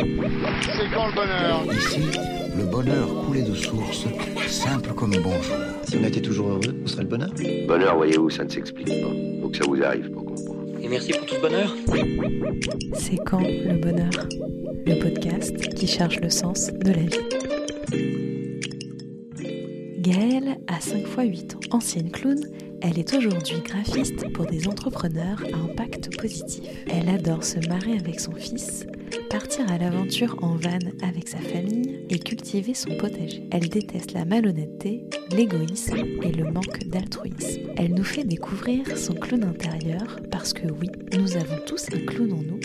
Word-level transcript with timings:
C'est 0.00 0.90
quand 0.94 1.08
le 1.08 1.14
bonheur 1.14 1.64
Ici, 1.72 2.00
le 2.56 2.64
bonheur 2.64 3.06
coulait 3.26 3.42
de 3.42 3.54
source, 3.54 4.06
simple 4.46 4.94
comme 4.94 5.10
bonjour. 5.10 5.56
Si 5.82 5.96
on 5.98 6.04
était 6.04 6.22
toujours 6.22 6.48
heureux, 6.48 6.74
on 6.82 6.86
serait 6.86 7.02
le 7.02 7.08
bonheur. 7.08 7.30
Bonheur, 7.68 7.96
voyez-vous, 7.96 8.30
ça 8.30 8.44
ne 8.44 8.48
s'explique 8.48 8.88
pas. 8.88 9.10
Faut 9.42 9.48
que 9.50 9.56
ça 9.58 9.64
vous 9.66 9.82
arrive 9.82 10.10
pour 10.10 10.24
comprendre. 10.24 10.64
Et 10.82 10.88
merci 10.88 11.12
pour 11.12 11.26
tout 11.26 11.34
ce 11.34 11.40
bonheur. 11.40 11.76
C'est 12.94 13.18
quand 13.26 13.40
le 13.40 13.78
bonheur? 13.78 14.10
Le 14.86 14.98
podcast 14.98 15.74
qui 15.74 15.86
cherche 15.86 16.18
le 16.20 16.30
sens 16.30 16.70
de 16.72 16.92
la 16.92 17.02
vie. 17.02 17.18
Gaëlle 19.98 20.56
a 20.66 20.80
5 20.80 21.06
fois 21.06 21.24
8 21.24 21.56
ans. 21.56 21.60
Ancienne 21.72 22.10
clown, 22.10 22.40
elle 22.80 22.98
est 22.98 23.14
aujourd'hui 23.14 23.60
graphiste 23.62 24.32
pour 24.32 24.46
des 24.46 24.66
entrepreneurs 24.66 25.42
à 25.52 25.56
impact 25.70 26.16
positif. 26.18 26.64
Elle 26.90 27.10
adore 27.10 27.44
se 27.44 27.58
marrer 27.68 27.98
avec 27.98 28.18
son 28.18 28.32
fils, 28.32 28.86
partir 29.28 29.70
à 29.70 29.78
l'aventure 29.78 30.36
en 30.42 30.56
van 30.56 30.78
avec 31.02 31.28
sa 31.28 31.38
famille 31.38 32.04
et 32.10 32.18
cultiver 32.18 32.74
son 32.74 32.96
potager. 32.96 33.42
Elle 33.50 33.68
déteste 33.68 34.12
la 34.12 34.24
malhonnêteté, 34.24 35.04
l'égoïsme 35.30 36.04
et 36.22 36.32
le 36.32 36.44
manque 36.44 36.84
d'altruisme. 36.86 37.70
Elle 37.76 37.94
nous 37.94 38.04
fait 38.04 38.24
découvrir 38.24 38.96
son 38.96 39.14
clown 39.14 39.44
intérieur 39.44 40.20
parce 40.30 40.52
que 40.52 40.66
oui, 40.66 40.88
nous 41.18 41.36
avons 41.36 41.58
tous 41.66 41.86
un 41.92 42.04
clown 42.06 42.32
en 42.32 42.42
nous 42.42 42.60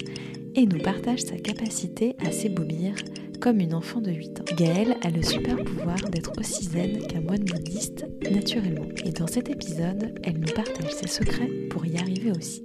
et 0.55 0.65
nous 0.65 0.79
partage 0.79 1.21
sa 1.21 1.37
capacité 1.37 2.15
à 2.25 2.31
s'ébobir 2.31 2.95
comme 3.39 3.59
une 3.59 3.73
enfant 3.73 4.01
de 4.01 4.11
8 4.11 4.41
ans. 4.41 4.55
Gaëlle 4.57 4.97
a 5.03 5.09
le 5.09 5.21
super 5.21 5.55
pouvoir 5.63 5.97
d'être 6.09 6.31
aussi 6.39 6.65
zen 6.65 7.05
qu'un 7.07 7.21
moine 7.21 7.43
bouddhiste 7.43 8.05
naturellement. 8.31 8.87
Et 9.03 9.11
dans 9.11 9.27
cet 9.27 9.49
épisode, 9.49 10.13
elle 10.23 10.39
nous 10.39 10.53
partage 10.53 10.91
ses 10.91 11.07
secrets 11.07 11.49
pour 11.69 11.85
y 11.85 11.97
arriver 11.97 12.31
aussi. 12.31 12.63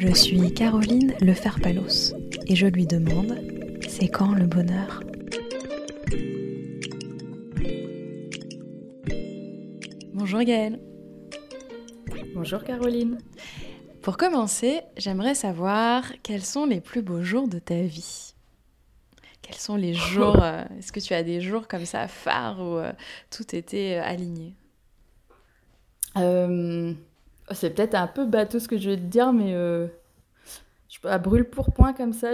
Je 0.00 0.14
suis 0.14 0.54
Caroline 0.54 1.12
Leferpalos 1.20 2.14
et 2.46 2.56
je 2.56 2.66
lui 2.66 2.86
demande 2.86 3.38
c'est 3.86 4.08
quand 4.08 4.32
le 4.32 4.46
bonheur? 4.46 5.02
Bonjour 10.14 10.40
Gaëlle. 10.40 10.80
Bonjour 12.34 12.64
Caroline. 12.64 13.18
Pour 14.00 14.16
commencer, 14.16 14.80
j'aimerais 14.96 15.34
savoir 15.34 16.10
quels 16.22 16.46
sont 16.46 16.64
les 16.64 16.80
plus 16.80 17.02
beaux 17.02 17.22
jours 17.22 17.46
de 17.46 17.58
ta 17.58 17.82
vie? 17.82 18.32
Quels 19.42 19.56
sont 19.56 19.76
les 19.76 19.92
jours 19.92 20.42
euh, 20.42 20.64
Est-ce 20.78 20.92
que 20.92 21.00
tu 21.00 21.12
as 21.12 21.22
des 21.22 21.42
jours 21.42 21.68
comme 21.68 21.84
ça 21.84 22.08
phares 22.08 22.58
où 22.58 22.78
euh, 22.78 22.92
tout 23.30 23.54
était 23.54 23.98
euh, 23.98 24.02
aligné? 24.02 24.54
Euh, 26.16 26.94
c'est 27.52 27.70
peut-être 27.70 27.94
un 27.94 28.06
peu 28.06 28.26
bateau 28.26 28.58
ce 28.58 28.68
que 28.68 28.78
je 28.78 28.90
vais 28.90 28.96
te 28.96 29.02
dire, 29.02 29.32
mais 29.32 29.54
euh, 29.54 29.86
je, 30.88 30.98
à 31.06 31.18
brûle 31.18 31.44
pour 31.44 31.72
point 31.72 31.92
comme 31.92 32.12
ça, 32.12 32.32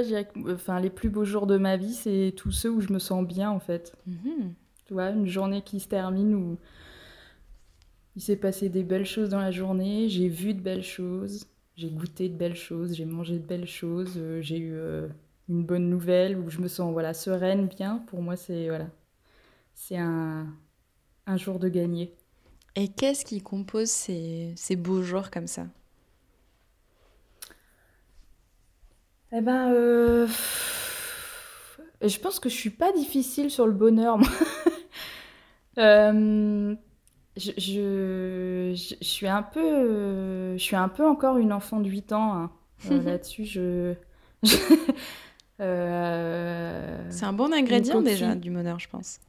enfin, 0.49 0.81
les 0.81 0.91
plus 0.91 1.11
beaux 1.11 1.25
jours 1.25 1.47
de 1.47 1.59
ma 1.59 1.77
vie, 1.77 1.95
c'est 1.95 2.35
tous 2.37 2.53
ceux 2.53 2.71
où 2.71 2.81
je 2.81 2.93
me 2.93 2.99
sens 2.99 3.27
bien 3.27 3.51
en 3.51 3.61
fait. 3.61 3.95
Mhm. 4.07 4.55
Tu 4.87 4.95
vois, 4.95 5.11
une 5.11 5.27
journée 5.27 5.63
qui 5.63 5.81
se 5.81 5.89
termine 5.89 6.35
où 6.35 6.59
il 8.15 8.23
s'est 8.23 8.37
passé 8.37 8.69
des 8.69 8.83
belles 8.83 9.05
choses 9.07 9.31
dans 9.31 9.41
la 9.41 9.51
journée, 9.51 10.09
j'ai 10.09 10.29
vu 10.29 10.55
de 10.55 10.61
belles 10.61 10.83
choses, 10.83 11.47
j'ai 11.77 11.91
goûté 11.91 12.29
de 12.29 12.37
belles 12.37 12.57
choses, 12.57 12.95
j'ai 12.95 13.05
mangé 13.05 13.39
de 13.39 13.45
belles 13.45 13.67
choses, 13.67 14.15
euh, 14.17 14.41
j'ai 14.41 14.59
eu 14.59 14.73
euh, 14.75 15.09
une 15.49 15.65
bonne 15.65 15.91
nouvelle 15.91 16.39
où 16.39 16.49
je 16.49 16.61
me 16.61 16.69
sens 16.69 16.93
voilà 16.93 17.13
sereine, 17.15 17.67
bien. 17.67 17.99
Pour 18.07 18.23
moi, 18.23 18.37
c'est 18.37 18.69
voilà, 18.69 18.89
c'est 19.75 19.99
un, 19.99 20.47
un 21.27 21.37
jour 21.37 21.59
de 21.59 21.69
gagné. 21.69 22.15
Et 22.77 22.87
qu'est-ce 22.87 23.25
qui 23.25 23.43
compose 23.43 23.91
ces, 23.91 24.53
ces 24.57 24.77
beaux 24.77 25.03
jours 25.03 25.31
comme 25.33 25.49
ça? 25.49 25.67
Eh 29.33 29.41
ben, 29.41 29.73
euh, 29.73 30.27
je 32.03 32.19
pense 32.19 32.39
que 32.41 32.49
je 32.49 32.55
suis 32.55 32.71
pas 32.71 32.93
difficile 32.93 33.51
sur 33.51 33.67
le 33.67 33.73
bonheur. 33.73 34.19
moi. 34.19 34.29
Euh, 35.79 36.75
je, 37.37 37.53
je, 37.59 38.73
je- 38.75 38.95
je 39.01 39.05
suis 39.07 39.29
un 39.29 39.43
peu, 39.43 40.57
je 40.57 40.63
suis 40.63 40.77
un 40.77 40.89
peu 40.89 41.07
encore 41.07 41.39
une 41.39 41.53
enfant 41.53 41.81
de 41.81 41.89
8 41.89 42.13
ans 42.13 42.35
hein. 42.35 42.51
Euh, 42.87 43.03
là-dessus. 43.03 43.45
Je, 43.47 43.95
Euh, 45.61 47.07
C'est 47.11 47.25
un 47.25 47.33
bon 47.33 47.53
ingrédient 47.53 48.03
déjà 48.03 48.35
du 48.35 48.51
bonheur, 48.51 48.79
je 48.79 48.89
pense. 48.89 49.21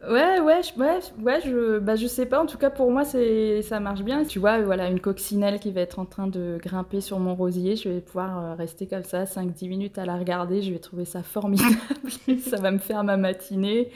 Ouais, 0.00 0.38
ouais, 0.40 0.62
je, 0.62 0.78
ouais, 0.78 1.00
ouais, 1.20 1.40
je, 1.40 1.78
bah, 1.80 1.96
je 1.96 2.06
sais 2.06 2.24
pas. 2.24 2.40
En 2.40 2.46
tout 2.46 2.56
cas, 2.56 2.70
pour 2.70 2.92
moi, 2.92 3.04
c'est, 3.04 3.62
ça 3.62 3.80
marche 3.80 4.02
bien. 4.02 4.24
Tu 4.24 4.38
vois, 4.38 4.60
voilà, 4.62 4.88
une 4.88 5.00
coccinelle 5.00 5.58
qui 5.58 5.72
va 5.72 5.80
être 5.80 5.98
en 5.98 6.06
train 6.06 6.28
de 6.28 6.56
grimper 6.62 7.00
sur 7.00 7.18
mon 7.18 7.34
rosier. 7.34 7.74
Je 7.74 7.88
vais 7.88 8.00
pouvoir 8.00 8.38
euh, 8.38 8.54
rester 8.54 8.86
comme 8.86 9.02
ça 9.02 9.26
5-10 9.26 9.68
minutes 9.68 9.98
à 9.98 10.06
la 10.06 10.16
regarder. 10.16 10.62
Je 10.62 10.72
vais 10.72 10.78
trouver 10.78 11.04
ça 11.04 11.24
formidable. 11.24 11.74
ça 12.44 12.60
va 12.60 12.70
me 12.70 12.78
faire 12.78 13.02
ma 13.02 13.16
matinée. 13.16 13.90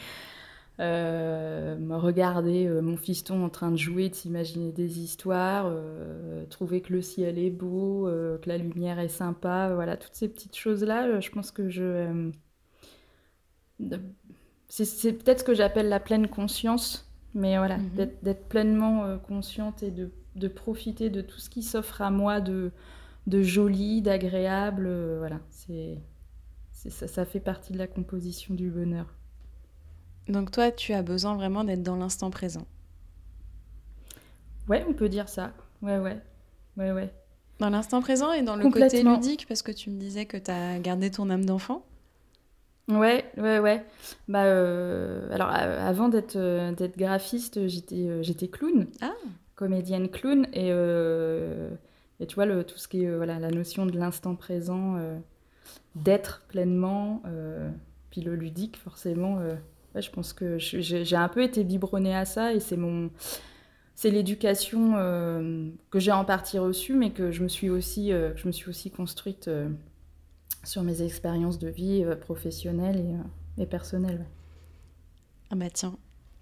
Euh, 0.81 1.77
regarder 1.93 2.67
euh, 2.67 2.83
mon 2.83 2.97
fiston 2.97 3.45
en 3.45 3.51
train 3.51 3.71
de 3.71 3.77
jouer, 3.77 4.09
de 4.11 4.15
s'imaginer 4.17 4.73
des 4.73 5.01
histoires, 5.01 5.67
euh, 5.69 6.47
trouver 6.47 6.83
que 6.83 6.93
le 6.95 7.03
ciel 7.03 7.39
est 7.39 7.51
beau, 7.51 8.07
que 8.43 8.49
la 8.49 8.59
lumière 8.59 8.99
est 9.01 9.09
sympa. 9.09 9.73
Voilà, 9.75 9.97
toutes 9.97 10.15
ces 10.15 10.29
petites 10.29 10.57
choses-là, 10.57 11.21
je 11.21 11.31
pense 11.31 11.51
que 11.53 11.69
je. 11.71 12.31
C'est 14.85 15.13
peut-être 15.13 15.41
ce 15.41 15.45
que 15.45 15.55
j'appelle 15.55 15.89
la 15.89 16.01
pleine 16.01 16.29
conscience, 16.29 17.11
mais 17.35 17.59
voilà, 17.59 17.77
Mhm. 17.79 17.91
d'être 17.91 18.25
d'être 18.25 18.49
pleinement 18.49 19.05
euh, 19.05 19.19
consciente 19.19 19.83
et 19.83 19.91
de, 19.91 20.11
de 20.37 20.49
profiter 20.49 21.11
de 21.11 21.21
tout 21.21 21.39
ce 21.39 21.51
qui 21.51 21.63
s'offre 21.63 22.01
à 22.01 22.11
moi 22.11 22.41
de, 22.41 22.71
de 23.27 23.43
joli, 23.43 24.01
d'agréable. 24.03 24.87
euh, 24.87 25.17
voilà, 25.19 25.41
c'est 25.51 25.99
ça, 26.73 27.07
ça 27.07 27.25
fait 27.25 27.39
partie 27.41 27.73
de 27.73 27.79
la 27.79 27.87
composition 27.87 28.55
du 28.55 28.71
bonheur. 28.71 29.07
Donc 30.29 30.51
toi, 30.51 30.71
tu 30.73 30.93
as 30.95 31.03
besoin 31.03 31.35
vraiment 31.37 31.65
d'être 31.65 31.83
dans 31.83 31.97
l'instant 31.97 32.31
présent. 32.31 32.67
Ouais, 34.69 34.85
on 34.89 34.93
peut 34.95 35.09
dire 35.09 35.29
ça. 35.29 35.53
Ouais, 35.83 35.99
ouais. 35.99 36.19
Ouais, 36.77 36.93
ouais. 36.93 37.13
Dans 37.59 37.71
l'instant 37.71 38.01
présent 38.01 38.33
et 38.33 38.43
dans 38.43 38.57
le 38.57 38.65
côté 38.71 39.03
ludique, 39.03 39.47
parce 39.47 39.63
que 39.63 39.71
tu 39.73 39.91
me 39.91 39.99
disais 39.99 40.25
que 40.27 40.37
tu 40.37 40.51
as 40.51 40.79
gardé 40.79 41.11
ton 41.11 41.29
âme 41.31 41.45
d'enfant. 41.45 41.85
Ouais, 42.89 43.25
ouais, 43.37 43.61
ouais. 43.61 43.85
Bah, 44.29 44.45
euh, 44.45 45.29
alors, 45.33 45.51
euh, 45.51 45.89
avant 45.89 46.09
d'être 46.09 46.37
euh, 46.37 46.73
d'être 46.73 46.99
graphiste, 46.99 47.69
j'étais 47.69 48.23
j'étais 48.23 48.49
clown. 48.49 48.87
Ah. 49.01 49.13
Comédienne 49.55 50.09
clown. 50.09 50.47
Et, 50.53 50.69
et 50.69 52.27
tu 52.27 52.35
vois, 52.35 52.47
le, 52.47 52.65
tout 52.65 52.79
ce 52.79 52.89
qui 52.89 53.05
est 53.05 53.15
voilà, 53.15 53.39
la 53.39 53.51
notion 53.51 53.87
de 53.87 53.97
l'instant 53.97 54.35
présent, 54.35 54.99
d'être 55.95 56.43
pleinement, 56.49 57.23
puis 58.11 58.23
le 58.23 58.35
ludique, 58.35 58.77
forcément. 58.77 59.37
ouais, 59.95 60.03
je 60.03 60.11
pense 60.11 60.33
que 60.33 60.59
j'ai 60.59 61.17
un 61.17 61.29
peu 61.29 61.43
été 61.43 61.63
biberonnée 61.63 62.17
à 62.17 62.25
ça 62.25 62.53
et 62.53 62.61
c'est 62.61 62.77
mon. 62.77 63.11
C'est 63.95 64.11
l'éducation 64.11 64.95
que 65.91 66.01
j'ai 66.01 66.13
en 66.13 66.25
partie 66.25 66.59
reçue, 66.59 66.95
mais 66.95 67.11
que 67.11 67.31
je 67.31 67.43
me 67.45 67.49
suis 67.49 67.71
aussi, 67.71 68.11
je 68.11 68.47
me 68.47 68.53
suis 68.53 68.69
aussi 68.69 68.91
construite 68.91 69.49
sur 70.65 70.83
mes 70.83 71.03
expériences 71.03 71.59
de 71.59 71.69
vie 71.69 72.03
euh, 72.05 72.17
professionnelles 72.17 72.97
et, 72.99 73.15
euh, 73.15 73.63
et 73.63 73.67
personnelles. 73.67 74.19
ouais. 74.19 74.27
Ah 75.51 75.57
bah 75.57 75.71
tiens, 75.73 75.97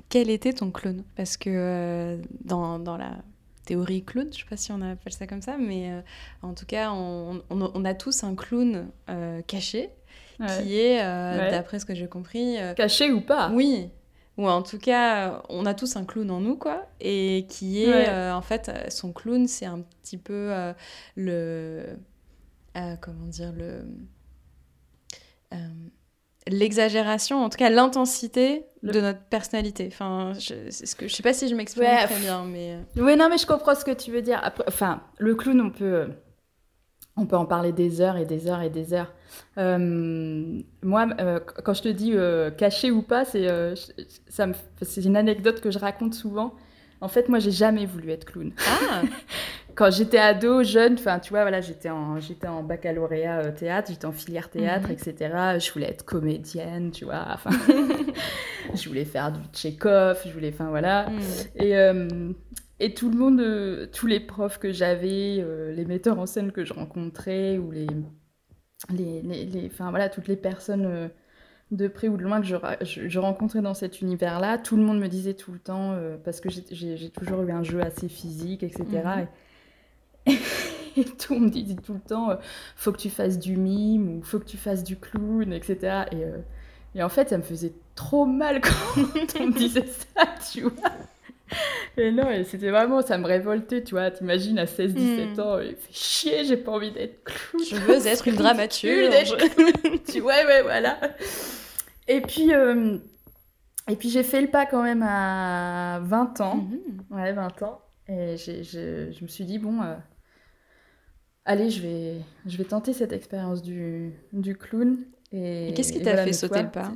quel 0.09 0.31
était 0.31 0.53
ton 0.53 0.71
clone 0.71 1.05
Parce 1.17 1.37
que 1.37 1.51
euh, 1.51 2.19
dans, 2.45 2.79
dans 2.79 2.97
la 2.97 3.17
théorie 3.65 4.05
clown, 4.05 4.29
je 4.33 4.39
sais 4.39 4.45
pas 4.49 4.57
si 4.57 4.73
on 4.73 4.81
appelle 4.83 5.13
ça 5.13 5.27
comme 5.27 5.43
ça, 5.43 5.57
mais 5.59 5.91
euh, 5.91 6.01
en 6.43 6.55
tout 6.55 6.67
cas, 6.67 6.93
on, 6.93 7.43
on- 7.51 7.71
on 7.75 7.85
a 7.85 7.95
tous 7.95 8.23
un 8.25 8.35
clown 8.35 8.89
euh, 9.09 9.43
caché, 9.43 9.91
Ouais. 10.39 10.47
qui 10.63 10.79
est, 10.79 10.97
Ouais. 11.01 11.51
d'après 11.51 11.79
ce 11.81 11.85
que 11.85 11.95
j'ai 11.95 12.09
compris, 12.09 12.57
Caché 12.77 13.11
ou 13.13 13.21
pas? 13.21 13.51
oui, 13.53 13.91
ou 14.39 14.49
en 14.49 14.63
tout 14.63 14.79
cas, 14.79 15.43
on 15.51 15.67
a 15.67 15.75
tous 15.75 15.97
un 15.97 16.05
clown 16.07 16.31
en 16.31 16.41
nous, 16.41 16.57
quoi, 16.57 16.87
et 17.01 17.45
qui 17.51 17.85
est, 17.85 18.09
Ouais. 18.09 18.31
en 18.31 18.41
fait, 18.41 18.71
son 18.91 19.13
clown, 19.13 19.47
c'est 19.47 19.67
un 19.67 19.81
petit 20.03 20.17
peu 20.17 20.51
le... 21.17 21.85
euh, 22.77 22.97
comment 23.01 23.27
dire 23.27 23.53
Le... 23.53 23.85
euh, 25.55 25.57
L'exagération, 26.49 27.45
en 27.45 27.51
tout 27.51 27.59
cas 27.59 27.69
l'intensité 27.71 28.65
Le- 28.83 28.93
de 28.93 29.01
notre 29.01 29.21
personnalité. 29.25 29.89
Enfin, 29.93 30.33
je, 30.35 30.71
ce 30.71 30.95
que, 30.97 31.07
je 31.07 31.15
sais 31.15 31.23
pas 31.23 31.35
si 31.35 31.49
je 31.49 31.55
m'exprime 31.55 31.85
Ouais, 31.85 32.07
très 32.07 32.19
bien, 32.19 32.45
mais... 32.45 32.75
euh, 32.97 33.03
Oui, 33.03 33.15
non, 33.17 33.29
mais 33.29 33.37
je 33.39 33.47
comprends 33.47 33.75
ce 33.75 33.85
que 33.85 33.91
tu 33.93 34.11
veux 34.11 34.23
dire. 34.23 34.41
Après, 34.43 34.65
enfin, 34.67 35.03
le 35.19 35.35
clown, 35.35 35.61
on 35.61 35.71
peut, 35.71 36.09
on 37.17 37.27
peut 37.27 37.37
en 37.37 37.45
parler 37.45 37.73
des 37.73 38.01
heures 38.01 38.17
et 38.17 38.25
des 38.25 38.47
heures 38.49 38.63
et 38.63 38.71
des 38.71 38.95
heures. 38.95 39.13
Euh, 39.59 40.61
moi, 40.83 41.09
euh, 41.21 41.41
quand 41.63 41.75
je 41.75 41.83
te 41.83 41.89
dis 41.89 42.13
euh, 42.15 42.51
caché 42.51 42.91
ou 42.91 43.03
pas, 43.03 43.25
c'est 43.27 43.45
je- 43.47 43.93
ça 44.29 44.47
me- 44.47 44.55
c'est 44.81 45.05
une 45.05 45.17
anecdote 45.17 45.61
que 45.61 45.71
je 45.71 45.79
raconte 45.79 46.15
souvent. 46.15 46.55
En 47.03 47.09
fait, 47.09 47.29
moi, 47.29 47.39
j'ai 47.39 47.51
jamais 47.53 47.85
voulu 47.87 48.11
être 48.11 48.25
clown. 48.25 48.53
Ah 48.67 49.03
Quand 49.75 49.91
j'étais 49.91 50.19
ado, 50.19 50.63
jeune, 50.63 50.95
enfin, 50.95 51.19
tu 51.19 51.31
vois, 51.31 51.43
voilà, 51.43 51.61
j'étais 51.61 51.91
en, 51.91 52.19
j'étais 52.21 52.47
en 52.49 52.63
baccalauréat 52.63 53.41
euh, 53.41 53.53
théâtre, 53.53 53.91
j'étais 53.91 54.07
en 54.07 54.13
filière 54.13 54.51
théâtre, 54.51 54.91
Mhm. 54.91 54.97
etc. 54.99 55.59
Je 55.59 55.73
voulais 55.73 55.89
être 55.91 56.05
comédienne, 56.05 56.91
tu 56.91 57.05
vois. 57.05 57.25
Enfin, 57.33 57.51
je 58.75 58.89
voulais 58.89 59.05
faire 59.05 59.33
du 59.33 59.41
Tchekhov, 59.53 60.19
je 60.27 60.33
voulais, 60.33 60.51
enfin, 60.53 60.69
voilà. 60.71 61.11
Et, 61.57 61.77
euh, 61.77 62.33
et 62.79 62.95
tout 62.95 63.11
le 63.11 63.17
monde, 63.17 63.41
euh, 63.41 63.87
tous 63.93 64.07
les 64.07 64.21
profs 64.21 64.59
que 64.59 64.73
j'avais, 64.73 65.45
les 65.75 65.85
metteurs 65.87 66.19
en 66.19 66.27
scène 66.27 66.53
que 66.53 66.65
je 66.65 66.73
rencontrais, 66.73 67.59
ou 67.59 67.71
les, 67.71 67.87
les, 68.91 69.23
les, 69.23 69.45
les- 69.47 69.67
enfin 69.67 69.91
voilà, 69.91 70.09
toutes 70.09 70.29
les 70.29 70.37
personnes 70.37 71.11
de 71.73 71.89
près 71.89 72.09
ou 72.09 72.17
de 72.17 72.23
loin 72.23 72.41
que 72.41 72.47
je, 72.47 72.57
je, 72.83 73.09
je 73.09 73.19
rencontrais 73.21 73.63
dans 73.63 73.75
cet 73.75 74.01
univers-là, 74.03 74.59
tout 74.59 74.77
le 74.77 74.83
monde 74.85 75.01
me 75.01 75.09
disait 75.09 75.35
tout 75.35 75.53
le 75.53 75.59
temps, 75.61 75.93
euh, 75.95 76.17
parce 76.25 76.41
que 76.41 76.51
j'ai- 76.51 77.11
toujours 77.11 77.43
eu 77.43 77.53
un 77.53 77.63
jeu 77.65 77.83
assez 77.83 78.09
physique, 78.09 78.63
etc. 78.65 79.23
et, 79.23 79.29
et 80.97 81.05
tout 81.05 81.35
monde 81.35 81.45
me 81.45 81.49
disait 81.51 81.77
tout 81.77 81.95
le 81.95 82.01
temps, 82.01 82.31
euh, 82.31 82.37
faut 82.77 82.93
que 82.93 82.99
tu 82.99 83.11
fasses 83.11 83.39
du 83.39 83.57
mime, 83.57 84.19
ou 84.19 84.23
faut 84.23 84.39
que 84.39 84.45
tu 84.45 84.57
fasses 84.57 84.85
du 84.85 84.97
clown, 84.97 85.53
etc. 85.53 85.77
Et, 86.13 86.17
euh, 86.25 86.39
et 86.95 87.03
en 87.03 87.09
fait, 87.09 87.29
ça 87.31 87.39
me 87.39 87.43
faisait 87.43 87.73
trop 87.95 88.27
mal 88.27 88.61
quand 88.63 89.41
on 89.41 89.47
me 89.49 89.53
disait 89.53 89.87
ça, 89.87 90.27
tu 90.53 90.63
vois. 90.63 90.73
Et 91.97 92.13
non, 92.13 92.31
et 92.31 92.45
c'était 92.45 92.71
vraiment, 92.71 93.03
ça 93.03 93.19
me 93.19 93.27
révoltait, 93.27 93.83
tu 93.83 93.95
vois. 93.95 94.11
T'imagines 94.13 94.59
à 94.59 94.67
16-17 94.67 95.37
Mm. 95.37 95.41
ans, 95.41 95.59
il 95.59 95.75
fait 95.75 95.93
chier, 95.93 96.45
j'ai 96.45 96.57
pas 96.57 96.71
envie 96.73 96.93
d'être 96.93 97.25
clown. 97.25 97.65
Je 97.69 97.77
veux 97.77 98.07
être 98.07 98.29
une 98.29 98.37
dramaturge. 98.37 99.37
tu 100.09 100.21
ouais, 100.21 100.47
ouais, 100.47 100.63
voilà. 100.63 100.99
Et 102.07 102.21
puis, 102.21 102.55
euh, 102.55 102.99
et 103.89 103.97
puis 103.97 104.11
j'ai 104.11 104.23
fait 104.23 104.41
le 104.41 104.47
pas 104.49 104.65
quand 104.67 104.83
même 104.83 105.03
à 105.03 105.99
20 106.05 106.41
ans. 106.41 106.57
Mhm. 106.57 106.79
Ouais, 107.19 107.33
20 107.33 107.63
ans. 107.63 107.81
Et 108.11 108.37
je, 108.37 109.11
je 109.13 109.23
me 109.23 109.29
suis 109.29 109.47
dit, 109.47 109.59
bon, 109.59 109.81
euh, 109.83 109.97
allez, 111.45 111.71
je 111.71 111.83
vais, 111.83 112.21
je 112.47 112.57
vais 112.57 112.65
tenter 112.65 112.93
cette 112.93 113.13
expérience 113.13 113.63
du, 113.63 114.13
du 114.33 114.57
clown. 114.57 114.99
Et, 115.33 115.69
Et 115.69 115.75
qu'est-ce 115.75 115.93
qui 115.93 116.03
t'a 116.03 116.13
voilà, 116.13 116.25
fait 116.25 116.33
sauter 116.33 116.63
le 116.63 116.71
pas? 116.71 116.93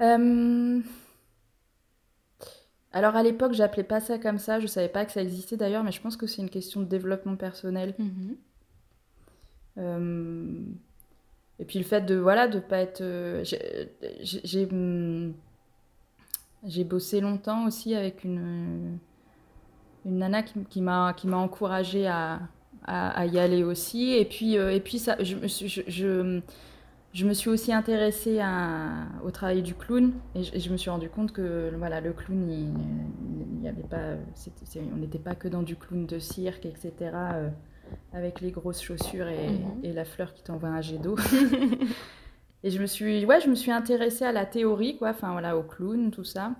Euh, 0.00 0.82
Alors 2.92 3.16
à 3.16 3.22
l'époque, 3.22 3.52
j'appelais 3.54 3.82
pas 3.84 4.00
ça 4.00 4.18
comme 4.18 4.38
ça, 4.38 4.58
je 4.60 4.66
savais 4.66 4.88
pas 4.88 5.04
que 5.04 5.12
ça 5.12 5.20
existait 5.22 5.56
d'ailleurs, 5.58 5.84
mais 5.84 5.92
je 5.92 6.00
pense 6.00 6.16
que 6.16 6.26
c'est 6.26 6.40
une 6.42 6.48
question 6.50 6.80
de 6.80 6.86
développement 6.86 7.36
personnel. 7.36 7.94
Mhm. 7.98 8.36
Euh, 9.78 10.60
Et 11.60 11.64
puis 11.64 11.78
le 11.78 11.84
fait 11.84 12.02
de 12.02 12.16
voilà 12.16 12.48
de 12.48 12.60
pas 12.60 12.78
être, 12.78 13.02
j'ai- 13.44 14.66
j'ai 16.64 16.84
bossé 16.84 17.20
longtemps 17.20 17.66
aussi 17.66 17.94
avec 17.94 18.24
une 18.24 18.98
une 20.04 20.18
nana 20.18 20.42
qui, 20.42 20.54
qui 20.68 20.80
m'a 20.80 21.14
qui 21.16 21.26
m'a 21.28 21.36
encouragée 21.38 22.06
à, 22.06 22.40
à, 22.84 23.10
à 23.10 23.26
y 23.26 23.38
aller 23.38 23.64
aussi. 23.64 24.12
Et 24.14 24.24
puis 24.24 24.58
euh, 24.58 24.70
et 24.72 24.80
puis 24.80 24.98
ça, 24.98 25.16
je 25.22 25.36
me 25.36 25.48
suis 25.48 25.68
je, 25.68 25.82
je, 25.88 26.40
je 27.12 27.26
me 27.26 27.34
suis 27.34 27.50
aussi 27.50 27.72
intéressée 27.72 28.40
à, 28.40 29.06
au 29.24 29.30
travail 29.30 29.62
du 29.62 29.74
clown 29.74 30.12
et 30.34 30.42
je, 30.44 30.54
et 30.54 30.60
je 30.60 30.70
me 30.72 30.76
suis 30.78 30.90
rendu 30.90 31.08
compte 31.10 31.32
que 31.32 31.70
voilà 31.76 32.00
le 32.00 32.12
clown 32.12 32.50
il, 32.50 32.70
il 33.58 33.62
y 33.62 33.68
avait 33.68 33.82
pas 33.82 34.16
on 34.92 34.96
n'était 34.96 35.18
pas 35.18 35.34
que 35.34 35.48
dans 35.48 35.62
du 35.62 35.76
clown 35.76 36.06
de 36.06 36.18
cirque 36.18 36.64
etc 36.66 36.94
euh, 37.14 37.50
avec 38.12 38.40
les 38.40 38.50
grosses 38.50 38.82
chaussures 38.82 39.28
et, 39.28 39.50
Mhm. 39.50 39.80
et 39.82 39.92
la 39.92 40.04
fleur 40.06 40.32
qui 40.34 40.42
t'envoie 40.42 40.70
un 40.70 40.80
jet 40.80 40.98
d'eau 40.98 41.16
et 42.64 42.70
je 42.70 42.80
me 42.80 42.86
suis 42.86 43.24
ouais 43.26 43.40
je 43.40 43.48
me 43.48 43.54
suis 43.54 43.70
intéressée 43.72 44.24
à 44.24 44.32
la 44.32 44.46
théorie 44.46 44.96
quoi 44.96 45.10
enfin 45.10 45.32
voilà 45.32 45.56
au 45.56 45.62
clown 45.62 46.10
tout 46.10 46.24
ça 46.24 46.52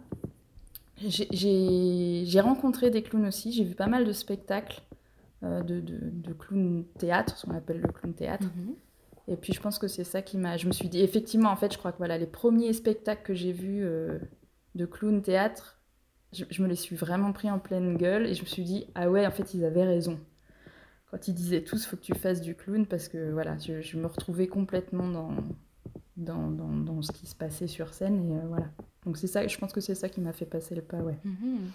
j'ai- 1.10 2.40
rencontré 2.40 2.90
des 2.90 3.02
clowns 3.02 3.26
aussi 3.26 3.52
j'ai 3.52 3.64
vu 3.64 3.74
pas 3.74 3.86
mal 3.86 4.04
de 4.04 4.12
spectacles 4.12 4.80
euh, 5.42 5.62
de, 5.62 5.80
de, 5.80 5.98
de 6.02 6.32
clown 6.32 6.84
théâtre 6.98 7.36
ce 7.36 7.46
qu'on 7.46 7.54
appelle 7.54 7.80
le 7.80 7.88
clown 7.88 8.14
théâtre 8.14 8.46
Mhm. 8.56 8.74
et 9.28 9.36
puis 9.36 9.52
je 9.52 9.60
pense 9.60 9.78
que 9.78 9.88
c'est 9.88 10.04
ça 10.04 10.20
qui 10.22 10.36
m'a. 10.36 10.56
Je 10.56 10.66
me 10.66 10.72
suis 10.72 10.88
dit, 10.88 11.00
effectivement, 11.00 11.50
en 11.50 11.56
fait, 11.56 11.72
je 11.72 11.78
crois 11.78 11.92
que 11.92 11.98
voilà, 11.98 12.18
les 12.18 12.26
premiers 12.26 12.72
spectacles 12.72 13.22
que 13.24 13.34
j'ai 13.34 13.52
vus 13.52 13.84
euh, 13.84 14.18
de 14.74 14.84
clown 14.84 15.22
théâtre, 15.22 15.80
je, 16.32 16.44
je 16.50 16.62
me 16.62 16.66
les 16.68 16.74
suis 16.76 16.96
vraiment 16.96 17.32
pris 17.32 17.48
en 17.50 17.58
pleine 17.60 17.96
gueule 17.96 18.26
et 18.26 18.34
je 18.34 18.42
me 18.42 18.46
suis 18.46 18.64
dit, 18.64 18.86
ah 18.96 19.08
ouais, 19.10 19.24
en 19.26 19.30
fait, 19.30 19.54
ils 19.54 19.64
avaient 19.64 19.84
raison. 19.84 20.18
Quand 21.10 21.28
ils 21.28 21.34
disaient 21.34 21.62
tous, 21.62 21.86
faut 21.86 21.96
que 21.96 22.02
tu 22.02 22.14
fasses 22.14 22.40
du 22.40 22.54
clown 22.56 22.86
parce 22.86 23.08
que 23.08 23.30
voilà, 23.32 23.56
je, 23.58 23.80
je 23.80 23.96
me 23.98 24.06
retrouvais 24.06 24.48
complètement 24.48 25.06
dans, 25.08 25.34
dans, 26.16 26.50
dans, 26.50 26.68
dans 26.68 27.02
ce 27.02 27.12
qui 27.12 27.26
se 27.26 27.34
passait 27.34 27.66
sur 27.66 27.94
scène 27.94 28.30
et 28.30 28.36
euh, 28.36 28.46
voilà. 28.48 28.66
Donc 29.04 29.16
c'est 29.16 29.26
ça, 29.26 29.46
je 29.46 29.56
pense 29.58 29.72
que 29.72 29.80
c'est 29.80 29.94
ça 29.94 30.08
qui 30.08 30.20
m'a 30.20 30.32
fait 30.32 30.46
passer 30.46 30.74
le 30.74 30.82
pas, 30.82 30.98
ouais. 30.98 31.18
Mhm. 31.24 31.70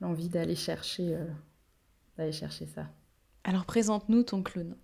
L'envie 0.00 0.28
d'aller 0.28 0.56
chercher, 0.56 1.14
euh, 1.14 1.24
d'aller 2.18 2.32
chercher 2.32 2.66
ça. 2.66 2.86
Alors 3.44 3.64
présente-nous 3.64 4.22
ton 4.24 4.42
clown. 4.42 4.74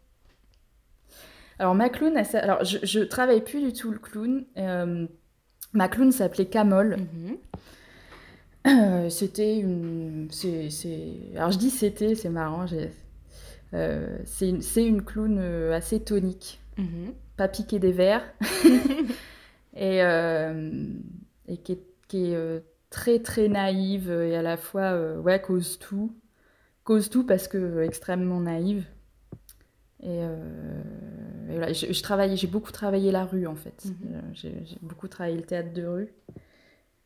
Alors 1.58 1.74
ma 1.74 1.88
clown, 1.90 2.14
elle 2.16 2.36
alors 2.36 2.64
je, 2.64 2.78
je 2.82 3.00
travaille 3.00 3.42
plus 3.44 3.60
du 3.62 3.72
tout 3.72 3.90
le 3.90 3.98
clown. 3.98 4.44
Euh, 4.56 5.06
ma 5.72 5.88
clown 5.88 6.12
s'appelait 6.12 6.46
Camol. 6.46 6.96
Mhm. 6.96 7.36
Euh, 8.66 9.08
c'était 9.08 9.58
une, 9.58 10.28
c'est, 10.30 10.68
c'est- 10.70 11.30
alors 11.34 11.50
je 11.50 11.58
dis 11.58 11.70
c'était, 11.70 12.14
c'est 12.14 12.28
marrant. 12.28 12.66
euh, 13.74 14.18
c'est 14.26 14.48
une, 14.50 14.60
c'est 14.62 14.84
une 14.84 15.02
clown 15.02 15.38
euh, 15.38 15.72
assez 15.74 16.00
tonique, 16.00 16.60
Mhm. 16.76 17.12
Pas 17.40 17.48
piquée 17.48 17.78
des 17.78 17.92
verres, 17.92 18.26
et 19.74 20.02
euh, 20.02 20.70
et 21.48 21.56
qui 21.56 21.72
est, 21.72 21.82
qui 22.08 22.26
est, 22.32 22.34
euh, 22.36 22.60
très 22.90 23.20
très 23.20 23.48
naïve 23.48 24.10
et 24.10 24.36
à 24.36 24.42
la 24.42 24.58
fois 24.58 24.92
euh, 24.92 25.18
ouais 25.20 25.40
cause 25.40 25.78
tout, 25.78 26.12
cause 26.84 27.08
tout 27.10 27.24
parce 27.24 27.48
que 27.48 27.82
extrêmement 27.82 28.40
naïve. 28.40 28.84
Et, 30.02 30.18
et 30.18 31.52
voilà, 31.56 31.72
je, 31.72 31.92
je 31.92 32.02
travaillais, 32.02 32.36
j'ai 32.36 32.46
beaucoup 32.46 32.72
travaillé 32.72 33.10
la 33.12 33.24
rue 33.24 33.46
en 33.46 33.56
fait. 33.56 33.84
Mhm. 33.86 34.22
J'ai 34.34 34.54
beaucoup 34.82 35.08
travaillé 35.08 35.36
le 35.36 35.42
théâtre 35.42 35.72
de 35.72 35.84
rue. 35.86 36.08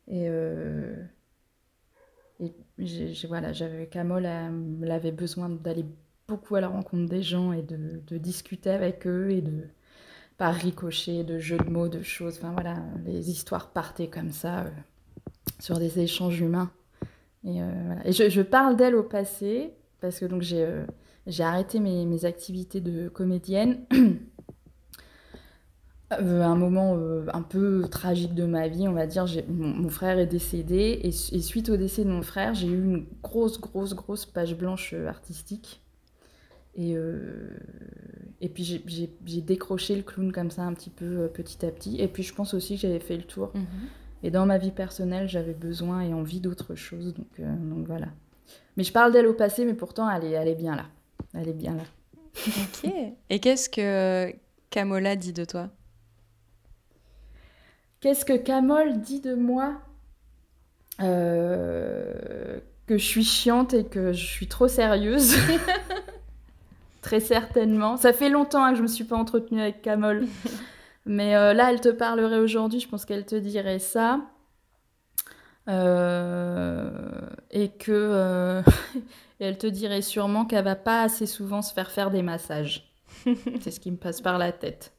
Et, 0.09 0.29
et 2.41 2.53
j'ai- 2.79 3.13
j'ai- 3.15 3.29
voilà, 3.29 3.53
j'avais 3.53 3.87
Camol, 3.87 4.27
elle 4.27 4.91
avait 4.91 5.13
besoin 5.13 5.49
d'aller 5.49 5.85
beaucoup 6.29 6.55
à 6.57 6.61
la 6.61 6.69
rencontre 6.69 7.09
des 7.09 7.23
gens 7.23 7.53
et 7.53 7.63
de, 7.63 8.01
de 8.07 8.19
discuter 8.19 8.71
avec 8.71 9.07
eux 9.07 9.31
et 9.31 9.43
de 9.43 9.69
par 10.39 10.55
ricochet, 10.55 11.25
de 11.25 11.39
jeux 11.39 11.59
de 11.59 11.71
mots, 11.71 11.89
de 11.89 12.03
choses. 12.03 12.39
Enfin 12.39 12.53
voilà, 12.53 12.77
les 13.05 13.31
histoires 13.31 13.71
partaient 13.71 14.09
comme 14.09 14.31
ça 14.31 14.61
euh, 14.61 14.71
sur 15.61 15.79
des 15.79 16.01
échanges 16.01 16.41
humains. 16.41 16.71
Et, 17.45 17.63
euh, 17.63 17.71
voilà. 17.87 18.07
et 18.07 18.13
je, 18.13 18.41
parle 18.43 18.77
d'elle 18.77 18.95
au 18.95 19.03
passé 19.03 19.75
parce 20.01 20.19
que 20.19 20.25
donc 20.25 20.43
j'ai 20.43 20.65
euh, 20.65 20.85
arrêté 21.41 21.79
mes, 21.79 22.25
activités 22.25 22.81
de 22.81 23.09
comédienne. 23.09 23.81
Un 26.21 26.55
moment 26.55 26.97
un 27.33 27.43
peu 27.43 27.89
tragique 27.91 28.35
de 28.35 28.45
ma 28.45 28.69
vie, 28.69 28.87
on 28.87 28.93
va 28.93 29.07
dire. 29.07 29.25
Mon, 29.49 29.89
frère 29.89 30.19
est 30.19 30.27
décédé 30.27 31.01
et, 31.03 31.11
su- 31.11 31.35
et 31.35 31.41
suite 31.41 31.71
au 31.71 31.77
décès 31.77 32.05
de 32.05 32.11
mon 32.11 32.23
frère, 32.23 32.55
j'ai 32.55 32.69
eu 32.69 32.85
une 32.85 33.07
grosse, 33.21 33.61
grosse, 33.61 33.95
grosse 33.95 34.25
page 34.25 34.57
blanche 34.57 34.93
artistique. 34.93 35.84
Et, 36.77 36.95
euh, 36.97 37.57
et 38.41 38.49
puis 38.49 38.65
j'ai- 38.65 39.41
décroché 39.41 39.95
le 39.97 40.03
clown 40.03 40.33
comme 40.33 40.51
ça 40.51 40.63
un 40.63 40.73
petit 40.75 40.91
peu 40.91 41.05
euh, 41.23 41.29
petit 41.29 41.65
à 41.65 41.71
petit. 41.71 42.01
Et 42.01 42.09
puis 42.09 42.23
je 42.23 42.35
pense 42.35 42.53
aussi 42.55 42.75
que 42.77 42.81
j'avais 42.83 43.01
fait 43.01 43.17
le 43.17 43.23
tour. 43.23 43.51
Mhm. 43.55 43.65
Et 44.23 44.31
dans 44.31 44.47
ma 44.47 44.59
vie 44.59 44.71
personnelle, 44.73 45.29
j'avais 45.29 45.53
besoin 45.55 46.01
et 46.01 46.13
envie 46.15 46.41
d'autre 46.41 46.75
chose. 46.75 47.15
Donc, 47.15 47.27
euh, 47.41 47.55
donc 47.57 47.87
voilà. 47.87 48.09
Mais 48.77 48.83
je 48.85 48.93
parle 48.93 49.13
d'elle 49.13 49.27
au 49.27 49.35
passé, 49.35 49.65
mais 49.65 49.75
pourtant 49.75 50.11
elle 50.11 50.25
est, 50.25 50.31
elle 50.33 50.49
est 50.49 50.55
bien 50.55 50.75
là. 50.77 50.87
Elle 51.35 51.49
est 51.49 51.53
bien 51.53 51.75
là. 51.77 51.85
Ok. 52.47 52.91
Et 53.31 53.39
qu'est-ce 53.39 53.69
que 53.69 54.35
Camola 54.71 55.15
dit 55.15 55.33
de 55.33 55.45
toi? 55.45 55.71
Qu'est-ce 58.01 58.25
que 58.25 58.37
Camol 58.37 59.01
dit 59.01 59.21
de 59.21 59.35
moi? 59.35 59.81
Euh, 61.01 62.59
Que 62.87 62.99
je 62.99 63.05
suis 63.05 63.25
chiante 63.25 63.73
et 63.75 63.85
que 63.85 64.13
je 64.13 64.25
suis 64.27 64.47
trop 64.49 64.69
sérieuse. 64.69 65.37
Très 67.05 67.21
certainement. 67.21 67.99
Ça 67.99 68.15
fait 68.15 68.31
longtemps 68.31 68.65
hein, 68.65 68.71
que 68.71 68.79
je 68.79 68.83
me 68.83 68.87
suis 68.87 69.05
pas 69.05 69.17
entretenue 69.17 69.61
avec 69.61 69.83
Camol. 69.83 70.27
Mais 71.05 71.37
euh, 71.37 71.53
là, 71.53 71.71
elle 71.71 71.83
te 71.83 71.91
parlerait 71.91 72.39
aujourd'hui, 72.39 72.81
je 72.81 72.89
pense 72.89 73.05
qu'elle 73.05 73.27
te 73.27 73.35
dirait 73.35 73.79
ça. 73.79 74.23
Euh, 75.69 76.91
et 77.51 77.69
que 77.69 77.93
euh, 77.93 78.63
et 79.41 79.45
elle 79.45 79.59
te 79.59 79.67
dirait 79.67 80.01
sûrement 80.01 80.47
qu'elle 80.47 80.65
va 80.65 80.77
pas 80.77 81.03
assez 81.03 81.27
souvent 81.27 81.61
se 81.61 81.75
faire 81.75 81.91
faire 81.91 82.11
des 82.11 82.23
massages. 82.23 82.91
C'est 83.61 83.71
ce 83.71 83.81
qui 83.81 83.91
me 83.91 83.99
passe 83.99 84.23
par 84.23 84.39
la 84.39 84.51
tête. 84.51 84.95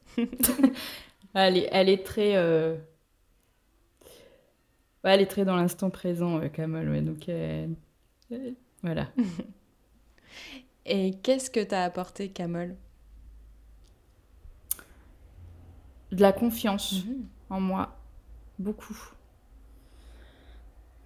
elle, 1.34 1.56
est, 1.56 1.68
elle 1.72 1.88
est 1.88 2.06
très 2.06 2.36
Ouais, 2.38 2.78
elle 5.02 5.22
est 5.22 5.26
très 5.26 5.44
dans 5.44 5.56
l'instant 5.56 5.90
présent, 5.90 6.38
Kamol. 6.50 6.88
Ouais, 6.88 7.00
donc, 7.00 7.28
voilà. 8.84 9.08
Et 10.86 11.18
qu'est-ce 11.22 11.50
que 11.50 11.62
t'as 11.62 11.84
apporté 11.84 12.30
Camol? 12.30 12.76
De 16.10 16.20
la 16.20 16.32
confiance 16.32 17.04
Mhm. 17.06 17.26
en 17.50 17.60
moi. 17.60 17.96
Beaucoup. 18.58 18.96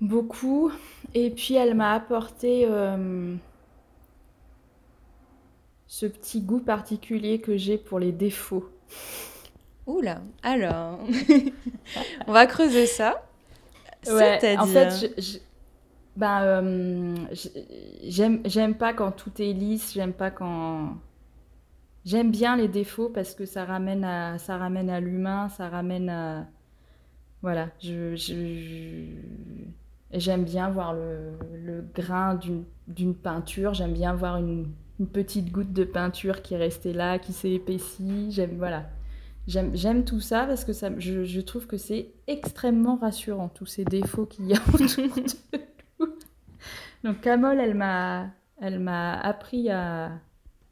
Beaucoup. 0.00 0.72
Et 1.14 1.30
puis, 1.30 1.54
elle 1.54 1.74
m'a 1.74 1.92
apporté 1.94 2.66
euh, 2.66 3.34
ce 5.86 6.06
petit 6.06 6.40
goût 6.40 6.60
particulier 6.60 7.38
que 7.38 7.58
j'ai 7.58 7.76
pour 7.76 7.98
les 7.98 8.12
défauts. 8.12 8.70
Oula, 9.86 10.22
alors, 10.42 11.00
on 12.26 12.32
va 12.32 12.46
creuser 12.46 12.86
ça. 12.86 13.22
Ouais, 14.06 14.46
en 14.56 14.66
fait, 14.66 14.90
je- 15.16 15.20
je- 15.22 15.38
Ben, 16.20 16.42
euh, 16.42 17.14
j'aime, 18.02 18.42
j'aime 18.44 18.74
pas 18.74 18.92
quand 18.92 19.10
tout 19.10 19.32
est 19.40 19.54
lisse, 19.54 19.94
j'aime 19.94 20.12
pas 20.12 20.30
quand. 20.30 20.98
J'aime 22.04 22.30
bien 22.30 22.58
les 22.58 22.68
défauts 22.68 23.08
parce 23.08 23.34
que 23.34 23.46
ça 23.46 23.64
ramène 23.64 24.04
à, 24.04 24.36
ça 24.36 24.58
ramène 24.58 24.90
à 24.90 25.00
l'humain, 25.00 25.48
ça 25.48 25.70
ramène 25.70 26.10
à. 26.10 26.46
Voilà, 27.40 27.70
je, 27.80 28.16
j'aime 30.12 30.44
bien 30.44 30.68
voir 30.68 30.92
le, 30.92 31.82
grain 31.94 32.34
d'une, 32.34 32.64
d'une 32.86 33.14
peinture, 33.14 33.72
j'aime 33.72 33.94
bien 33.94 34.12
voir 34.12 34.36
une, 34.36 34.66
petite 35.14 35.50
goutte 35.50 35.72
de 35.72 35.84
peinture 35.84 36.42
qui 36.42 36.52
est 36.52 36.58
restée 36.58 36.92
là, 36.92 37.18
qui 37.18 37.32
s'est 37.32 37.52
épaissie, 37.52 38.30
j'aime, 38.30 38.58
voilà. 38.58 38.90
J'aime, 39.46 39.74
j'aime 39.74 40.04
tout 40.04 40.20
ça 40.20 40.44
parce 40.44 40.66
que 40.66 40.74
ça, 40.74 40.90
je, 40.98 41.40
trouve 41.40 41.66
que 41.66 41.78
c'est 41.78 42.10
extrêmement 42.26 42.96
rassurant, 42.96 43.48
tous 43.48 43.64
ces 43.64 43.86
défauts 43.86 44.26
qu'il 44.26 44.48
y 44.48 44.54
a 44.54 44.58
autour 44.74 45.08
de. 45.16 45.22
Donc 47.04 47.20
Camol, 47.20 47.58
elle 47.60 47.74
m'a, 47.74 48.28
elle 48.60 48.78
m'a 48.78 49.14
appris 49.18 49.70
à, 49.70 50.12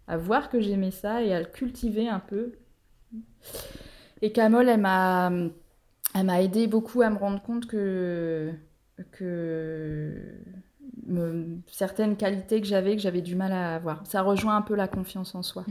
à 0.08 0.16
voir 0.16 0.50
que 0.50 0.60
j'aimais 0.60 0.90
ça 0.90 1.22
et 1.22 1.34
à 1.34 1.40
le 1.40 1.46
cultiver 1.46 2.08
un 2.08 2.20
peu. 2.20 2.52
Et 4.22 4.32
Camol, 4.32 4.68
elle 4.68 4.80
m'a, 4.80 5.30
elle 6.14 6.26
m'a 6.26 6.42
aidé 6.42 6.66
beaucoup 6.66 7.02
à 7.02 7.10
me 7.10 7.18
rendre 7.18 7.42
compte 7.42 7.66
que, 7.66 8.52
que 9.12 10.34
me- 11.06 11.58
certaines 11.68 12.16
qualités 12.16 12.60
que 12.60 12.66
j'avais, 12.66 12.96
que 12.96 13.02
j'avais 13.02 13.22
du 13.22 13.36
mal 13.36 13.52
à 13.52 13.76
avoir. 13.76 14.06
Ça 14.06 14.22
rejoint 14.22 14.56
un 14.56 14.62
peu 14.62 14.74
la 14.74 14.88
confiance 14.88 15.34
en 15.34 15.42
soi. 15.42 15.64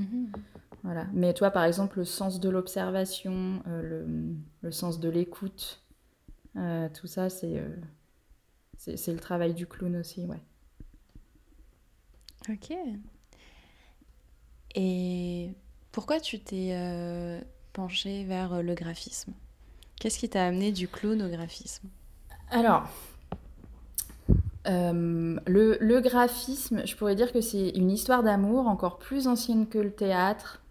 Voilà. 0.83 1.05
Mais 1.13 1.33
toi, 1.33 1.51
par 1.51 1.65
exemple, 1.65 1.99
le 1.99 2.05
sens 2.05 2.39
de 2.39 2.49
l'observation, 2.49 3.61
euh, 3.67 3.81
le, 3.83 4.07
le 4.61 4.71
sens 4.71 4.99
de 4.99 5.09
l'écoute, 5.09 5.81
euh, 6.57 6.89
tout 6.99 7.07
ça, 7.07 7.29
c'est, 7.29 7.59
euh, 7.59 7.69
c'est, 8.77 8.97
c'est 8.97 9.13
le 9.13 9.19
travail 9.19 9.53
du 9.53 9.67
clown 9.67 9.95
aussi, 9.97 10.25
ouais. 10.25 10.41
Ok. 12.49 12.71
Et 14.75 15.53
pourquoi 15.91 16.19
tu 16.19 16.39
t'es 16.39 16.69
euh, 16.73 17.41
penchée 17.73 18.23
vers 18.23 18.53
euh, 18.53 18.61
le 18.61 18.75
graphisme? 18.75 19.33
Qu'est-ce 19.99 20.19
qui 20.19 20.29
t'a 20.29 20.45
amené 20.45 20.71
du 20.71 20.87
clown 20.89 21.21
au 21.23 21.29
graphisme? 21.29 21.89
Alors, 22.51 22.89
euh, 24.67 25.37
le, 25.47 25.77
le 25.79 26.01
graphisme, 26.01 26.81
je 26.85 26.95
pourrais 26.95 27.15
dire 27.15 27.31
que 27.31 27.41
c'est 27.41 27.69
une 27.69 27.89
histoire 27.91 28.23
d'amour 28.23 28.67
encore 28.67 28.97
plus 28.99 29.27
ancienne 29.27 29.67
que 29.67 29.77
le 29.77 29.91
théâtre. 29.91 30.61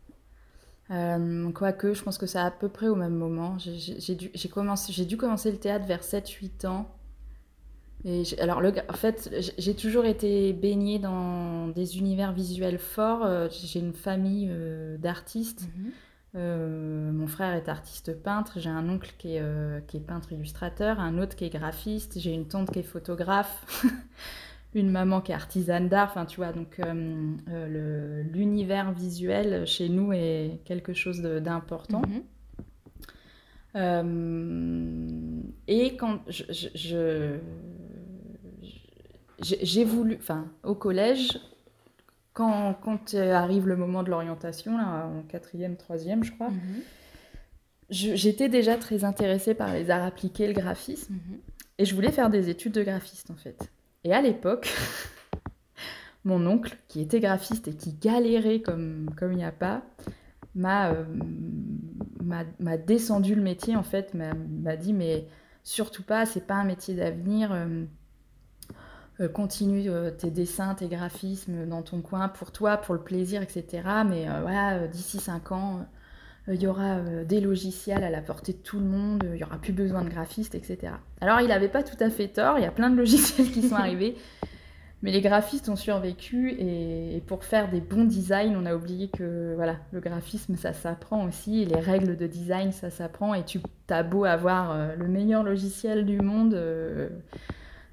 Euh, 0.90 1.50
quoique, 1.52 1.94
je 1.94 2.02
pense 2.02 2.18
que 2.18 2.26
c'est 2.26 2.38
à 2.38 2.50
peu 2.50 2.68
près 2.68 2.88
au 2.88 2.94
même 2.94 3.14
moment. 3.14 3.58
J'ai- 3.58 4.14
dû, 4.14 4.30
j'ai 4.34 4.48
commencé- 4.48 4.92
j'ai 4.92 5.04
dû 5.04 5.16
commencer 5.16 5.50
le 5.50 5.58
théâtre 5.58 5.84
vers 5.86 6.04
7-8 6.04 6.64
ans. 6.64 6.88
Et 8.04 8.22
alors, 8.38 8.60
le, 8.60 8.72
en 8.88 8.92
fait, 8.92 9.34
j'ai- 9.58 9.74
toujours 9.74 10.04
été 10.04 10.52
baignée 10.52 10.98
dans 10.98 11.68
des 11.68 11.98
univers 11.98 12.32
visuels 12.32 12.78
forts. 12.78 13.24
Euh, 13.24 13.48
J'ai 13.50 13.80
une 13.80 13.94
famille 13.94 14.48
euh, 14.50 14.96
d'artistes. 14.98 15.68
Euh, 16.36 17.12
mon 17.12 17.26
frère 17.26 17.54
est 17.54 17.68
artiste 17.68 18.14
peintre, 18.22 18.60
j'ai 18.60 18.68
un 18.68 18.88
oncle 18.90 19.14
qui 19.18 19.36
est, 19.36 19.40
euh, 19.40 19.80
qui 19.86 19.96
est 19.96 20.00
peintre 20.00 20.32
illustrateur, 20.32 21.00
un 21.00 21.18
autre 21.18 21.34
qui 21.34 21.46
est 21.46 21.50
graphiste, 21.50 22.18
j'ai 22.20 22.32
une 22.34 22.46
tante 22.46 22.70
qui 22.70 22.80
est 22.80 22.82
photographe, 22.82 23.64
une 24.74 24.90
maman 24.90 25.22
qui 25.22 25.32
est 25.32 25.34
artisane 25.34 25.88
d'art, 25.88 26.08
enfin 26.10 26.26
tu 26.26 26.36
vois, 26.36 26.52
donc 26.52 26.78
l'univers 28.32 28.92
visuel 28.92 29.66
chez 29.66 29.88
nous 29.88 30.12
est 30.12 30.60
quelque 30.66 30.92
chose 30.92 31.22
d'important. 31.22 32.02
Mhm. 32.02 32.22
Euh, 33.76 35.40
et 35.68 35.96
quand 35.96 36.20
je, 36.28 36.44
je- 36.50 36.68
je- 36.74 37.38
j'ai 39.40 39.84
voulu, 39.84 40.16
enfin 40.20 40.46
au 40.62 40.74
collège, 40.74 41.38
quand, 42.32 42.74
quand 42.82 43.14
euh, 43.14 43.32
arrive 43.34 43.66
le 43.66 43.76
moment 43.76 44.02
de 44.02 44.10
l'orientation, 44.10 44.76
là, 44.76 45.06
en 45.06 45.22
quatrième, 45.22 45.76
troisième, 45.76 46.22
je 46.24 46.32
crois, 46.32 46.50
Mhm. 46.50 46.82
j'étais 47.90 48.48
déjà 48.48 48.76
très 48.76 49.04
intéressée 49.04 49.54
par 49.54 49.72
les 49.72 49.90
arts 49.90 50.04
appliqués, 50.04 50.46
le 50.46 50.52
graphisme, 50.52 51.14
Mhm. 51.14 51.38
et 51.78 51.84
je 51.84 51.94
voulais 51.94 52.12
faire 52.12 52.30
des 52.30 52.48
études 52.50 52.72
de 52.72 52.82
graphiste 52.82 53.30
en 53.30 53.36
fait. 53.36 53.70
Et 54.04 54.12
à 54.12 54.20
l'époque, 54.20 54.68
mon 56.24 56.44
oncle, 56.46 56.76
qui 56.88 57.00
était 57.00 57.20
graphiste 57.20 57.68
et 57.68 57.74
qui 57.74 57.92
galérait 57.94 58.60
comme 58.60 59.10
comme 59.16 59.32
il 59.32 59.38
n'y 59.38 59.44
a 59.44 59.52
pas, 59.52 59.82
m'a 60.54 60.90
euh, 60.92 61.04
descendu 62.86 63.34
le 63.34 63.42
métier 63.42 63.76
en 63.76 63.82
fait, 63.82 64.14
m'a 64.14 64.76
dit 64.76 64.92
mais 64.92 65.26
surtout 65.62 66.02
pas, 66.02 66.26
c'est 66.26 66.46
pas 66.46 66.54
un 66.54 66.64
métier 66.64 66.94
d'avenir. 66.94 67.52
euh, 67.52 67.84
continue 69.32 69.88
euh, 69.88 70.10
tes 70.10 70.30
dessins, 70.30 70.74
tes 70.74 70.88
graphismes 70.88 71.66
dans 71.66 71.82
ton 71.82 72.00
coin 72.02 72.28
pour 72.28 72.52
toi, 72.52 72.76
pour 72.76 72.94
le 72.94 73.00
plaisir, 73.00 73.42
etc. 73.42 73.82
Mais 74.06 74.28
euh, 74.28 74.40
voilà, 74.42 74.74
euh, 74.76 74.88
d'ici 74.88 75.18
5 75.18 75.52
ans, 75.52 75.86
euh, 76.48 76.54
il 76.54 76.62
y 76.62 76.66
aura 76.66 76.96
euh, 76.98 77.24
des 77.24 77.40
logiciels 77.40 78.04
à 78.04 78.10
la 78.10 78.20
portée 78.20 78.52
de 78.52 78.58
tout 78.58 78.78
le 78.78 78.84
monde, 78.86 79.24
euh, 79.24 79.34
il 79.36 79.40
y 79.40 79.44
aura 79.44 79.58
plus 79.58 79.72
besoin 79.72 80.02
de 80.04 80.10
graphistes, 80.10 80.54
etc. 80.54 80.92
Alors 81.20 81.40
il 81.40 81.48
n'avait 81.48 81.68
pas 81.68 81.82
tout 81.82 81.96
à 82.00 82.10
fait 82.10 82.28
tort, 82.28 82.58
il 82.58 82.62
y 82.62 82.66
a 82.66 82.70
plein 82.70 82.90
de 82.90 82.96
logiciels 82.96 83.50
qui 83.50 83.62
sont 83.62 83.74
arrivés, 83.76 84.16
mais 85.02 85.12
les 85.12 85.20
graphistes 85.20 85.68
ont 85.68 85.76
survécu 85.76 86.52
et, 86.58 87.22
pour 87.26 87.44
faire 87.44 87.70
des 87.70 87.80
bons 87.80 88.04
designs, 88.04 88.54
on 88.56 88.66
a 88.66 88.74
oublié 88.74 89.08
que 89.08 89.54
voilà, 89.56 89.76
le 89.92 90.00
graphisme 90.00 90.56
ça 90.56 90.72
s'apprend 90.72 91.24
aussi, 91.26 91.62
et 91.62 91.64
les 91.64 91.80
règles 91.80 92.16
de 92.16 92.26
design 92.26 92.72
ça 92.72 92.90
s'apprend 92.90 93.34
et 93.34 93.44
tu 93.44 93.60
as 93.88 94.02
beau 94.02 94.24
avoir 94.24 94.70
euh, 94.72 94.94
le 94.96 95.08
meilleur 95.08 95.42
logiciel 95.42 96.04
du 96.06 96.20
monde. 96.20 96.54
euh, 96.54 97.08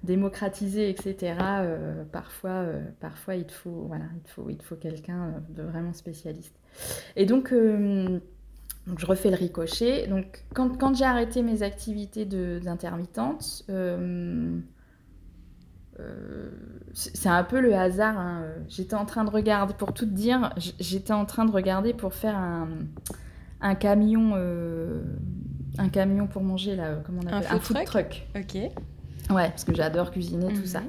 démocratisé, 0.03 0.89
etc. 0.89 1.35
euh, 1.41 2.03
parfois, 2.11 2.49
euh, 2.51 2.83
parfois 2.99 3.35
il 3.35 3.45
te 3.45 3.53
faut, 3.53 3.85
voilà, 3.87 4.05
il 4.15 4.21
te 4.21 4.29
faut, 4.29 4.49
il 4.49 4.57
te 4.57 4.63
faut 4.63 4.75
quelqu'un 4.75 5.23
euh, 5.23 5.39
de 5.49 5.63
vraiment 5.63 5.93
spécialiste. 5.93 6.55
Et 7.15 7.25
donc, 7.25 7.51
euh, 7.53 8.19
donc 8.85 8.99
je 8.99 9.05
refais 9.05 9.29
le 9.29 9.37
ricochet. 9.37 10.07
Donc, 10.07 10.43
quand, 10.53 10.77
quand 10.77 10.93
j'ai 10.95 11.05
arrêté 11.05 11.41
mes 11.41 11.63
activités 11.63 12.25
d'intermittente, 12.25 13.63
c'est 16.93 17.29
un 17.29 17.43
peu 17.43 17.61
le 17.61 17.73
hasard. 17.75 18.17
hein. 18.19 18.43
J'étais 18.67 18.95
en 18.95 19.05
train 19.05 19.23
de 19.23 19.29
regarder, 19.29 19.73
pour 19.73 19.93
tout 19.93 20.05
te 20.05 20.11
dire, 20.11 20.53
j'étais 20.57 21.13
en 21.13 21.25
train 21.25 21.45
de 21.45 21.51
regarder 21.51 21.93
pour 21.93 22.13
faire 22.13 22.35
un, 22.35 22.67
un 23.61 23.75
camion, 23.75 24.33
un 25.77 25.89
camion 25.89 26.27
pour 26.27 26.43
manger 26.43 26.75
là, 26.75 26.95
comment 27.05 27.21
on 27.23 27.27
Un 27.27 27.37
appelle 27.37 27.59
food 27.61 27.77
truck 27.85 28.09
truck. 28.09 28.27
Ok. 28.35 28.57
Ouais, 29.29 29.49
parce 29.49 29.63
que 29.63 29.73
j'adore 29.73 30.11
cuisiner, 30.11 30.47
tout 30.53 30.59
Mhm. 30.61 30.65
ça. 30.65 30.81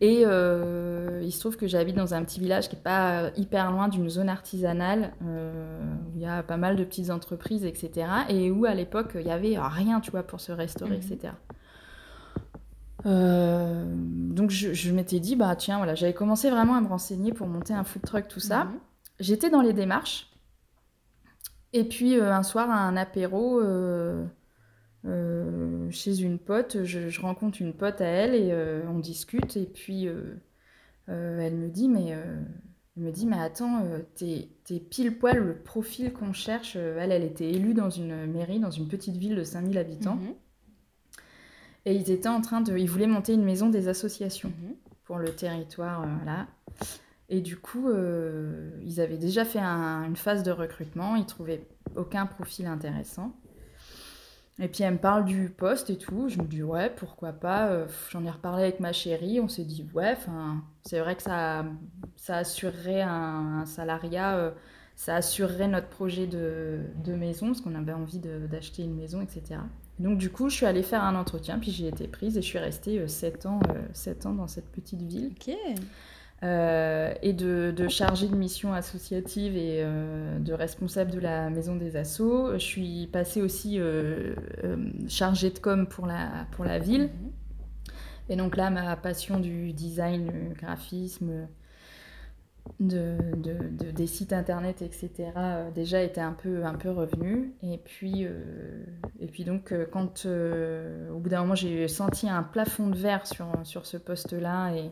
Et 0.00 0.22
euh, 0.24 1.20
il 1.22 1.30
se 1.32 1.40
trouve 1.40 1.56
que 1.56 1.66
j'habite 1.66 1.96
dans 1.96 2.14
un 2.14 2.24
petit 2.24 2.40
village 2.40 2.68
qui 2.68 2.76
n'est 2.76 2.82
pas 2.82 3.30
hyper 3.36 3.70
loin 3.70 3.88
d'une 3.88 4.08
zone 4.08 4.28
artisanale, 4.30 5.12
euh, 5.24 5.80
où 6.08 6.16
il 6.16 6.22
y 6.22 6.26
a 6.26 6.42
pas 6.42 6.56
mal 6.56 6.76
de 6.76 6.84
petites 6.84 7.10
entreprises, 7.10 7.64
etc. 7.64 8.06
Et 8.30 8.50
où 8.50 8.64
à 8.64 8.74
l'époque, 8.74 9.12
il 9.16 9.26
y 9.26 9.30
avait 9.30 9.58
rien, 9.58 10.00
tu 10.00 10.10
vois, 10.10 10.22
pour 10.22 10.40
se 10.40 10.50
restaurer, 10.52 10.96
Mhm. 10.96 11.02
etc. 11.12 11.34
Euh, 13.06 13.84
donc 13.94 14.50
je, 14.50 14.72
je 14.72 14.92
m'étais 14.92 15.20
dit, 15.20 15.36
bah 15.36 15.54
tiens, 15.54 15.76
voilà, 15.78 15.94
j'avais 15.94 16.14
commencé 16.14 16.50
vraiment 16.50 16.74
à 16.74 16.80
me 16.80 16.88
renseigner 16.88 17.32
pour 17.32 17.46
monter 17.46 17.74
un 17.74 17.84
food 17.84 18.02
truck, 18.02 18.28
tout 18.28 18.40
ça. 18.40 18.64
Mhm. 18.64 18.78
J'étais 19.20 19.50
dans 19.50 19.60
les 19.62 19.72
démarches. 19.72 20.30
Et 21.74 21.84
puis 21.84 22.18
un 22.20 22.42
soir, 22.42 22.70
à 22.70 22.78
un 22.78 22.96
apéro 22.96 23.60
chez 25.90 26.20
une 26.20 26.38
pote, 26.38 26.84
je, 26.84 27.08
je 27.08 27.20
rencontre 27.20 27.60
une 27.62 27.72
pote 27.72 28.00
à 28.00 28.06
elle 28.06 28.34
et 28.34 28.50
euh, 28.52 28.82
on 28.88 28.98
discute. 28.98 29.56
Et 29.56 29.66
puis 29.66 30.06
euh, 30.08 30.34
euh, 31.08 31.40
elle 31.40 31.54
me 31.56 31.68
dit, 31.68 31.88
mais, 31.88 32.12
euh, 32.14 32.40
elle 32.96 33.02
me 33.04 33.12
dit, 33.12 33.26
mais 33.26 33.38
attends, 33.40 33.84
euh, 33.84 34.00
t'es 34.16 34.80
pile 34.80 35.16
poil 35.18 35.38
le 35.38 35.54
profil 35.56 36.12
qu'on 36.12 36.32
cherche. 36.32 36.74
Euh, 36.76 36.98
Elle, 37.00 37.12
elle 37.12 37.24
était 37.24 37.48
élue 37.50 37.74
dans 37.74 37.90
une 37.90 38.26
mairie, 38.26 38.60
dans 38.60 38.70
une 38.70 38.88
petite 38.88 39.16
ville 39.16 39.36
de 39.36 39.44
5000 39.44 39.78
habitants. 39.78 40.16
Mhm. 40.16 40.34
Et 41.86 41.94
ils 41.94 42.10
étaient 42.10 42.28
en 42.28 42.40
train 42.40 42.60
de. 42.60 42.76
Ils 42.76 42.90
voulaient 42.90 43.06
monter 43.06 43.32
une 43.32 43.44
maison 43.44 43.70
des 43.70 43.88
associations 43.88 44.50
Mhm. 44.50 44.74
pour 45.04 45.18
le 45.18 45.30
territoire, 45.30 46.02
euh, 46.02 46.06
voilà. 46.22 46.46
Et 47.30 47.40
du 47.40 47.56
coup, 47.56 47.88
euh, 47.88 48.70
ils 48.82 49.00
avaient 49.00 49.18
déjà 49.18 49.44
fait 49.44 49.58
un- 49.58 50.04
une 50.04 50.16
phase 50.16 50.42
de 50.42 50.50
recrutement, 50.50 51.14
ils 51.14 51.26
trouvaient 51.26 51.66
aucun 51.96 52.26
profil 52.26 52.66
intéressant. 52.66 53.32
Et 54.60 54.66
puis 54.68 54.82
elle 54.82 54.94
me 54.94 54.98
parle 54.98 55.24
du 55.24 55.50
poste 55.50 55.88
et 55.90 55.96
tout, 55.96 56.28
je 56.28 56.38
me 56.38 56.44
dis 56.44 56.62
ouais, 56.64 56.90
pourquoi 56.90 57.32
pas. 57.32 57.68
euh, 57.68 57.86
J'en 58.10 58.24
ai 58.24 58.30
reparlé 58.30 58.64
avec 58.64 58.80
ma 58.80 58.92
chérie, 58.92 59.38
on 59.40 59.46
s'est 59.48 59.64
dit 59.64 59.86
ouais, 59.94 60.16
c'est 60.82 60.98
vrai 61.00 61.14
que 61.16 61.22
ça, 61.22 61.64
ça 62.16 62.38
assurerait 62.38 63.02
un, 63.02 63.64
salariat, 63.66 64.36
euh, 64.36 64.50
ça 64.96 65.14
assurerait 65.16 65.68
notre 65.68 65.88
projet 65.88 66.26
de, 66.26 66.80
de 67.04 67.14
maison, 67.14 67.46
parce 67.46 67.60
qu'on 67.60 67.76
avait 67.76 67.92
envie 67.92 68.18
d'acheter 68.18 68.82
une 68.82 68.96
maison, 68.96 69.20
etc. 69.22 69.60
Donc 70.00 70.18
du 70.18 70.30
coup, 70.30 70.48
je 70.48 70.56
suis 70.56 70.66
allée 70.66 70.82
faire 70.82 71.04
un 71.04 71.14
entretien, 71.14 71.58
puis 71.60 71.70
j'y 71.70 71.86
ai 71.86 71.88
été 71.88 72.08
prise 72.08 72.36
et 72.36 72.42
je 72.42 72.46
suis 72.46 72.58
restée 72.58 73.06
7 73.08 73.46
ans, 73.46 73.60
euh, 73.70 73.80
sept 73.92 74.26
ans 74.26 74.34
dans 74.34 74.48
cette 74.48 74.70
petite 74.72 75.02
ville. 75.02 75.32
Ok. 75.36 75.54
Euh, 76.44 77.12
et 77.20 77.32
de, 77.32 77.72
de 77.76 77.88
chargée 77.88 78.28
de 78.28 78.36
mission 78.36 78.72
associative 78.72 79.56
et 79.56 79.80
euh, 79.82 80.38
de 80.38 80.52
responsable 80.52 81.10
de 81.10 81.18
la 81.18 81.50
maison 81.50 81.74
des 81.74 81.96
assos. 81.96 82.52
Je 82.54 82.58
suis 82.64 83.08
passée 83.08 83.42
aussi 83.42 83.80
euh, 83.80 84.34
chargée 85.08 85.50
de 85.50 85.58
com 85.58 85.88
pour 85.88 86.06
la, 86.06 86.46
pour 86.52 86.64
la 86.64 86.78
ville. 86.78 87.10
Et 88.28 88.36
donc 88.36 88.56
là, 88.56 88.70
ma 88.70 88.94
passion 88.96 89.40
du 89.40 89.72
design, 89.72 90.30
le 90.50 90.54
graphisme, 90.54 91.48
de, 92.80 93.16
de- 93.36 93.68
de- 93.84 93.90
des 93.90 94.06
sites 94.06 94.32
internet, 94.32 94.82
etc., 94.82 95.30
déjà 95.74 96.02
était 96.02 96.20
un 96.20 96.32
peu, 96.34 96.64
un 96.64 96.74
peu 96.74 96.90
revenue. 96.90 97.54
Et 97.62 97.78
puis, 97.78 98.26
et 99.20 99.26
puis 99.26 99.44
donc, 99.44 99.72
au 99.72 101.18
bout 101.18 101.28
d'un 101.28 101.40
moment, 101.40 101.54
j'ai 101.54 101.88
senti 101.88 102.28
un 102.28 102.42
plafond 102.42 102.88
de 102.88 102.96
verre 102.96 103.26
sur, 103.26 103.46
sur 103.64 103.86
ce 103.86 103.96
poste-là 103.96 104.72
et 104.74 104.90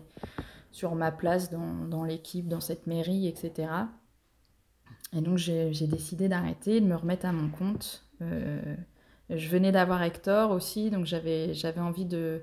sur 0.76 0.94
ma 0.94 1.10
place 1.10 1.50
dans, 1.50 1.86
dans 1.88 2.04
l'équipe, 2.04 2.48
dans 2.48 2.60
cette 2.60 2.86
mairie, 2.86 3.26
etc. 3.28 3.88
Et 5.16 5.20
donc, 5.20 5.38
j'ai 5.38 5.86
décidé 5.86 6.28
d'arrêter, 6.28 6.80
de 6.80 6.86
me 6.86 6.96
remettre 6.96 7.26
à 7.26 7.32
mon 7.32 7.48
compte. 7.48 8.04
Euh, 8.22 8.60
je 9.30 9.48
venais 9.48 9.72
d'avoir 9.72 10.02
Hector 10.02 10.50
aussi, 10.50 10.90
donc 10.90 11.06
j'avais 11.06 11.52
envie 11.78 12.04
de. 12.04 12.42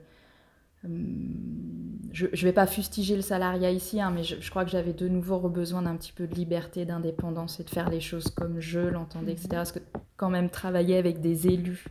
hum, 0.85 1.99
Je 2.11 2.27
ne 2.27 2.35
vais 2.37 2.53
pas 2.53 2.67
fustiger 2.67 3.15
le 3.15 3.21
salariat 3.21 3.71
ici, 3.71 4.01
hein, 4.01 4.11
mais 4.11 4.23
je, 4.23 4.35
je 4.39 4.49
crois 4.49 4.65
que 4.65 4.71
j'avais 4.71 4.93
de 4.93 5.07
nouveau 5.07 5.39
besoin 5.49 5.83
d'un 5.83 5.95
petit 5.97 6.13
peu 6.13 6.27
de 6.27 6.35
liberté, 6.35 6.85
d'indépendance 6.85 7.59
et 7.59 7.63
de 7.63 7.69
faire 7.69 7.89
les 7.89 8.01
choses 8.01 8.29
comme 8.29 8.59
je 8.59 8.79
l'entendais, 8.79 9.33
etc. 9.33 9.49
Parce 9.51 9.71
que 9.73 9.79
quand 10.17 10.29
même 10.29 10.49
travailler 10.49 10.97
avec 10.97 11.21
des 11.21 11.47
élus 11.47 11.85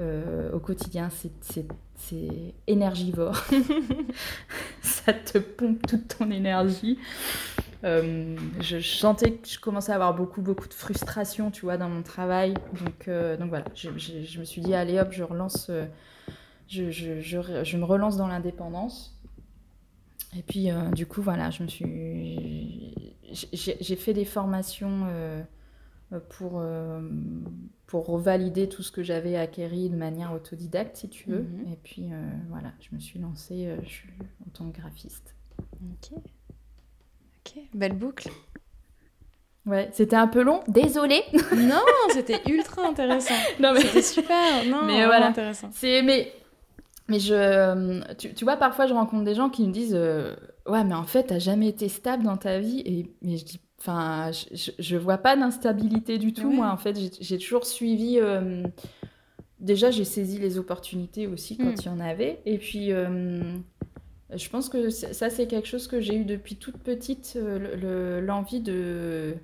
euh, 0.00 0.52
au 0.52 0.60
quotidien, 0.60 1.10
c'est- 1.10 1.66
c'est 2.08 2.54
énergivore. 2.66 3.44
Ça 4.82 5.12
te 5.12 5.38
pompe 5.38 5.86
toute 5.86 6.18
ton 6.18 6.30
énergie. 6.30 6.98
Euh, 7.84 8.36
je, 8.60 8.78
sentais 8.78 9.32
que 9.32 9.48
je 9.48 9.58
commençais 9.58 9.92
à 9.92 9.96
avoir 9.96 10.14
beaucoup, 10.14 10.40
beaucoup 10.40 10.68
de 10.68 10.74
frustration, 10.74 11.50
tu 11.50 11.62
vois, 11.62 11.76
dans 11.76 11.88
mon 11.88 12.02
travail. 12.02 12.54
Donc, 12.84 13.08
euh, 13.08 13.36
donc 13.36 13.48
voilà, 13.48 13.64
je, 13.74 13.90
me 13.90 14.44
suis 14.44 14.60
dit, 14.60 14.74
allez 14.74 14.98
hop, 15.00 15.08
je 15.10 15.22
relance, 15.22 15.68
euh, 15.70 15.86
je, 16.68 17.76
me 17.76 17.84
relance 17.84 18.16
dans 18.16 18.28
l'indépendance. 18.28 19.18
Et 20.36 20.42
puis, 20.42 20.68
du 20.94 21.06
coup, 21.06 21.20
voilà, 21.20 21.50
je 21.50 21.62
me 21.62 21.68
suis, 21.68 22.94
j'ai 23.52 23.96
fait 23.96 24.14
des 24.14 24.24
formations 24.24 25.06
pour, 26.20 26.60
euh, 26.60 27.00
pour 27.86 28.06
revalider 28.06 28.68
tout 28.68 28.82
ce 28.82 28.92
que 28.92 29.02
j'avais 29.02 29.36
acquéri 29.36 29.90
de 29.90 29.96
manière 29.96 30.32
autodidacte, 30.32 30.96
si 30.96 31.08
tu 31.08 31.30
veux. 31.30 31.42
Mhm. 31.42 31.72
Et 31.72 31.76
puis, 31.82 32.08
euh, 32.12 32.28
voilà, 32.48 32.72
je 32.80 32.94
me 32.94 33.00
suis 33.00 33.18
lancée 33.18 33.66
euh, 33.66 33.76
je 33.84 33.88
suis 33.88 34.08
en 34.46 34.50
tant 34.50 34.70
que 34.70 34.78
graphiste. 34.78 35.34
Ok. 35.60 36.18
Ok, 37.44 37.62
belle 37.74 37.94
boucle. 37.94 38.28
Ouais, 39.64 39.88
c'était 39.92 40.16
un 40.16 40.26
peu 40.26 40.42
long, 40.42 40.60
désolée. 40.68 41.22
non, 41.56 41.82
c'était 42.12 42.40
ultra 42.48 42.86
intéressant. 42.86 43.34
non, 43.60 43.72
mais 43.72 43.80
C'était 43.80 44.02
super. 44.02 44.64
Non, 44.66 44.82
Mais 44.86 45.06
voilà. 45.06 45.28
intéressant. 45.28 45.70
C'est 45.72 46.02
mais 46.02 46.32
mais 47.08 47.18
je 47.18 48.14
tu, 48.14 48.32
tu 48.32 48.44
vois 48.44 48.56
parfois 48.56 48.86
je 48.86 48.94
rencontre 48.94 49.24
des 49.24 49.34
gens 49.34 49.50
qui 49.50 49.66
me 49.66 49.72
disent 49.72 49.94
euh, 49.94 50.34
ouais 50.66 50.84
mais 50.84 50.94
en 50.94 51.02
fait 51.02 51.24
t'as 51.24 51.40
jamais 51.40 51.68
été 51.68 51.88
stable 51.88 52.22
dans 52.22 52.36
ta 52.36 52.60
vie 52.60 52.80
et 52.86 53.12
mais 53.22 53.36
je 53.36 53.44
dis 53.44 53.60
enfin 53.84 54.30
je, 54.32 54.70
je, 54.78 54.96
vois 54.96 55.18
pas 55.18 55.36
d'instabilité 55.36 56.18
du 56.18 56.32
tout 56.32 56.48
Ouais. 56.48 56.54
moi 56.54 56.70
en 56.70 56.76
fait 56.76 56.96
j'ai- 57.20 57.38
toujours 57.38 57.66
suivi 57.66 58.18
euh, 58.20 58.62
déjà 59.58 59.90
j'ai 59.90 60.04
saisi 60.04 60.38
les 60.38 60.56
opportunités 60.58 61.26
aussi 61.26 61.56
quand 61.56 61.64
Mm. 61.72 61.74
il 61.80 61.86
y 61.86 61.88
en 61.88 62.00
avait 62.00 62.40
et 62.46 62.58
puis 62.58 62.92
euh, 62.92 63.42
je 64.34 64.48
pense 64.48 64.68
que 64.68 64.88
ça 64.90 65.30
c'est 65.30 65.48
quelque 65.48 65.66
chose 65.68 65.88
que 65.88 66.00
j'ai 66.00 66.14
eu 66.16 66.24
depuis 66.24 66.56
toute 66.56 66.78
petite 66.78 67.34
euh, 67.36 67.58
le- 67.58 67.76
le- 68.20 68.20
l'envie 68.24 68.60
de 68.60 69.34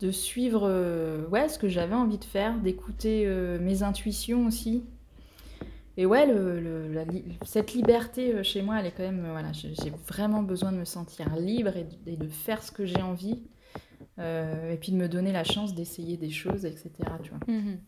de 0.00 0.10
suivre 0.10 1.26
ouais, 1.30 1.48
ce 1.48 1.58
que 1.58 1.68
j'avais 1.68 1.94
envie 1.94 2.18
de 2.18 2.24
faire, 2.24 2.58
d'écouter 2.60 3.26
mes 3.60 3.82
intuitions 3.82 4.46
aussi. 4.46 4.84
Et 5.98 6.06
ouais, 6.06 6.26
le, 6.26 6.60
le- 6.60 6.88
la 6.92 7.04
li- 7.04 7.24
cette 7.44 7.74
liberté 7.74 8.32
euh, 8.32 8.42
chez 8.44 8.62
moi, 8.62 8.78
elle 8.80 8.86
est 8.86 8.92
quand 8.92 9.02
même. 9.02 9.24
euh, 9.26 9.32
voilà, 9.32 9.52
j'ai 9.52 9.90
vraiment 10.06 10.42
besoin 10.42 10.72
de 10.72 10.76
me 10.78 10.84
sentir 10.84 11.34
libre 11.36 11.76
et 11.76 11.84
de, 11.84 12.12
et 12.12 12.16
de 12.16 12.28
faire 12.28 12.62
ce 12.62 12.70
que 12.72 12.86
j'ai 12.86 13.02
envie. 13.02 13.42
Euh, 14.20 14.72
et 14.72 14.76
puis 14.76 14.92
de 14.92 14.96
me 14.96 15.08
donner 15.08 15.32
la 15.32 15.44
chance 15.44 15.74
d'essayer 15.74 16.16
des 16.16 16.30
choses, 16.30 16.64
etc. 16.64 16.90
Tu 17.22 17.30
vois. 17.30 17.40
Mhm. 17.48 17.78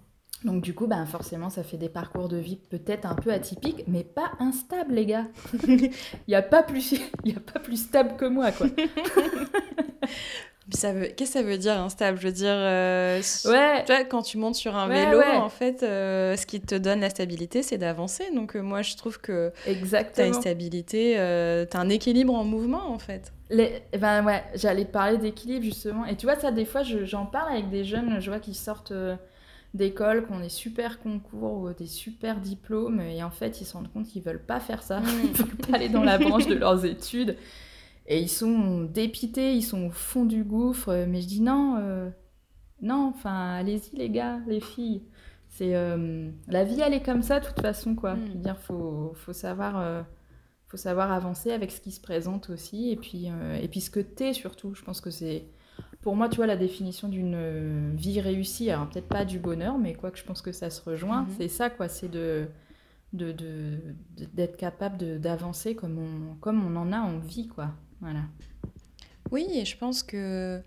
Donc 0.44 0.62
du 0.62 0.74
coup, 0.74 0.86
ben, 0.86 1.04
forcément, 1.06 1.50
ça 1.50 1.62
fait 1.62 1.76
des 1.76 1.88
parcours 1.88 2.28
de 2.28 2.36
vie 2.36 2.56
peut-être 2.56 3.04
un 3.06 3.14
peu 3.14 3.32
atypiques, 3.32 3.84
mais 3.86 4.04
pas 4.04 4.32
instables, 4.40 4.94
les 4.94 5.06
gars. 5.06 5.26
Il 5.68 5.90
n'y 6.28 6.34
a, 6.34 6.42
pas 6.42 6.62
plus- 6.62 6.92
y 7.24 7.34
a 7.36 7.40
pas 7.40 7.60
plus 7.60 7.76
stable 7.76 8.16
que 8.16 8.24
moi, 8.24 8.50
quoi. 8.52 8.66
Veut... 10.92 11.06
Qu'est-ce 11.16 11.32
que 11.32 11.38
ça 11.38 11.42
veut 11.42 11.58
dire 11.58 11.78
instable 11.80 12.18
Je 12.20 12.26
veux 12.26 12.32
dire, 12.32 12.48
euh, 12.54 13.20
Ouais, 13.46 13.84
tu 13.84 13.92
vois, 13.92 14.04
quand 14.04 14.22
tu 14.22 14.38
montes 14.38 14.54
sur 14.54 14.76
un 14.76 14.88
Ouais, 14.88 15.06
vélo, 15.06 15.18
ouais. 15.18 15.36
en 15.36 15.48
fait, 15.48 15.82
euh, 15.82 16.36
ce 16.36 16.46
qui 16.46 16.60
te 16.60 16.74
donne 16.74 17.00
la 17.00 17.10
stabilité, 17.10 17.62
c'est 17.62 17.78
d'avancer. 17.78 18.24
Donc 18.34 18.56
euh, 18.56 18.60
moi, 18.62 18.82
je 18.82 18.96
trouve 18.96 19.20
que 19.20 19.52
tu 19.64 20.20
as 20.20 20.26
une 20.26 20.34
stabilité, 20.34 21.14
tu 21.70 21.76
as 21.76 21.80
un 21.80 21.88
équilibre 21.88 22.34
en 22.34 22.44
mouvement, 22.44 22.90
en 22.90 22.98
fait. 22.98 23.32
Les- 23.50 23.82
ben 23.98 24.24
ouais, 24.24 24.44
j'allais 24.54 24.84
parler 24.84 25.18
d'équilibre 25.18 25.64
justement. 25.64 26.04
Et 26.06 26.16
tu 26.16 26.26
vois, 26.26 26.36
ça, 26.36 26.52
des 26.52 26.64
fois, 26.64 26.82
je- 26.82 27.04
j'en 27.04 27.26
parle 27.26 27.52
avec 27.52 27.68
des 27.70 27.84
jeunes, 27.84 28.20
je 28.20 28.30
vois 28.30 28.38
qu'ils 28.38 28.54
sortent 28.54 28.92
d'école, 29.74 30.26
qui 30.26 30.32
ont 30.32 30.40
des 30.40 30.48
super 30.48 30.98
concours 31.00 31.58
ou 31.62 31.72
des 31.72 31.86
super 31.86 32.36
diplômes, 32.40 33.00
et 33.00 33.22
en 33.22 33.30
fait, 33.30 33.60
ils 33.60 33.64
se 33.64 33.72
rendent 33.74 33.92
compte 33.92 34.06
qu'ils 34.08 34.22
veulent 34.22 34.42
pas 34.44 34.58
faire 34.60 34.82
ça. 34.82 35.00
Ils 35.24 35.32
veulent 35.32 35.56
pas 35.68 35.76
aller 35.76 35.88
dans 35.88 36.02
la 36.02 36.18
branche 36.18 36.46
de 36.46 36.54
leurs 36.54 36.84
études. 36.84 37.36
Et 38.10 38.20
ils 38.20 38.28
sont 38.28 38.82
dépités, 38.84 39.54
ils 39.54 39.62
sont 39.62 39.86
au 39.86 39.90
fond 39.90 40.26
du 40.26 40.44
gouffre. 40.44 41.06
Mais 41.08 41.22
je 41.22 41.28
dis 41.28 41.40
non, 41.40 41.76
euh, 41.78 42.10
non, 42.82 43.12
enfin, 43.14 43.54
allez-y, 43.56 43.96
les 43.96 44.10
gars, 44.10 44.40
les 44.48 44.60
filles. 44.60 45.02
C'est 45.48 45.74
euh, 45.76 46.30
la 46.48 46.64
vie, 46.64 46.80
elle 46.80 46.94
est 46.94 47.02
comme 47.04 47.22
ça, 47.22 47.40
de 47.40 47.46
toute 47.46 47.60
façon, 47.60 47.94
quoi. 47.94 48.14
Mm. 48.16 48.42
Dire, 48.42 48.58
faut, 48.58 49.12
faut 49.14 49.32
savoir. 49.32 49.78
euh, 49.80 50.02
faut 50.68 50.76
savoir 50.76 51.10
avancer 51.12 51.50
avec 51.52 51.72
ce 51.72 51.80
qui 51.80 51.90
se 51.92 52.00
présente 52.00 52.48
aussi 52.50 52.90
et 52.90 52.96
puis, 52.96 53.28
euh, 53.28 53.56
et 53.60 53.68
puis 53.68 53.80
ce 53.80 53.90
que 53.90 54.00
t'es 54.00 54.32
surtout. 54.32 54.74
Je 54.74 54.82
pense 54.84 55.00
que 55.00 55.10
c'est, 55.10 55.46
pour 56.02 56.14
moi, 56.16 56.28
tu 56.28 56.36
vois, 56.36 56.46
la 56.46 56.56
définition 56.56 57.08
d'une 57.08 57.34
euh, 57.36 57.90
vie 57.96 58.20
réussie, 58.20 58.70
alors 58.70 58.88
peut-être 58.88 59.08
pas 59.08 59.24
du 59.24 59.40
bonheur, 59.40 59.78
mais 59.78 59.94
quoi 59.94 60.12
que 60.12 60.18
je 60.18 60.24
pense 60.24 60.42
que 60.42 60.52
ça 60.52 60.70
se 60.70 60.82
rejoint, 60.88 61.22
Mhm. 61.22 61.28
c'est 61.38 61.48
ça, 61.48 61.70
quoi, 61.70 61.88
c'est 61.88 62.08
de 62.08 62.46
de- 63.12 63.32
de- 63.32 63.78
de- 64.18 64.26
d'être 64.34 64.56
capable 64.56 65.20
d'avancer 65.20 65.74
comme 65.74 65.98
on, 65.98 66.36
comme 66.36 66.64
on 66.64 66.76
en 66.76 66.92
a 66.92 67.00
envie, 67.00 67.48
quoi. 67.48 67.70
Voilà. 68.00 68.20
Oui, 69.30 69.46
et 69.52 69.64
je 69.64 69.76
pense 69.76 70.02
que. 70.02 70.60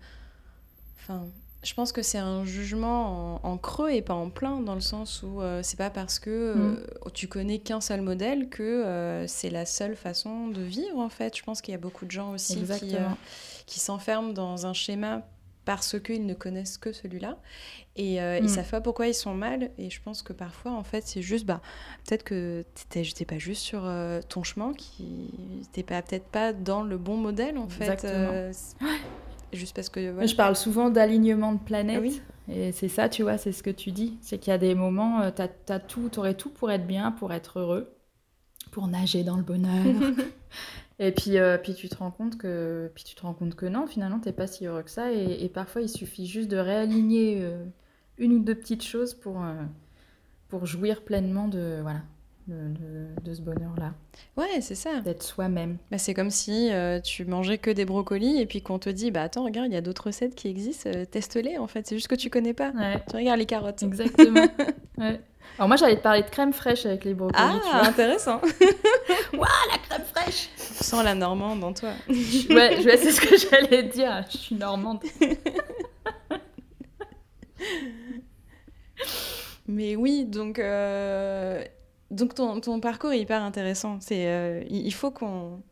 Enfin. 1.00 1.26
Je 1.62 1.72
pense 1.72 1.92
que 1.92 2.02
c'est 2.02 2.18
un 2.18 2.44
jugement 2.44 3.38
en, 3.42 3.52
en 3.52 3.56
creux 3.56 3.88
et 3.90 4.02
pas 4.02 4.12
en 4.12 4.28
plein, 4.28 4.60
dans 4.60 4.74
le 4.74 4.82
sens 4.82 5.22
où 5.22 5.40
euh, 5.40 5.60
c'est 5.62 5.78
pas 5.78 5.88
parce 5.88 6.18
que 6.18 6.28
euh, 6.28 6.76
tu 7.14 7.26
connais 7.26 7.58
qu'un 7.58 7.80
seul 7.80 8.02
modèle 8.02 8.50
que 8.50 8.62
euh, 8.62 9.26
c'est 9.26 9.48
la 9.48 9.64
seule 9.64 9.96
façon 9.96 10.48
de 10.48 10.60
vivre, 10.60 10.98
en 10.98 11.08
fait. 11.08 11.34
Je 11.34 11.42
pense 11.42 11.62
qu'il 11.62 11.72
y 11.72 11.74
a 11.74 11.80
beaucoup 11.80 12.04
de 12.04 12.10
gens 12.10 12.32
aussi 12.32 12.62
qui, 12.78 12.96
qui 13.64 13.80
s'enferment 13.80 14.34
dans 14.34 14.66
un 14.66 14.74
schéma 14.74 15.26
parce 15.64 15.98
qu'ils 16.00 16.26
ne 16.26 16.34
connaissent 16.34 16.78
que 16.78 16.92
celui-là 16.92 17.38
et 17.96 18.20
euh, 18.20 18.40
Mm. 18.40 18.44
ils 18.44 18.48
savent 18.50 18.70
pas 18.70 18.80
pourquoi 18.80 19.06
ils 19.08 19.14
sont 19.14 19.34
mal 19.34 19.70
et 19.78 19.90
je 19.90 20.00
pense 20.02 20.22
que 20.22 20.32
parfois 20.32 20.72
en 20.72 20.84
fait 20.84 21.06
c'est 21.06 21.22
juste 21.22 21.46
bah 21.46 21.60
peut-être 22.06 22.24
que 22.24 22.64
t'étais 22.90 23.24
pas 23.24 23.38
juste 23.38 23.62
sur 23.62 23.82
euh, 23.84 24.20
ton 24.28 24.42
chemin 24.42 24.72
qui 24.74 25.30
t'es 25.72 25.82
pas 25.82 26.02
peut-être 26.02 26.26
pas 26.26 26.52
dans 26.52 26.82
le 26.82 26.98
bon 26.98 27.16
modèle 27.16 27.56
en 27.58 27.68
fait 27.68 28.04
euh, 28.04 28.52
juste 29.52 29.74
parce 29.74 29.88
que 29.88 30.10
voilà. 30.10 30.26
Je 30.26 30.34
parle 30.34 30.56
souvent 30.56 30.90
d'alignement 30.90 31.52
de 31.52 31.58
planète. 31.60 32.00
Oui. 32.02 32.20
Et 32.52 32.72
c'est 32.72 32.88
ça, 32.88 33.08
tu 33.08 33.22
vois, 33.22 33.38
c'est 33.38 33.52
ce 33.52 33.62
que 33.62 33.70
tu 33.70 33.90
dis. 33.90 34.18
C'est 34.20 34.36
qu'il 34.38 34.50
y 34.50 34.54
a 34.54 34.58
des 34.58 34.74
moments, 34.74 35.22
euh, 35.22 35.30
t'as, 35.34 35.48
t'as 35.48 35.78
tout, 35.78 36.10
t'aurais 36.10 36.34
tout 36.34 36.50
pour 36.50 36.70
être 36.70 36.86
bien, 36.86 37.10
pour 37.10 37.32
être 37.32 37.58
heureux, 37.60 37.96
pour 38.70 38.86
nager 38.86 39.24
dans 39.24 39.36
le 39.36 39.42
bonheur. 39.42 39.82
et 40.98 41.12
puis, 41.12 41.38
euh, 41.38 41.58
puis 41.58 41.74
tu 41.74 41.88
te 41.88 41.96
rends 41.96 42.10
compte 42.10 42.38
que, 42.38 42.90
puis 42.94 43.04
tu 43.04 43.14
te 43.14 43.22
rends 43.22 43.34
compte 43.34 43.54
que 43.56 43.66
non, 43.66 43.86
finalement, 43.86 44.20
t'es 44.20 44.32
pas 44.32 44.46
si 44.46 44.66
heureux 44.66 44.82
que 44.82 44.90
ça. 44.90 45.12
Et, 45.12 45.44
et 45.44 45.48
parfois, 45.48 45.82
il 45.82 45.88
suffit 45.88 46.26
juste 46.26 46.48
de 46.50 46.56
réaligner 46.56 47.38
euh, 47.42 47.64
une 48.18 48.32
ou 48.34 48.38
deux 48.40 48.54
petites 48.54 48.84
choses 48.84 49.14
pour, 49.14 49.42
euh, 49.42 49.54
pour 50.48 50.66
jouir 50.66 51.02
pleinement 51.02 51.48
de, 51.48 51.78
voilà, 51.82 52.02
de, 52.48 52.54
de- 52.54 53.22
de 53.24 53.34
ce 53.34 53.40
bonheur-là, 53.40 53.94
ouais 54.36 54.60
c'est 54.60 54.74
ça 54.74 55.00
d'être 55.00 55.22
soi-même. 55.22 55.78
Bah, 55.90 55.98
c'est 55.98 56.14
comme 56.14 56.30
si 56.30 56.70
tu 57.02 57.24
mangeais 57.24 57.58
que 57.58 57.70
des 57.70 57.84
brocolis 57.84 58.38
et 58.40 58.46
puis 58.46 58.60
qu'on 58.62 58.78
te 58.78 58.90
dit 58.90 59.10
bah 59.10 59.22
attends 59.22 59.44
regarde 59.44 59.68
il 59.68 59.74
y 59.74 59.78
a 59.78 59.80
d'autres 59.80 60.06
recettes 60.08 60.34
qui 60.34 60.48
existent 60.48 60.90
teste-les 61.10 61.58
en 61.58 61.66
fait 61.66 61.86
c'est 61.86 61.96
juste 61.96 62.08
que 62.08 62.14
tu 62.14 62.30
connais 62.30 62.54
pas 62.54 62.70
Ouais, 62.72 63.00
tu 63.08 63.16
regardes 63.16 63.38
les 63.38 63.46
carottes 63.46 63.82
exactement. 63.82 64.46
Ouais. 64.98 65.20
Alors 65.56 65.68
moi, 65.68 65.76
j'allais 65.76 65.96
te 65.96 66.02
parler 66.02 66.22
de 66.22 66.30
crème 66.30 66.52
fraîche 66.52 66.84
avec 66.84 67.04
les 67.04 67.14
brocolis, 67.14 67.38
tu 67.38 67.68
ah 67.72 67.78
vois. 67.78 67.88
intéressant 67.88 68.40
La 69.32 69.78
crème 69.88 70.04
fraîche 70.12 70.48
sans 70.56 71.02
la 71.02 71.14
normande 71.14 71.62
en 71.62 71.72
toi 71.72 71.90
Ouais, 72.08 72.84
ouais, 72.84 72.96
c'est 72.96 73.12
ce 73.12 73.20
que 73.20 73.36
j'allais 73.36 73.84
dire. 73.84 74.24
Je 74.30 74.36
suis 74.36 74.56
normande. 74.56 75.00
Mais 79.66 79.96
oui, 79.96 80.24
donc, 80.24 80.58
euh, 80.58 81.64
donc 82.10 82.34
ton, 82.34 82.60
ton 82.60 82.80
parcours 82.80 83.12
est 83.12 83.20
hyper 83.20 83.42
intéressant. 83.42 83.98
C'est, 84.00 84.26
euh, 84.26 84.62
il 84.68 84.92
faut 84.92 85.10
qu'on... 85.10 85.62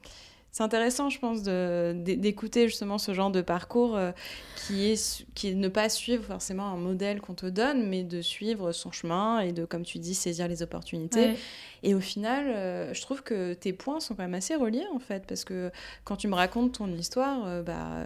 C'est 0.52 0.62
intéressant, 0.62 1.08
je 1.08 1.18
pense, 1.18 1.42
d'écouter 1.42 2.68
justement 2.68 2.98
ce 2.98 3.14
genre 3.14 3.30
de 3.30 3.40
parcours 3.40 3.96
euh, 3.96 4.12
qui, 4.54 4.92
est, 4.92 5.24
qui 5.34 5.48
est 5.48 5.54
ne 5.54 5.68
pas 5.68 5.88
suivre 5.88 6.22
forcément 6.22 6.66
un 6.66 6.76
modèle 6.76 7.22
qu'on 7.22 7.32
te 7.32 7.46
donne, 7.46 7.88
mais 7.88 8.04
de 8.04 8.20
suivre 8.20 8.72
son 8.72 8.92
chemin 8.92 9.40
et 9.40 9.52
de, 9.52 9.64
comme 9.64 9.82
tu 9.82 9.98
dis, 9.98 10.14
saisir 10.14 10.48
les 10.48 10.62
opportunités. 10.62 11.36
Et 11.82 11.94
au 11.94 12.00
final, 12.00 12.48
euh, 12.48 12.92
je 12.92 13.00
trouve 13.00 13.22
que 13.22 13.54
tes 13.54 13.72
points 13.72 13.98
sont 13.98 14.14
quand 14.14 14.24
même 14.24 14.34
assez 14.34 14.54
reliés, 14.54 14.84
en 14.94 14.98
fait, 14.98 15.24
parce 15.26 15.44
que 15.44 15.70
quand 16.04 16.16
tu 16.16 16.28
me 16.28 16.34
racontes 16.34 16.72
ton 16.72 16.92
histoire, 16.92 17.46
euh, 17.46 17.62
bah, 17.62 18.04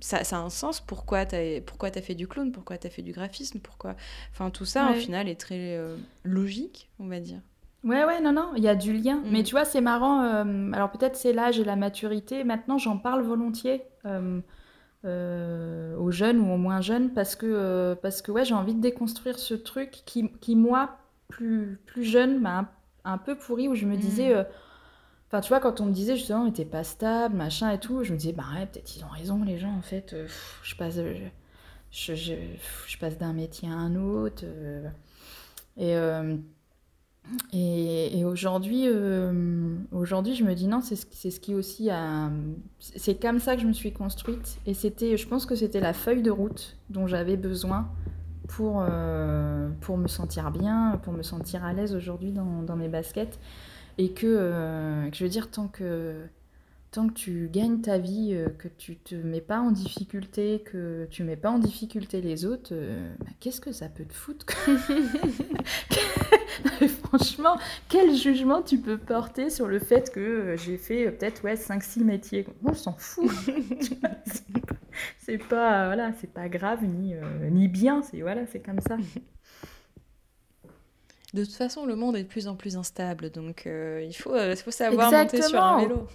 ça, 0.00 0.24
ça, 0.24 0.38
a 0.38 0.40
un 0.40 0.48
sens. 0.48 0.80
Pourquoi 0.80 1.26
tu 1.26 1.36
as, 1.36 1.60
pourquoi 1.60 1.90
as 1.94 2.00
fait 2.00 2.14
du 2.14 2.26
clown? 2.26 2.52
Pourquoi 2.52 2.78
tu 2.78 2.86
as 2.86 2.90
fait 2.90 3.02
du 3.02 3.12
graphisme? 3.12 3.58
Pourquoi... 3.60 3.96
Enfin, 4.32 4.48
tout 4.48 4.64
ça, 4.64 4.92
au 4.92 4.94
final, 4.94 5.28
est 5.28 5.38
très 5.38 5.78
logique, 6.24 6.88
on 6.98 7.06
va 7.06 7.20
dire. 7.20 7.42
Ouais, 7.84 8.04
ouais, 8.04 8.20
non, 8.20 8.32
non, 8.32 8.52
il 8.56 8.62
y 8.62 8.68
a 8.68 8.76
du 8.76 8.92
lien. 8.92 9.20
Mais 9.24 9.40
mm. 9.40 9.44
tu 9.44 9.52
vois, 9.52 9.64
c'est 9.64 9.80
marrant. 9.80 10.22
Euh, 10.22 10.70
alors 10.72 10.90
peut-être 10.90 11.16
c'est 11.16 11.32
l'âge 11.32 11.58
et 11.58 11.64
la 11.64 11.76
maturité. 11.76 12.44
Maintenant, 12.44 12.78
j'en 12.78 12.96
parle 12.96 13.22
volontiers 13.22 13.82
euh, 14.06 14.40
euh, 15.04 15.96
aux 15.96 16.12
jeunes 16.12 16.38
ou 16.38 16.52
aux 16.52 16.58
moins 16.58 16.80
jeunes 16.80 17.12
parce 17.12 17.34
que, 17.34 17.94
parce 18.00 18.22
que 18.22 18.30
ouais, 18.30 18.44
j'ai 18.44 18.54
envie 18.54 18.74
de 18.74 18.80
déconstruire 18.80 19.38
ce 19.38 19.54
truc 19.54 20.02
qui, 20.06 20.30
qui 20.40 20.54
moi, 20.54 20.98
plus, 21.28 21.80
plus 21.86 22.04
jeune, 22.04 22.40
m'a 22.40 22.72
un, 23.04 23.18
peu 23.18 23.36
pourri 23.36 23.66
où 23.66 23.74
je 23.74 23.86
me 23.86 23.96
disais. 23.96 24.32
Mm. 24.32 24.46
Enfin, 25.26 25.40
tu 25.40 25.48
vois, 25.48 25.60
quand 25.60 25.80
on 25.80 25.86
me 25.86 25.92
disait 25.92 26.14
justement, 26.14 26.44
mais 26.44 26.52
t'es 26.52 26.66
pas 26.66 26.84
stable, 26.84 27.34
machin 27.34 27.70
et 27.70 27.80
tout, 27.80 28.04
je 28.04 28.12
me 28.12 28.18
disais, 28.18 28.34
bah 28.34 28.44
ouais, 28.54 28.66
peut-être 28.66 28.96
ils 28.96 29.02
ont 29.02 29.08
raison, 29.08 29.42
les 29.42 29.58
gens, 29.58 29.72
en 29.72 29.82
fait. 29.82 30.14
je 30.62 30.76
passe, 30.76 30.96
je, 31.90 32.14
je, 32.14 32.34
je 32.86 32.98
passe 32.98 33.18
d'un 33.18 33.32
métier 33.32 33.68
à 33.68 33.72
un 33.72 33.96
autre. 33.96 34.44
et 35.78 35.96
et, 37.52 38.24
aujourd'hui, 38.24 38.84
euh, 38.86 39.74
aujourd'hui, 39.90 40.34
je 40.34 40.44
me 40.44 40.54
dis 40.54 40.66
non, 40.66 40.80
c'est 40.80 40.96
ce, 40.96 41.40
qui 41.40 41.54
aussi 41.54 41.90
a. 41.90 42.30
C'est 42.78 43.20
comme 43.20 43.38
ça 43.38 43.56
que 43.56 43.62
je 43.62 43.66
me 43.66 43.72
suis 43.72 43.92
construite. 43.92 44.58
Et 44.66 44.74
c'était, 44.74 45.16
je 45.16 45.26
pense 45.26 45.46
que 45.46 45.54
c'était 45.54 45.80
la 45.80 45.92
feuille 45.92 46.22
de 46.22 46.30
route 46.30 46.76
dont 46.90 47.06
j'avais 47.06 47.36
besoin 47.36 47.88
pour, 48.48 48.84
euh, 48.86 49.70
pour 49.80 49.98
me 49.98 50.08
sentir 50.08 50.50
bien, 50.50 51.00
pour 51.02 51.12
me 51.12 51.22
sentir 51.22 51.64
à 51.64 51.72
l'aise 51.72 51.94
aujourd'hui 51.94 52.32
dans, 52.32 52.76
mes 52.76 52.88
baskets. 52.88 53.38
Et 53.98 54.12
euh, 54.24 55.08
que, 55.08 55.16
je 55.16 55.24
veux 55.24 55.30
dire, 55.30 55.50
tant 55.50 55.68
que 55.68 56.14
tant 56.92 57.08
que 57.08 57.14
tu 57.14 57.48
gagnes 57.50 57.80
ta 57.80 57.98
vie, 57.98 58.34
euh, 58.34 58.50
que 58.50 58.68
tu 58.68 58.96
te 58.96 59.14
mets 59.14 59.40
pas 59.40 59.58
en 59.58 59.70
difficulté, 59.70 60.62
que 60.62 61.08
tu 61.10 61.24
mets 61.24 61.36
pas 61.36 61.50
en 61.50 61.58
difficulté 61.58 62.20
les 62.20 62.44
autres, 62.44 62.72
euh, 62.72 63.14
bah, 63.18 63.30
qu'est-ce 63.40 63.62
que 63.62 63.72
ça 63.72 63.88
peut 63.88 64.04
te 64.04 64.12
foutre 64.12 64.44
Franchement, 67.04 67.56
quel 67.88 68.14
jugement 68.14 68.60
tu 68.60 68.78
peux 68.78 68.98
porter 68.98 69.48
sur 69.48 69.68
le 69.68 69.78
fait 69.78 70.12
que 70.12 70.20
euh, 70.20 70.56
j'ai 70.58 70.76
fait 70.76 71.10
peut-être 71.10 71.42
ouais, 71.44 71.54
5-6 71.54 72.04
métiers 72.04 72.46
On 72.62 72.74
s'en 72.74 72.92
fout 72.92 73.26
C'est 75.18 75.38
pas, 75.38 75.86
voilà, 75.86 76.12
c'est 76.20 76.30
pas 76.30 76.50
grave 76.50 76.84
ni, 76.84 77.14
ni 77.50 77.68
bien, 77.68 78.02
c'est 78.02 78.20
voilà, 78.20 78.46
c'est 78.46 78.60
comme 78.60 78.80
ça. 78.80 78.98
De 81.34 81.44
toute 81.44 81.54
façon, 81.54 81.86
le 81.86 81.96
monde 81.96 82.14
est 82.16 82.24
de 82.24 82.28
plus 82.28 82.46
en 82.46 82.56
plus 82.56 82.76
instable, 82.76 83.30
donc 83.30 83.66
euh, 83.66 84.04
il 84.06 84.12
faut, 84.12 84.34
euh, 84.34 84.54
faut 84.54 84.70
savoir 84.70 85.10
monter 85.10 85.40
sur 85.40 85.62
un 85.62 85.80
vélo. 85.80 86.06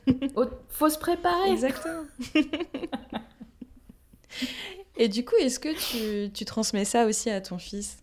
faut 0.69 0.89
se 0.89 0.99
préparer. 0.99 1.49
Exactement. 1.49 2.03
Et 4.97 5.08
du 5.08 5.25
coup, 5.25 5.36
est-ce 5.39 5.60
que 5.60 5.69
tu, 5.69 6.32
tu, 6.32 6.45
transmets 6.45 6.86
ça 6.86 7.08
aussi 7.08 7.32
à 7.32 7.41
ton 7.41 7.58
fils? 7.58 7.97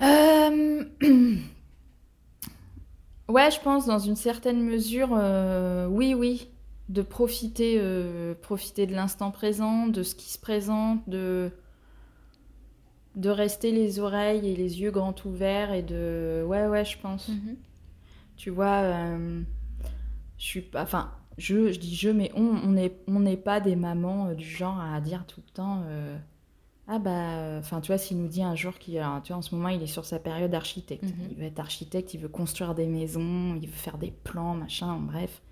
Euh... 0.00 0.84
Ouais, 3.28 3.50
je 3.50 3.60
pense 3.60 3.86
dans 3.86 4.00
une 4.00 4.16
certaine 4.16 4.60
mesure, 4.62 5.10
euh, 5.14 5.86
oui, 5.86 6.12
oui, 6.12 6.50
de 6.90 7.00
profiter, 7.00 7.80
profiter 8.42 8.86
de 8.86 8.94
l'instant 8.94 9.30
présent, 9.30 9.86
de 9.86 10.02
ce 10.02 10.14
qui 10.14 10.30
se 10.30 10.38
présente, 10.38 11.08
de 11.08 11.50
de 13.16 13.30
rester 13.30 13.72
les 13.72 13.98
oreilles 13.98 14.48
et 14.48 14.56
les 14.56 14.80
yeux 14.80 14.90
grands 14.90 15.14
ouverts 15.24 15.72
et 15.72 15.82
de 15.82 16.44
ouais 16.46 16.66
ouais 16.66 16.84
je 16.84 16.98
pense 16.98 17.28
mhm. 17.28 17.56
tu 18.36 18.50
vois 18.50 18.82
euh, 18.82 19.42
je 20.38 20.44
suis 20.44 20.62
pas 20.62 20.82
enfin 20.82 21.12
je, 21.36 21.72
je 21.72 21.78
dis 21.78 21.94
je 21.94 22.08
mais 22.08 22.30
on 22.34 22.46
on 22.64 22.70
n'est 22.70 22.92
on 23.06 23.36
pas 23.36 23.60
des 23.60 23.76
mamans 23.76 24.28
euh, 24.28 24.34
du 24.34 24.46
genre 24.46 24.80
à 24.80 25.00
dire 25.00 25.26
tout 25.26 25.42
le 25.46 25.52
temps 25.52 25.82
euh, 25.86 26.16
ah 26.88 26.98
bah 26.98 27.58
enfin 27.58 27.82
tu 27.82 27.88
vois 27.88 27.98
s'il 27.98 28.16
nous 28.16 28.28
dit 28.28 28.42
un 28.42 28.54
jour 28.54 28.78
qu'il 28.78 28.94
tu 28.94 29.28
vois 29.28 29.36
en 29.36 29.42
ce 29.42 29.54
moment 29.54 29.68
il 29.68 29.82
est 29.82 29.86
sur 29.86 30.06
sa 30.06 30.18
période 30.18 30.54
architecte 30.54 31.04
mhm. 31.04 31.28
il 31.30 31.36
veut 31.36 31.44
être 31.44 31.60
architecte 31.60 32.14
il 32.14 32.20
veut 32.20 32.28
construire 32.28 32.74
des 32.74 32.86
maisons 32.86 33.54
il 33.60 33.66
veut 33.66 33.74
faire 33.74 33.98
des 33.98 34.10
plans 34.10 34.54
machin 34.54 34.96
bref 34.96 35.42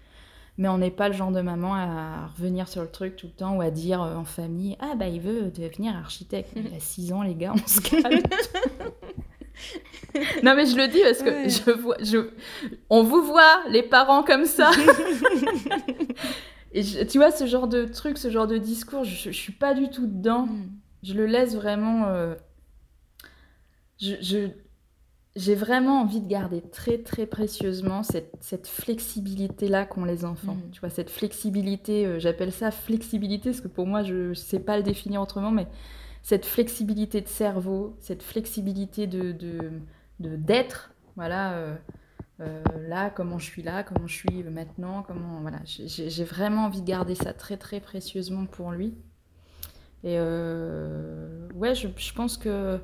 mais 0.58 0.68
on 0.68 0.78
n'est 0.78 0.90
pas 0.90 1.08
le 1.08 1.14
genre 1.14 1.32
de 1.32 1.40
maman 1.40 1.74
à 1.74 2.26
revenir 2.36 2.68
sur 2.68 2.82
le 2.82 2.88
truc 2.88 3.16
tout 3.16 3.26
le 3.26 3.32
temps 3.32 3.56
ou 3.56 3.60
à 3.60 3.70
dire 3.70 4.02
euh, 4.02 4.14
en 4.16 4.24
famille 4.24 4.76
Ah, 4.80 4.94
bah, 4.96 5.06
il 5.08 5.20
veut 5.20 5.50
devenir 5.50 5.96
architecte. 5.96 6.50
Il 6.56 6.66
a 6.66 6.70
6 6.80 7.12
ans, 7.12 7.22
les 7.22 7.34
gars, 7.34 7.52
on 7.54 7.66
se 7.66 7.80
calme. 7.80 8.22
non, 10.42 10.54
mais 10.54 10.66
je 10.66 10.76
le 10.76 10.88
dis 10.88 11.00
parce 11.02 11.22
que 11.22 11.48
je 11.48 11.70
vois, 11.70 11.96
je... 12.00 12.30
on 12.88 13.02
vous 13.02 13.22
voit, 13.22 13.62
les 13.68 13.82
parents 13.82 14.22
comme 14.22 14.44
ça. 14.46 14.70
Et 16.72 16.84
tu 17.06 17.18
vois, 17.18 17.32
ce 17.32 17.46
genre 17.46 17.66
de 17.66 17.84
truc, 17.84 18.16
ce 18.16 18.30
genre 18.30 18.46
de 18.46 18.56
discours, 18.56 19.02
je, 19.02 19.30
je 19.30 19.36
suis 19.36 19.52
pas 19.52 19.74
du 19.74 19.90
tout 19.90 20.06
dedans. 20.06 20.46
Mm. 20.46 20.70
Je 21.02 21.14
le 21.14 21.26
laisse 21.26 21.54
vraiment. 21.54 22.06
Euh, 22.06 22.34
je, 24.00 24.48
j'ai 25.36 25.54
vraiment 25.54 26.00
envie 26.00 26.20
de 26.20 26.26
garder 26.26 26.60
très 26.60 26.98
très 26.98 27.26
précieusement 27.26 28.02
cette, 28.02 28.32
cette 28.40 28.66
flexibilité-là 28.66 29.86
qu'ont 29.86 30.04
les 30.04 30.24
enfants. 30.24 30.54
Mm. 30.54 30.70
Tu 30.72 30.80
vois, 30.80 30.90
cette 30.90 31.10
flexibilité, 31.10 32.06
euh, 32.06 32.18
j'appelle 32.18 32.52
ça 32.52 32.70
flexibilité, 32.70 33.50
parce 33.50 33.60
que 33.60 33.68
pour 33.68 33.86
moi, 33.86 34.02
je 34.02 34.30
ne 34.30 34.34
sais 34.34 34.60
pas 34.60 34.76
le 34.76 34.82
définir 34.82 35.20
autrement, 35.20 35.50
mais 35.50 35.68
cette 36.22 36.46
flexibilité 36.46 37.20
de 37.20 37.28
cerveau, 37.28 37.96
cette 38.00 38.22
flexibilité 38.22 39.06
de, 39.06 39.32
de, 39.32 40.36
d'être, 40.36 40.92
voilà, 41.16 41.52
euh, 41.54 41.76
euh, 42.40 42.62
là, 42.88 43.10
comment 43.10 43.38
je 43.38 43.44
suis 43.44 43.62
là, 43.62 43.84
comment 43.84 44.06
je 44.06 44.14
suis 44.14 44.42
maintenant, 44.42 45.04
comment, 45.06 45.40
voilà, 45.40 45.60
j'ai, 45.64 46.24
vraiment 46.24 46.64
envie 46.64 46.82
de 46.82 46.86
garder 46.86 47.14
ça 47.14 47.32
très 47.32 47.56
très 47.56 47.80
précieusement 47.80 48.46
pour 48.46 48.72
lui. 48.72 48.94
Et 50.02 50.18
ouais, 50.18 51.74
je, 51.74 51.88
je 51.96 52.12
pense 52.14 52.36
que 52.36 52.80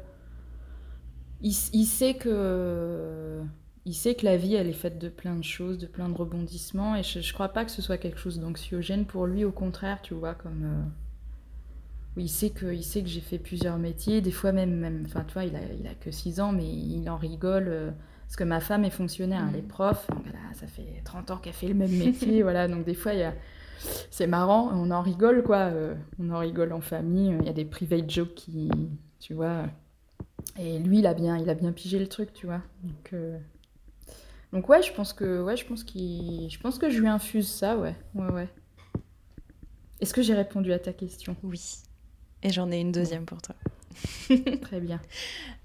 il, 1.42 1.52
sait 1.52 2.14
que 2.14 3.40
il 3.84 3.94
sait 3.94 4.14
que 4.14 4.24
la 4.24 4.36
vie 4.36 4.54
elle 4.54 4.68
est 4.68 4.72
faite 4.72 4.98
de 4.98 5.08
plein 5.08 5.36
de 5.36 5.44
choses, 5.44 5.78
de 5.78 5.86
plein 5.86 6.08
de 6.08 6.14
rebondissements 6.14 6.96
et 6.96 7.02
je, 7.02 7.20
je 7.20 7.32
crois 7.32 7.48
pas 7.48 7.64
que 7.64 7.70
ce 7.70 7.82
soit 7.82 7.98
quelque 7.98 8.18
chose 8.18 8.40
d'anxiogène 8.40 9.04
pour 9.04 9.26
lui 9.26 9.44
au 9.44 9.52
contraire, 9.52 10.00
tu 10.02 10.14
vois 10.14 10.34
comme 10.34 10.64
euh, 10.64 12.20
il 12.20 12.28
sait 12.28 12.50
que 12.50 12.72
il 12.72 12.82
sait 12.82 13.02
que 13.02 13.08
j'ai 13.08 13.20
fait 13.20 13.38
plusieurs 13.38 13.78
métiers, 13.78 14.20
des 14.20 14.30
fois 14.30 14.52
même 14.52 14.74
même 14.76 15.04
enfin 15.06 15.24
tu 15.26 15.34
vois, 15.34 15.44
il 15.44 15.54
a 15.54 15.60
il 15.78 15.86
a 15.86 15.94
que 15.94 16.10
6 16.10 16.40
ans 16.40 16.52
mais 16.52 16.66
il 16.66 17.08
en 17.10 17.16
rigole 17.16 17.66
euh, 17.68 17.90
parce 18.26 18.36
que 18.36 18.44
ma 18.44 18.60
femme 18.60 18.84
est 18.84 18.90
fonctionnaire, 18.90 19.46
elle 19.50 19.60
est 19.60 19.62
mmh. 19.62 19.68
prof, 19.68 20.08
ça 20.54 20.66
fait 20.66 21.02
30 21.04 21.30
ans 21.30 21.36
qu'elle 21.36 21.52
fait 21.52 21.68
le 21.68 21.74
même 21.74 21.96
métier, 21.96 22.42
voilà, 22.44 22.66
donc 22.66 22.84
des 22.84 22.94
fois 22.94 23.12
il 23.12 23.20
y 23.20 23.24
a 23.24 23.34
c'est 24.10 24.26
marrant, 24.26 24.70
on 24.72 24.90
en 24.90 25.02
rigole 25.02 25.42
quoi, 25.42 25.58
euh, 25.66 25.94
on 26.18 26.30
en 26.30 26.38
rigole 26.38 26.72
en 26.72 26.80
famille, 26.80 27.36
il 27.40 27.46
y 27.46 27.50
a 27.50 27.52
des 27.52 27.66
private 27.66 28.10
jokes 28.10 28.34
qui 28.34 28.70
tu 29.20 29.34
vois 29.34 29.66
et 30.58 30.78
lui, 30.78 30.98
il 30.98 31.06
a 31.06 31.14
bien, 31.14 31.36
il 31.38 31.48
a 31.50 31.54
bien 31.54 31.72
pigé 31.72 31.98
le 31.98 32.08
truc, 32.08 32.32
tu 32.32 32.46
vois. 32.46 32.62
Donc, 32.82 33.12
euh, 33.12 33.38
donc 34.52 34.68
ouais, 34.68 34.82
je 34.82 34.92
pense 34.92 35.12
que, 35.12 35.42
ouais, 35.42 35.56
je 35.56 35.66
pense 35.66 35.84
qu'il, 35.84 36.48
je 36.50 36.58
pense 36.58 36.78
que 36.78 36.90
je 36.90 36.98
lui 37.00 37.08
infuse 37.08 37.48
ça, 37.48 37.76
ouais, 37.76 37.94
ouais, 38.14 38.30
ouais. 38.32 38.48
Est-ce 40.00 40.14
que 40.14 40.22
j'ai 40.22 40.34
répondu 40.34 40.72
à 40.72 40.78
ta 40.78 40.92
question? 40.92 41.36
Oui. 41.42 41.60
Et 42.42 42.50
j'en 42.50 42.70
ai 42.70 42.80
une 42.80 42.92
deuxième 42.92 43.24
pour 43.24 43.40
toi. 43.42 43.54
Très 44.60 44.80
bien. 44.80 45.00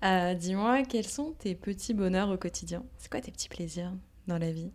Euh, 0.03 0.33
dis-moi, 0.33 0.83
quels 0.83 1.07
sont 1.07 1.33
tes 1.33 1.53
petits 1.53 1.93
bonheurs 1.93 2.29
au 2.29 2.37
quotidien? 2.37 2.83
C'est 2.97 3.11
quoi 3.11 3.19
tes 3.21 3.31
petits 3.31 3.49
plaisirs 3.49 3.91
dans 4.27 4.37
la 4.37 4.51
vie? 4.51 4.71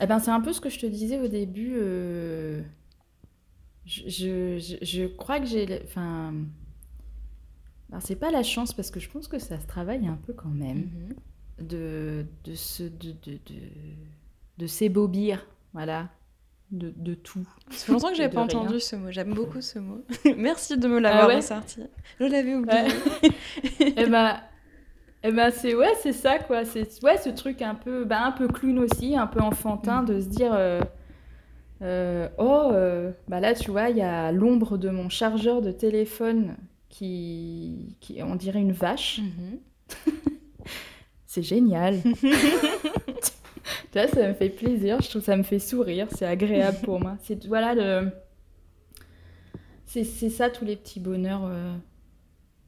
Eh 0.00 0.06
ben, 0.06 0.18
c'est 0.18 0.30
un 0.30 0.40
peu 0.40 0.52
ce 0.52 0.60
que 0.60 0.68
je 0.68 0.78
te 0.78 0.86
disais 0.86 1.18
au 1.18 1.28
début. 1.28 1.74
Euh, 1.76 2.62
je, 3.86 4.08
je, 4.08 4.76
je, 4.82 5.06
crois 5.06 5.40
que 5.40 5.46
j'ai, 5.46 5.82
enfin 5.84 6.34
alors, 7.90 8.02
c'est 8.02 8.16
pas 8.16 8.30
la 8.30 8.42
chance 8.42 8.72
parce 8.72 8.90
que 8.90 9.00
je 9.00 9.08
pense 9.08 9.28
que 9.28 9.38
ça 9.38 9.60
se 9.60 9.66
travaille 9.66 10.06
un 10.06 10.18
peu 10.26 10.32
quand 10.32 10.48
même. 10.48 10.90
Mhm. 11.58 11.66
De, 11.68 12.26
de, 12.42 12.54
se, 12.54 12.82
de, 12.82 13.12
de, 13.24 13.38
de, 14.58 14.66
s'ébobir, 14.66 15.46
voilà, 15.72 16.08
de, 16.72 16.92
de, 16.96 17.14
tout. 17.14 17.46
Ça 17.70 17.86
fait 17.86 17.92
longtemps 17.92 18.08
que 18.08 18.16
j'ai 18.16 18.28
pas 18.30 18.40
entendu 18.40 18.80
ce 18.80 18.96
mot. 18.96 19.12
J'aime 19.12 19.32
beaucoup 19.34 19.60
ce 19.60 19.78
mot. 19.78 20.04
Merci 20.36 20.76
de 20.76 20.88
me 20.88 20.98
l'avoir 20.98 21.30
ah 21.30 21.36
ressorti. 21.36 21.82
Je 22.18 22.24
l'avais 22.24 22.56
oublié. 22.56 22.88
et 23.80 24.06
ben, 24.06 24.40
et 25.22 25.30
ben 25.30 25.52
c'est 25.52 25.76
ouais, 25.76 25.94
c'est 26.02 26.12
ça 26.12 26.40
quoi. 26.40 26.64
C'est 26.64 27.02
ouais, 27.04 27.18
ce 27.18 27.30
truc 27.30 27.62
un 27.62 27.76
peu, 27.76 28.04
bah, 28.04 28.24
un 28.24 28.32
peu 28.32 28.48
clown 28.48 28.80
aussi, 28.80 29.16
un 29.16 29.28
peu 29.28 29.40
enfantin, 29.40 30.02
de 30.02 30.20
se 30.20 30.26
dire. 30.26 30.52
Euh, 30.52 30.80
euh, 31.82 32.28
oh, 32.38 32.70
euh, 32.72 33.12
bah 33.28 33.38
là, 33.38 33.54
tu 33.54 33.70
vois, 33.70 33.90
il 33.90 33.98
y 33.98 34.02
a 34.02 34.32
l'ombre 34.32 34.76
de 34.76 34.90
mon 34.90 35.08
chargeur 35.08 35.62
de 35.62 35.70
téléphone 35.70 36.56
qui, 36.94 37.96
qui 37.98 38.22
on 38.22 38.36
dirait 38.36 38.60
une 38.60 38.72
vache. 38.72 39.20
Mhm. 39.20 39.58
c'est 41.26 41.42
génial. 41.42 42.00
ça 43.92 44.28
me 44.28 44.34
fait 44.34 44.50
plaisir, 44.50 45.00
je 45.02 45.10
trouve 45.10 45.22
ça 45.22 45.36
me 45.36 45.42
fait 45.42 45.58
sourire, 45.58 46.06
c'est 46.14 46.26
agréable 46.26 46.78
pour 46.84 47.00
moi. 47.00 47.16
C'est 47.22 47.46
voilà 47.46 47.74
le 47.74 48.10
c'est 49.86 50.30
ça 50.30 50.50
tous 50.50 50.64
les 50.64 50.74
petits 50.74 50.98
bonheurs 50.98 51.44
euh, 51.44 51.76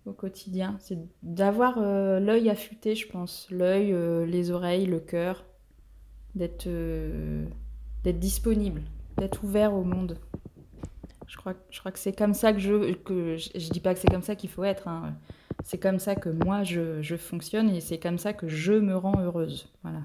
au 0.05 0.13
quotidien, 0.13 0.77
c'est 0.79 0.99
d'avoir 1.25 1.79
euh, 1.79 2.21
l'œil 2.21 2.49
affûté, 2.49 2.95
je 2.95 3.09
pense, 3.09 3.49
l'œil, 3.51 3.93
euh, 3.93 4.25
les 4.27 4.53
oreilles, 4.53 4.87
le 4.87 5.01
cœur, 5.01 5.45
d'être 6.37 6.69
d'être 8.05 8.21
disponible, 8.21 8.83
d'être 9.19 9.43
ouvert 9.43 9.75
au 9.75 9.83
monde. 9.83 10.19
Je 11.27 11.37
crois, 11.37 11.55
je 11.71 11.81
crois 11.81 11.93
que 11.93 11.99
c'est 11.99 12.17
comme 12.17 12.35
ça 12.35 12.53
que 12.53 12.59
je 12.59 12.93
que 12.95 13.37
je, 13.37 13.71
dis 13.71 13.81
pas 13.81 13.95
que 13.95 14.01
c'est 14.01 14.11
comme 14.11 14.23
ça 14.23 14.37
qu'il 14.37 14.51
faut 14.51 14.65
être. 14.65 14.89
Hein. 14.89 15.15
C'est 15.65 15.79
comme 15.79 15.99
ça 15.99 16.15
que 16.15 16.29
moi 16.29 16.63
je, 16.63 17.03
je 17.03 17.17
fonctionne 17.17 17.71
et 17.71 17.81
c'est 17.81 17.99
comme 17.99 18.19
ça 18.19 18.33
que 18.33 18.49
je 18.49 18.73
me 18.73 18.97
rends 18.97 19.21
heureuse. 19.21 19.69
Voilà. 19.83 20.03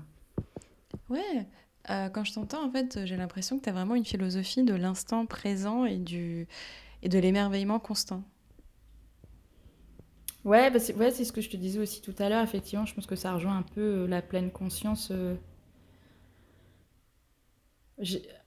Ouais, 1.09 1.47
euh, 1.89 2.09
quand 2.09 2.23
je 2.23 2.33
t'entends, 2.33 2.65
en 2.65 2.71
fait, 2.71 3.05
j'ai 3.05 3.17
l'impression 3.17 3.57
que 3.57 3.63
tu 3.63 3.69
as 3.69 3.73
vraiment 3.73 3.95
une 3.95 4.05
philosophie 4.05 4.63
de 4.63 4.73
l'instant 4.73 5.25
présent 5.25 5.85
et, 5.85 5.97
du... 5.97 6.47
et 7.03 7.09
de 7.09 7.19
l'émerveillement 7.19 7.79
constant. 7.79 8.23
Ouais, 10.43 10.71
bah 10.71 10.79
c'est 10.79 10.95
ouais, 10.95 11.11
ce 11.11 11.31
que 11.31 11.41
je 11.41 11.49
te 11.49 11.57
disais 11.57 11.79
aussi 11.79 12.01
tout 12.01 12.15
à 12.17 12.29
l'heure. 12.29 12.43
Effectivement, 12.43 12.85
je 12.85 12.95
pense 12.95 13.05
que 13.05 13.15
ça 13.15 13.33
rejoint 13.33 13.57
un 13.57 13.61
peu 13.61 13.81
euh, 13.81 14.07
la 14.07 14.21
pleine 14.21 14.51
conscience. 14.51 15.09
Euh. 15.11 15.35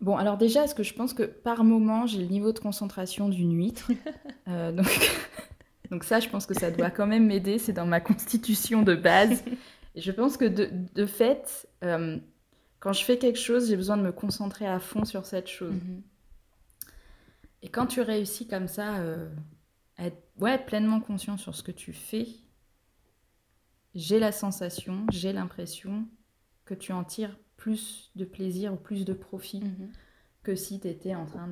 Bon, 0.01 0.17
alors 0.17 0.37
déjà, 0.37 0.65
est-ce 0.65 0.75
que 0.75 0.83
je 0.83 0.95
pense 0.95 1.15
que 1.15 1.23
par 1.23 1.65
moment, 1.65 2.07
j'ai 2.07 2.19
le 2.19 2.27
niveau 2.27 2.53
de 2.53 2.59
concentration 2.59 3.29
d'une 3.29 3.57
huître 3.57 3.91
donc... 4.47 5.11
donc 5.91 6.05
ça, 6.05 6.21
je 6.21 6.29
pense 6.29 6.47
que 6.47 6.55
ça 6.55 6.71
doit 6.71 6.91
quand 6.91 7.07
même 7.07 7.27
m'aider. 7.27 7.59
C'est 7.59 7.73
dans 7.73 7.87
ma 7.87 8.01
constitution 8.01 8.83
de 8.83 8.95
base. 8.95 9.45
Et 9.95 10.01
je 10.01 10.11
pense 10.13 10.37
que 10.37 10.45
de, 10.45 10.69
de 10.95 11.07
fait, 11.07 11.69
quand 11.81 12.93
je 12.93 13.05
fais 13.05 13.17
quelque 13.17 13.39
chose, 13.39 13.69
j'ai 13.69 13.77
besoin 13.77 13.97
de 13.97 14.03
me 14.03 14.13
concentrer 14.13 14.67
à 14.67 14.79
fond 14.79 15.05
sur 15.05 15.25
cette 15.25 15.49
chose. 15.49 15.73
Mhm. 15.73 16.03
Et 17.65 17.69
quand 17.71 17.87
tu 17.87 18.03
réussis 18.03 18.47
comme 18.47 18.69
ça, 18.69 18.97
euh, 18.97 19.27
à 19.97 20.09
être 20.09 20.23
ouais, 20.39 20.59
pleinement 20.59 21.01
conscient 21.01 21.39
sur 21.39 21.55
ce 21.55 21.63
que 21.63 21.73
tu 21.73 21.95
fais, 21.95 22.29
j'ai 23.95 24.19
la 24.19 24.33
sensation, 24.33 25.07
j'ai 25.11 25.33
l'impression 25.33 26.07
que 26.67 26.75
tu 26.75 26.93
en 26.93 27.05
tires 27.05 27.39
plus 27.65 28.11
de 28.15 28.27
plaisir 28.27 28.75
ou 28.75 28.77
plus 28.77 29.07
de 29.07 29.15
profit 29.15 29.61
mhm. 29.65 29.89
que 30.43 30.55
si 30.55 30.81
tu 30.81 30.87
étais 30.87 31.15
en 31.15 31.25
train 31.25 31.49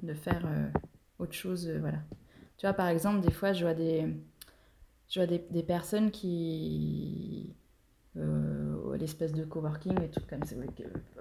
de, 0.00 0.14
faire 0.14 0.46
euh, 0.46 0.68
autre 1.18 1.32
chose. 1.32 1.66
Euh, 1.66 1.80
voilà. 1.80 1.98
Tu 2.56 2.66
vois, 2.66 2.72
par 2.72 2.86
exemple, 2.86 3.20
des 3.20 3.32
fois, 3.32 3.52
je 3.52 3.64
vois 3.64 3.74
des, 3.74 4.06
je 5.08 5.18
vois 5.18 5.26
des 5.26 5.62
personnes 5.64 6.12
qui, 6.12 7.56
euh, 8.16 8.96
l'espèce 8.96 9.32
de 9.32 9.44
coworking 9.44 10.00
et 10.00 10.08
tout 10.08 10.22
comme 10.28 10.44
ça. 10.44 10.54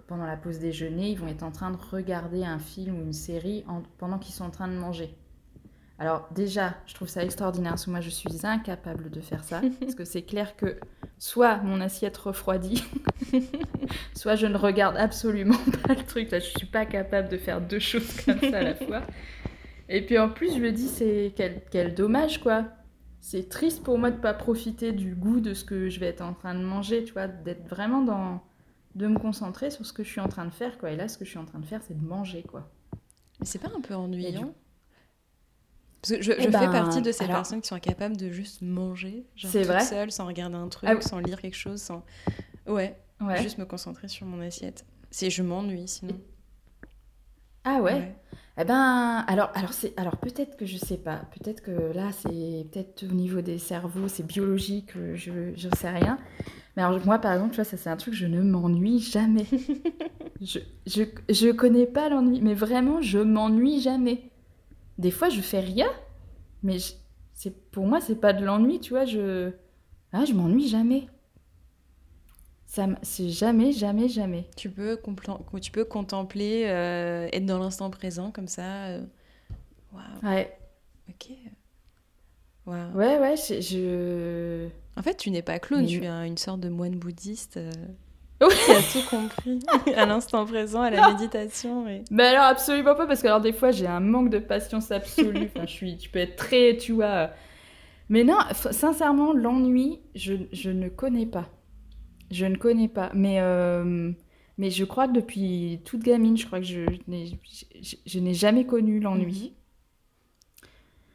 Pendant 0.06 0.28
la 0.28 0.38
pause 0.38 0.60
déjeuner, 0.60 1.10
ils 1.10 1.18
vont 1.18 1.28
être 1.28 1.42
en 1.42 1.52
train 1.52 1.72
de 1.72 1.78
regarder 1.78 2.44
un 2.44 2.60
film 2.60 3.00
ou 3.00 3.02
une 3.02 3.14
série 3.14 3.66
pendant 3.98 4.20
qu'ils 4.20 4.36
sont 4.36 4.46
en 4.46 4.52
train 4.52 4.68
de 4.68 4.74
manger. 4.74 5.18
Alors 6.00 6.30
déjà, 6.34 6.76
je 6.86 6.94
trouve 6.94 7.10
ça 7.10 7.24
extraordinaire, 7.24 7.74
parce 7.74 7.86
que 7.86 7.92
moi 7.92 8.00
je 8.00 8.10
suis 8.10 8.46
incapable 8.46 9.10
de 9.10 9.20
faire 9.20 9.44
ça, 9.44 9.62
parce 9.82 9.96
que 9.96 10.06
c'est 10.06 10.22
clair 10.22 10.56
que 10.56 10.78
soit 11.18 11.58
mon 11.58 11.82
assiette 11.82 12.16
refroidit, 12.18 12.84
soit 14.16 14.36
je 14.36 14.48
ne 14.48 14.56
regarde 14.56 14.96
absolument 14.96 15.58
pas 15.88 15.94
le 15.96 16.06
truc, 16.06 16.32
là 16.32 16.40
je 16.40 16.50
suis 16.58 16.68
pas 16.68 16.86
capable 16.86 17.28
de 17.28 17.38
faire 17.38 17.60
deux 17.60 17.80
choses 17.80 18.16
comme 18.26 18.40
ça 18.40 18.60
à 18.60 18.62
la 18.62 18.76
fois. 18.76 19.02
Et 19.90 20.06
puis 20.06 20.18
en 20.18 20.30
plus 20.30 20.54
je 20.54 20.60
me 20.60 20.72
dis, 20.72 20.88
c'est 20.88 21.34
quel, 21.36 21.62
quel 21.70 21.94
dommage 21.94 22.40
quoi, 22.40 22.66
c'est 23.20 23.50
triste 23.50 23.84
pour 23.84 23.98
moi 23.98 24.10
de 24.10 24.20
pas 24.20 24.34
profiter 24.34 24.94
du 24.94 25.16
goût 25.16 25.42
de 25.42 25.54
ce 25.54 25.66
que 25.66 25.90
je 25.90 26.00
vais 26.00 26.08
être 26.08 26.22
en 26.22 26.34
train 26.34 26.56
de 26.56 26.64
manger, 26.64 27.04
tu 27.04 27.12
vois, 27.12 27.28
d'être 27.28 27.68
vraiment 27.68 28.02
dans 28.02 28.42
de 28.96 29.06
me 29.06 29.20
concentrer 29.20 29.70
sur 29.70 29.86
ce 29.86 29.94
que 29.94 30.04
je 30.04 30.10
suis 30.10 30.22
en 30.22 30.30
train 30.30 30.46
de 30.46 30.54
faire 30.54 30.78
quoi. 30.78 30.92
Et 30.92 30.96
là 30.96 31.10
ce 31.10 31.18
que 31.18 31.26
je 31.26 31.30
suis 31.30 31.40
en 31.40 31.46
train 31.46 31.60
de 31.60 31.66
faire 31.66 31.82
c'est 31.86 32.00
de 32.00 32.06
manger 32.06 32.44
quoi. 32.44 32.72
Mais 33.40 33.46
c'est 33.46 33.60
pas 33.60 33.70
un 33.76 33.82
peu 33.82 33.96
ennuyant? 33.96 34.54
Parce 36.02 36.14
que 36.14 36.22
je, 36.22 36.32
eh 36.32 36.44
fais 36.44 36.50
ben, 36.50 36.72
partie 36.72 37.02
de 37.02 37.12
ces 37.12 37.26
personnes 37.26 37.62
qui 37.62 37.68
sont 37.68 37.76
incapables 37.76 38.16
de 38.16 38.30
juste 38.30 38.62
manger, 38.62 39.26
genre 39.36 39.52
toute 39.52 39.62
vrai 39.62 39.84
seule, 39.84 40.12
sans 40.12 40.28
regarder 40.28 40.56
un 40.56 40.70
truc, 40.70 40.90
ah 40.90 41.02
sans 41.02 41.20
lire 41.20 41.42
quelque 41.42 41.58
chose, 41.58 41.82
sans 41.82 42.04
ouais, 42.68 42.98
ouais, 43.22 43.42
juste 43.42 43.58
me 43.58 43.66
concentrer 43.66 44.08
sur 44.08 44.26
mon 44.26 44.42
assiette. 44.42 44.86
C'est 45.12 45.30
je 45.30 45.44
m'ennuie 45.44 45.88
sinon. 45.88 46.20
Ah 47.66 47.82
ouais. 47.82 48.16
Eh 48.62 48.66
ben, 48.66 49.24
alors, 49.28 49.52
alors, 49.54 49.74
c'est, 49.74 49.94
alors 49.98 50.18
peut-être 50.18 50.58
que 50.58 50.66
je 50.66 50.78
sais 50.78 50.98
pas, 50.98 51.22
peut-être 51.32 51.62
que 51.62 51.94
là, 51.94 52.12
c'est 52.12 52.66
peut-être 52.72 53.04
au 53.04 53.14
niveau 53.14 53.42
des 53.42 53.58
cerveaux, 53.58 54.08
c'est 54.08 54.26
biologique, 54.26 54.92
je 55.16 55.32
ne 55.32 55.76
sais 55.76 55.90
rien. 55.90 56.18
Mais 56.76 56.84
alors, 56.84 57.06
moi, 57.06 57.20
par 57.20 57.34
exemple, 57.34 57.52
tu 57.52 57.56
vois, 57.56 57.66
ça, 57.66 57.78
c'est 57.78 57.90
un 57.90 57.98
truc, 57.98 58.14
je 58.14 58.26
ne 58.26 58.42
m'ennuie 58.42 59.00
jamais. 59.00 59.46
je, 60.42 60.60
je, 60.88 61.04
je 61.30 61.52
connais 61.52 61.86
pas 61.86 62.10
l'ennui, 62.10 62.42
mais 62.42 62.54
vraiment, 62.54 63.02
je 63.02 63.20
m'ennuie 63.20 63.82
jamais. 63.82 64.29
Des 65.00 65.12
fois, 65.12 65.30
je 65.30 65.40
fais 65.40 65.62
rien, 65.62 65.90
mais 66.62 66.78
c'est, 67.34 67.72
pour 67.72 67.88
moi, 67.88 68.02
c'est 68.02 68.20
pas 68.20 68.34
de 68.34 68.44
l'ennui, 68.44 68.82
tu 68.82 68.90
vois, 68.90 69.06
je, 69.06 69.52
ah, 70.12 70.26
je 70.26 70.34
m'ennuie 70.34 70.68
jamais. 70.68 71.08
Ça, 72.66 72.86
c'est 73.02 73.30
jamais, 73.30 73.72
jamais, 73.72 74.10
jamais. 74.10 74.50
Tu 74.58 74.70
peux, 74.70 75.00
tu 75.62 75.72
peux 75.72 75.86
contempler, 75.86 76.66
euh, 76.68 77.30
être 77.32 77.46
dans 77.46 77.60
l'instant 77.60 77.90
présent 77.90 78.30
comme 78.30 78.50
ça. 78.50 78.88
Euh, 78.88 79.02
ouais. 80.22 80.56
Ok. 81.08 81.30
Ouais, 82.68 83.18
ouais, 83.18 83.36
je... 83.38 84.68
En 84.98 85.02
fait, 85.02 85.16
tu 85.16 85.32
n'es 85.32 85.42
pas 85.42 85.60
clown, 85.60 85.88
tu 85.88 86.04
es 86.04 86.08
une 86.08 86.38
sorte 86.38 86.60
de 86.60 86.70
moine 86.70 87.00
bouddhiste 87.00 87.58
euh, 88.42 88.48
qui 88.50 88.72
a 88.72 88.82
tout 88.82 89.08
compris 89.10 89.60
à 89.96 90.06
l'instant 90.06 90.46
présent, 90.46 90.82
à 90.82 90.90
la 90.90 91.12
méditation. 91.12 91.86
Mais 92.12 92.26
alors, 92.26 92.46
absolument 92.46 92.96
pas, 92.96 93.08
parce 93.08 93.22
que 93.22 93.28
alors, 93.28 93.42
des 93.42 93.54
fois, 93.54 93.72
j'ai 93.72 93.88
un 93.88 94.00
manque 94.00 94.30
de 94.30 94.40
patience 94.40 94.92
absolue. 94.92 95.50
enfin, 95.56 95.66
je 95.66 95.72
suis, 95.72 95.98
tu 95.98 96.10
peux 96.10 96.20
être 96.20 96.36
très, 96.36 96.78
tu 96.78 96.94
vois... 96.94 97.32
Mais 98.10 98.24
non, 98.24 98.38
sincèrement, 98.54 99.34
l'ennui, 99.34 100.00
je, 100.16 100.34
je 100.52 100.72
ne 100.72 100.90
connais 100.90 101.28
pas. 101.28 101.48
Je 102.32 102.46
ne 102.46 102.56
connais 102.56 102.88
pas, 102.88 103.12
mais, 103.14 103.40
euh, 103.40 104.12
mais 104.58 104.72
je 104.72 104.84
crois 104.84 105.08
que 105.08 105.14
depuis 105.14 105.80
toute 105.86 106.04
gamine, 106.04 106.36
je 106.36 106.46
crois 106.46 106.60
que 106.60 106.66
je, 106.66 106.86
je, 108.06 108.20
n'ai 108.20 108.34
jamais 108.34 108.66
connu 108.66 109.00
l'ennui. 109.00 109.54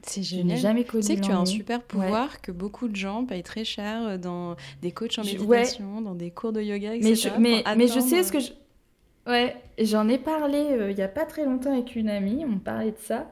C'est 0.06 0.22
génial. 0.22 0.48
Je 0.48 0.54
n'ai 0.54 0.60
jamais 0.60 0.84
connu 0.84 1.02
Tu 1.02 1.08
sais 1.08 1.16
que 1.16 1.20
tu 1.22 1.30
as 1.30 1.38
un 1.38 1.46
super 1.46 1.82
pouvoir 1.82 2.40
que 2.40 2.52
beaucoup 2.52 2.88
de 2.88 2.96
gens 2.96 3.24
payent 3.24 3.42
très 3.42 3.64
cher 3.64 4.06
euh, 4.06 4.18
dans 4.18 4.56
des 4.82 4.92
coachs 4.92 5.18
en 5.18 5.24
méditation, 5.24 6.00
dans 6.00 6.14
des 6.14 6.30
cours 6.30 6.52
de 6.52 6.60
yoga, 6.60 6.94
etc. 6.94 7.08
Mais 7.08 7.14
je, 7.14 7.40
mais, 7.40 7.76
mais 7.76 7.86
je 7.88 8.00
sais 8.00 8.22
ce 8.22 8.32
que 8.32 8.40
je... 8.40 8.52
Ouais, 9.26 9.56
j'en 9.78 10.06
ai 10.08 10.18
parlé 10.18 10.58
euh, 10.58 10.90
il 10.90 10.96
n'y 10.96 11.02
a 11.02 11.08
pas 11.08 11.24
très 11.24 11.46
longtemps 11.46 11.72
avec 11.72 11.96
une 11.96 12.10
amie, 12.10 12.44
on 12.44 12.58
parlait 12.58 12.92
de 12.92 12.98
ça. 12.98 13.30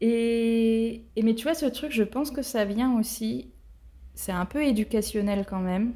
Et... 0.00 1.04
et 1.16 1.22
mais 1.22 1.34
tu 1.34 1.42
vois, 1.42 1.54
ce 1.54 1.66
truc, 1.66 1.90
je 1.92 2.04
pense 2.04 2.30
que 2.30 2.42
ça 2.42 2.64
vient 2.64 2.96
aussi, 2.98 3.50
c'est 4.14 4.32
un 4.32 4.46
peu 4.46 4.64
éducationnel 4.64 5.44
quand 5.48 5.60
même. 5.60 5.94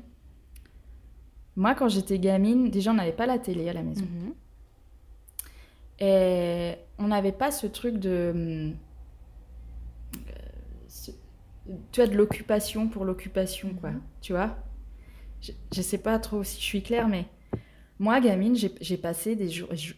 Moi, 1.55 1.75
quand 1.75 1.89
j'étais 1.89 2.19
gamine, 2.19 2.71
déjà, 2.71 2.91
on 2.91 2.95
n'avait 2.95 3.13
pas 3.13 3.27
la 3.27 3.39
télé 3.39 3.69
à 3.69 3.73
la 3.73 3.83
maison. 3.83 4.05
Mhm. 4.05 4.35
Et 5.99 6.75
on 6.99 7.09
n'avait 7.09 7.33
pas 7.33 7.51
ce 7.51 7.67
truc 7.67 7.99
de. 7.99 8.73
Tu 11.93 12.01
as 12.01 12.07
de 12.07 12.17
l'occupation 12.17 12.89
pour 12.89 13.05
l'occupation, 13.05 13.75
quoi. 13.75 13.91
Mhm. 13.91 14.03
Tu 14.21 14.33
vois 14.33 14.57
je, 15.41 15.53
ne 15.77 15.83
sais 15.83 15.99
pas 15.99 16.19
trop 16.19 16.43
si 16.43 16.61
je 16.61 16.65
suis 16.65 16.83
claire, 16.83 17.09
mais 17.09 17.27
moi, 17.99 18.21
gamine, 18.21 18.57
j'ai 18.57 18.97
passé 18.97 19.37
des 19.37 19.49
jours. 19.49 19.69
Je, 19.73 19.93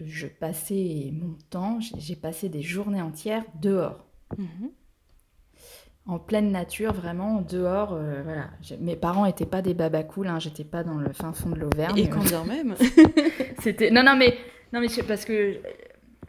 je, 0.00 0.26
passais 0.26 1.10
mon 1.12 1.36
temps, 1.50 1.78
j'ai 1.80 2.16
passé 2.16 2.48
des 2.48 2.62
journées 2.62 3.02
entières 3.02 3.44
dehors. 3.60 4.06
Mhm 4.38 4.70
en 6.06 6.18
pleine 6.18 6.50
nature, 6.50 6.92
vraiment 6.92 7.40
dehors. 7.40 7.92
Euh, 7.92 8.22
voilà. 8.24 8.50
Mes 8.80 8.96
parents 8.96 9.26
n'étaient 9.26 9.46
pas 9.46 9.62
des 9.62 9.74
babacools, 9.74 10.26
hein, 10.26 10.38
j'étais 10.38 10.64
pas 10.64 10.82
dans 10.82 10.94
le 10.94 11.12
fin 11.12 11.32
fond 11.32 11.50
de 11.50 11.60
l'Auvergne. 11.60 11.98
Et 11.98 12.08
quand 12.08 12.44
même. 12.44 12.74
C'était 13.60 13.90
non 13.90 14.02
non 14.02 14.16
mais 14.16 14.36
non 14.72 14.80
mais 14.80 14.88
parce 15.06 15.24
que 15.24 15.56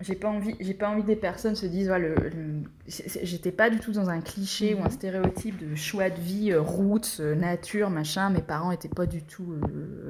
j'ai 0.02 0.16
pas 0.16 0.30
envie 0.30 0.56
j'ai 0.60 0.74
pas 0.74 0.90
envie 0.90 1.04
des 1.04 1.16
personnes 1.16 1.56
se 1.56 1.66
disent 1.66 1.88
voilà, 1.88 2.10
le, 2.10 2.64
j'étais 2.88 3.52
pas 3.52 3.70
du 3.70 3.80
tout 3.80 3.92
dans 3.92 4.10
un 4.10 4.22
cliché 4.22 4.74
ou 4.74 4.80
un 4.80 4.86
mhm. 4.86 4.92
stéréotype 4.92 5.70
de 5.70 5.76
choix 5.76 6.10
de 6.10 6.20
vie 6.20 6.52
euh, 6.52 6.62
route 6.62 7.18
euh, 7.20 7.36
nature 7.36 7.90
machin. 7.90 8.30
Mes 8.30 8.42
parents 8.42 8.72
étaient 8.72 8.90
pas 8.90 9.06
du 9.06 9.24
tout 9.24 9.56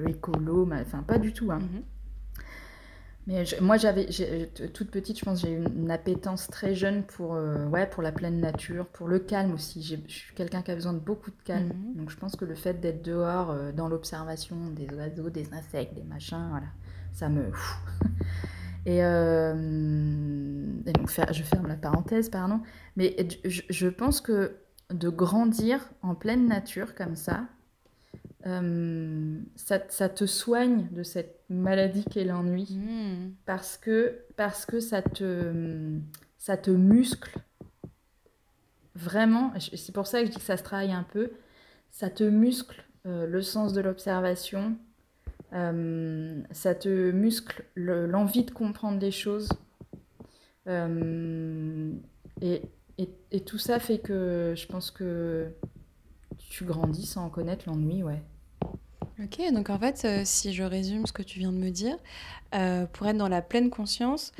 écolo, 0.08 0.70
enfin 0.74 1.04
pas 1.04 1.18
du 1.18 1.34
tout. 1.34 1.52
Hein. 1.52 1.60
Mhm. 1.60 1.84
Mais 3.28 3.44
moi, 3.62 3.78
j'avais, 3.78 4.08
toute 4.74 4.90
petite, 4.90 5.20
je 5.20 5.26
pense, 5.26 5.42
j'ai 5.42 5.52
eu 5.52 5.64
une, 5.64 5.92
appétence 5.92 6.48
très 6.48 6.74
jeune 6.74 7.04
pour, 7.04 7.36
euh, 7.36 7.68
ouais, 7.68 7.86
pour 7.86 8.02
la 8.02 8.12
pleine 8.12 8.40
nature, 8.40 8.88
pour 8.88 9.08
le 9.08 9.20
calme 9.20 9.54
aussi. 9.54 9.84
Je 9.84 9.96
suis 10.12 10.34
quelqu'un 10.34 10.64
qui 10.64 10.72
a 10.72 10.76
besoin 10.76 10.94
de 10.94 11.00
beaucoup 11.00 11.30
de 11.30 11.42
calme. 11.46 11.68
Mhm. 11.68 11.98
Donc, 11.98 12.10
je 12.10 12.18
pense 12.18 12.36
que 12.36 12.46
le 12.46 12.56
fait 12.56 12.80
d'être 12.80 13.04
dehors, 13.04 13.52
euh, 13.52 13.72
dans 13.72 13.88
l'observation 13.88 14.56
des 14.72 14.88
oiseaux, 14.96 15.30
des 15.30 15.54
insectes, 15.54 15.94
des 15.94 16.04
machins, 16.04 16.48
voilà, 16.50 16.68
ça 17.14 17.30
me. 17.30 17.52
Et, 18.86 19.04
euh, 19.04 19.54
et, 20.86 20.94
donc, 20.94 21.10
je 21.10 21.44
ferme 21.44 21.68
la 21.68 21.76
parenthèse, 21.76 22.30
pardon. 22.30 22.62
Mais 22.96 23.16
je, 23.46 23.62
je 23.70 23.88
pense 23.88 24.22
que 24.22 24.56
de 24.92 25.10
grandir 25.10 25.90
en 26.02 26.16
pleine 26.16 26.48
nature 26.48 26.96
comme 26.96 27.16
ça, 27.16 27.46
euh, 28.48 29.40
ça, 29.56 29.80
ça, 29.90 30.10
te 30.10 30.26
soigne 30.26 30.88
de 30.92 31.04
cette 31.04 31.44
maladie 31.50 32.04
qu'est 32.06 32.24
l'ennui 32.24 32.68
Hmm. 32.72 33.34
parce 33.46 33.78
que, 33.78 34.20
parce 34.36 34.66
que 34.66 34.80
ça, 34.80 35.02
te, 35.02 36.00
ça 36.38 36.58
te 36.58 36.72
muscle 36.72 37.38
vraiment. 38.96 39.54
C'est 39.60 39.94
pour 39.94 40.08
ça 40.08 40.22
que 40.22 40.28
je 40.28 40.32
dis 40.32 40.38
que 40.38 40.44
ça 40.44 40.58
se 40.58 40.64
travaille 40.64 40.92
un 40.92 41.04
peu. 41.04 41.32
Ça 41.92 42.10
te 42.10 42.24
muscle 42.24 42.84
euh, 43.06 43.28
le 43.28 43.42
sens 43.42 43.74
de 43.74 43.82
l'observation, 43.82 44.78
ça 45.52 46.76
te 46.76 47.12
muscle 47.12 47.64
le- 47.76 48.06
l'envie 48.08 48.44
de 48.44 48.52
comprendre 48.52 49.00
les 49.00 49.12
choses. 49.12 49.50
Euh, 50.68 51.92
et, 52.42 52.62
et, 52.98 53.10
et 53.32 53.42
tout 53.42 53.58
ça 53.58 53.80
fait 53.80 54.00
que 54.00 54.54
je 54.56 54.68
pense 54.68 54.92
que 54.92 55.48
tu 56.38 56.66
grandis 56.66 57.06
sans 57.06 57.30
connaître 57.30 57.66
l'ennui, 57.70 58.04
ouais. 58.04 58.22
Ok, 59.24 59.40
donc 59.54 59.70
en 59.70 59.78
fait, 59.80 60.02
euh, 60.06 60.22
si 60.26 60.54
je 60.54 60.64
résume 60.64 61.06
ce 61.06 61.12
que 61.14 61.22
tu 61.22 61.40
viens 61.40 61.52
de 61.52 61.58
me 61.58 61.70
dire, 61.70 61.96
euh, 62.56 62.86
pour 62.88 63.08
être 63.08 63.18
dans 63.18 63.28
la 63.30 63.42
pleine 63.42 63.70
conscience, 63.70 64.32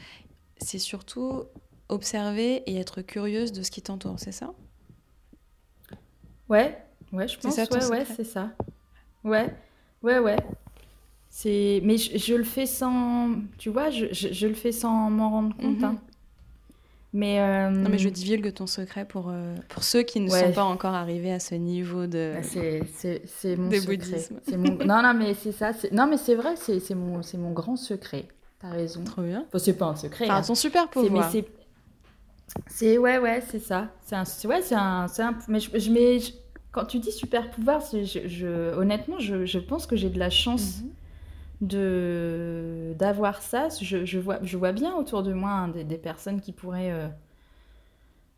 c'est 0.58 0.80
surtout 0.80 1.44
observer 1.90 2.64
et 2.72 2.78
être 2.78 3.02
curieuse 3.02 3.52
de 3.54 3.64
ce 3.64 3.72
qui 3.72 3.82
t'entoure, 3.82 4.20
c'est 4.20 4.32
ça? 4.34 4.54
Ouais, 6.50 6.78
ouais, 7.14 7.28
je 7.28 7.40
pense, 7.40 7.56
ça, 7.56 7.66
ouais, 7.72 7.86
ouais, 7.86 8.06
c'est 8.06 8.24
ça. 8.24 8.52
Ouais, 9.24 9.54
ouais, 10.04 10.20
ouais. 10.20 10.38
C'est, 11.34 11.80
mais 11.86 11.98
je, 11.98 12.18
je 12.18 12.36
le 12.36 12.44
fais 12.44 12.66
sans, 12.66 13.30
tu 13.58 13.70
vois, 13.70 13.90
je, 13.90 14.08
je, 14.12 14.34
je 14.34 14.48
le 14.48 14.54
fais 14.54 14.74
sans 14.74 15.10
m'en 15.10 15.30
rendre 15.30 15.56
compte. 15.56 15.78
Mhm. 15.78 15.84
hein. 15.86 15.96
Mais, 17.14 17.40
euh, 17.42 17.70
Non, 17.72 17.90
mais 17.90 17.98
je 17.98 18.10
divulgue 18.10 18.54
ton 18.54 18.68
secret 18.68 19.06
pour, 19.06 19.30
euh, 19.30 19.56
pour 19.70 19.84
ceux 19.84 20.04
qui 20.04 20.20
ne 20.22 20.30
Ouais. 20.30 20.46
sont 20.48 20.52
pas 20.52 20.64
encore 20.64 20.94
arrivés 20.94 21.32
à 21.32 21.40
ce 21.40 21.56
niveau 21.56 22.06
de... 22.06 22.34
bah, 22.36 22.44
c'est, 22.44 22.84
c'est, 22.94 23.22
c'est 23.26 23.56
mon 23.58 23.70
de 23.70 23.76
secret. 23.76 23.98
bouddhisme. 23.98 24.40
C'est 24.48 24.58
mon... 24.58 24.76
Non, 24.86 25.02
non, 25.02 25.14
mais 25.14 25.34
c'est 25.34 25.52
ça. 25.54 25.72
Non, 25.94 26.06
mais 26.08 26.18
c'est 26.18 26.36
vrai, 26.36 26.56
c'est, 26.58 26.80
c'est 26.82 26.96
mon, 26.96 27.22
c'est 27.22 27.38
mon 27.38 27.52
grand 27.52 27.76
secret. 27.78 28.28
T'as 28.60 28.70
raison. 28.70 29.04
Trop 29.04 29.22
bien. 29.24 29.44
Enfin, 29.48 29.60
c'est 29.60 29.74
pas 29.78 29.88
un 29.88 29.96
secret. 29.96 30.26
Enfin, 30.26 30.36
hein. 30.38 30.42
ton 30.42 30.56
super 30.56 30.88
C'est, 30.94 31.02
mais 31.02 31.08
pouvoir. 31.08 31.32
c'est, 32.68 32.98
ouais, 32.98 33.18
ouais, 33.20 33.42
c'est 33.50 33.60
ça. 33.60 33.90
C'est 34.06 34.16
un, 34.16 34.24
ouais, 34.50 34.62
c'est 34.62 34.76
un, 34.76 35.08
c'est 35.08 35.24
un, 35.24 35.36
mais 35.48 35.60
je, 35.60 35.70
je- 35.74 35.80
je- 36.20 36.32
quand 36.72 36.86
tu 36.86 37.00
dis 37.00 37.12
super 37.12 37.50
pouvoir, 37.52 37.82
je, 37.92 38.04
je- 38.26 38.74
honnêtement, 38.76 39.20
je, 39.20 39.46
je 39.46 39.60
pense 39.60 39.86
que 39.86 39.96
j'ai 39.98 40.10
de 40.10 40.20
la 40.20 40.30
chance. 40.30 40.82
Mhm. 40.82 40.90
De 41.62 42.94
d'avoir 43.00 43.42
ça. 43.42 43.70
Je, 43.82 44.06
je 44.06 44.20
vois, 44.20 44.40
je 44.44 44.58
vois 44.58 44.72
bien 44.74 44.96
autour 44.96 45.24
de 45.24 45.34
moi 45.34 45.52
hein, 45.52 45.68
des, 45.70 45.84
des 45.84 45.98
personnes 45.98 46.42
qui 46.42 46.52
pourraient, 46.54 46.92
euh, 46.92 47.08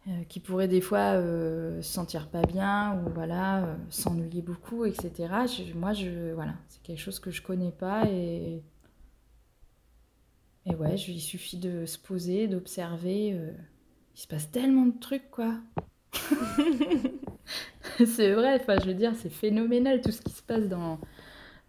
euh, 0.08 0.24
qui 0.28 0.40
pourraient 0.40 0.68
des 0.68 0.82
fois 0.82 1.14
euh, 1.16 1.82
se 1.82 1.94
sentir 1.94 2.28
pas 2.28 2.42
bien 2.42 3.02
ou 3.06 3.10
voilà, 3.14 3.64
euh, 3.64 3.76
s'ennuyer 3.90 4.42
beaucoup, 4.42 4.86
etc. 4.86 5.46
Je- 5.46 5.74
moi, 5.74 5.94
je, 5.94 6.34
voilà, 6.34 6.54
c'est 6.68 6.82
quelque 6.84 7.00
chose 7.00 7.20
que 7.20 7.32
je 7.32 7.42
connais 7.42 7.72
pas 7.72 8.06
et, 8.10 8.62
et 10.66 10.76
ouais, 10.76 10.98
je- 10.98 11.12
il 11.12 11.22
suffit 11.22 11.58
de 11.58 11.86
se 11.86 11.98
poser, 11.98 12.48
d'observer. 12.48 13.28
il 14.16 14.20
se 14.22 14.28
passe 14.28 14.52
tellement 14.52 14.86
de 14.88 15.00
trucs, 15.00 15.30
quoi. 15.32 15.56
c'est 18.06 18.34
vrai, 18.34 18.60
enfin, 18.62 18.78
je 18.82 18.88
veux 18.88 18.94
dire, 18.94 19.14
c'est 19.16 19.30
phénoménal 19.30 20.02
tout 20.02 20.12
ce 20.12 20.22
qui 20.22 20.32
se 20.34 20.42
passe 20.42 20.68
dans, 20.68 21.00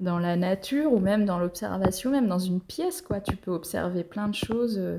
dans 0.05 0.19
la 0.21 0.37
nature 0.37 0.93
ou 0.93 0.99
même 1.01 1.25
dans 1.25 1.39
l'observation, 1.39 2.11
même 2.13 2.29
dans 2.29 2.39
une 2.39 2.61
pièce, 2.61 3.03
quoi. 3.03 3.21
Tu 3.21 3.37
peux 3.37 3.51
observer 3.51 4.05
plein 4.05 4.29
de 4.29 4.35
choses. 4.35 4.79
euh. 4.79 4.99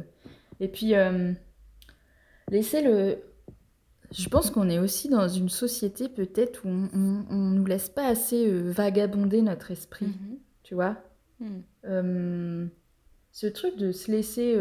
Et 0.59 0.67
puis, 0.67 0.95
euh, 0.95 1.31
laisser 2.51 2.81
le... 2.81 3.17
Je 4.11 4.29
pense 4.29 4.51
qu'on 4.51 4.69
est 4.69 4.79
aussi 4.79 5.09
dans 5.09 5.27
une 5.27 5.49
société 5.49 6.09
peut-être 6.09 6.65
où 6.65 6.69
on, 6.69 7.25
on 7.29 7.35
nous 7.51 7.65
laisse 7.65 7.89
pas 7.89 8.07
assez 8.07 8.47
euh, 8.47 8.71
vagabonder 8.71 9.41
notre 9.41 9.71
esprit, 9.71 10.07
Mhm. 10.07 10.37
tu 10.63 10.75
vois. 10.75 10.97
Euh, 11.85 12.65
ce 13.31 13.47
truc 13.47 13.75
de 13.77 13.91
se 13.91 14.09
laisser, 14.11 14.55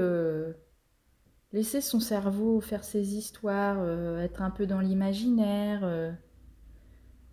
laisser 1.52 1.80
son 1.80 2.00
cerveau 2.00 2.60
faire 2.60 2.82
ses 2.82 3.14
histoires, 3.14 3.78
être 4.18 4.42
un 4.42 4.50
peu 4.50 4.66
dans 4.66 4.80
l'imaginaire. 4.80 6.14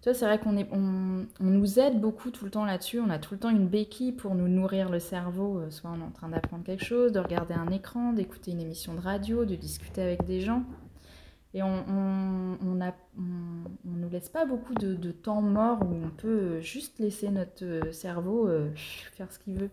Euh. 0.01 0.03
Tu 0.03 0.09
vois, 0.09 0.13
c'est 0.13 0.25
vrai 0.25 0.39
qu'on 0.39 0.57
est, 0.57 0.67
on, 0.71 1.25
on 1.39 1.43
nous 1.45 1.79
aide 1.79 1.99
beaucoup 2.01 2.31
tout 2.31 2.45
le 2.45 2.51
temps 2.51 2.65
là-dessus. 2.65 2.99
On 2.99 3.09
a 3.09 3.19
tout 3.19 3.33
le 3.33 3.39
temps 3.39 3.49
une 3.49 3.67
béquille 3.67 4.11
pour 4.11 4.35
nous 4.35 4.47
nourrir 4.47 4.89
le 4.89 4.99
cerveau. 4.99 5.59
euh, 5.59 5.69
soit 5.69 5.91
on 5.95 5.99
est 6.01 6.05
en 6.05 6.11
train 6.11 6.29
d'apprendre 6.29 6.63
quelque 6.63 6.85
chose, 6.85 7.11
de 7.11 7.19
regarder 7.19 7.53
un 7.53 7.69
écran, 7.71 8.13
d'écouter 8.13 8.51
une 8.51 8.61
émission 8.61 8.93
de 8.93 9.01
radio, 9.01 9.45
de 9.45 9.55
discuter 9.55 10.01
avec 10.01 10.25
des 10.25 10.41
gens. 10.41 10.63
Et 11.53 11.63
on, 11.63 11.83
on, 11.89 12.57
on, 12.65 12.81
on, 12.81 12.91
on 13.85 13.91
nous 13.97 14.09
laisse 14.09 14.29
pas 14.29 14.45
beaucoup 14.45 14.73
de, 14.73 14.95
de 14.95 15.11
temps 15.11 15.41
mort 15.41 15.79
où 15.81 15.93
on 15.93 16.09
peut 16.09 16.61
juste 16.61 16.99
laisser 16.99 17.29
notre 17.29 17.65
euh, 17.65 17.91
cerveau 17.91 18.47
euh, 18.47 18.69
faire 18.75 19.31
ce 19.31 19.37
qu'il 19.39 19.55
veut. 19.55 19.69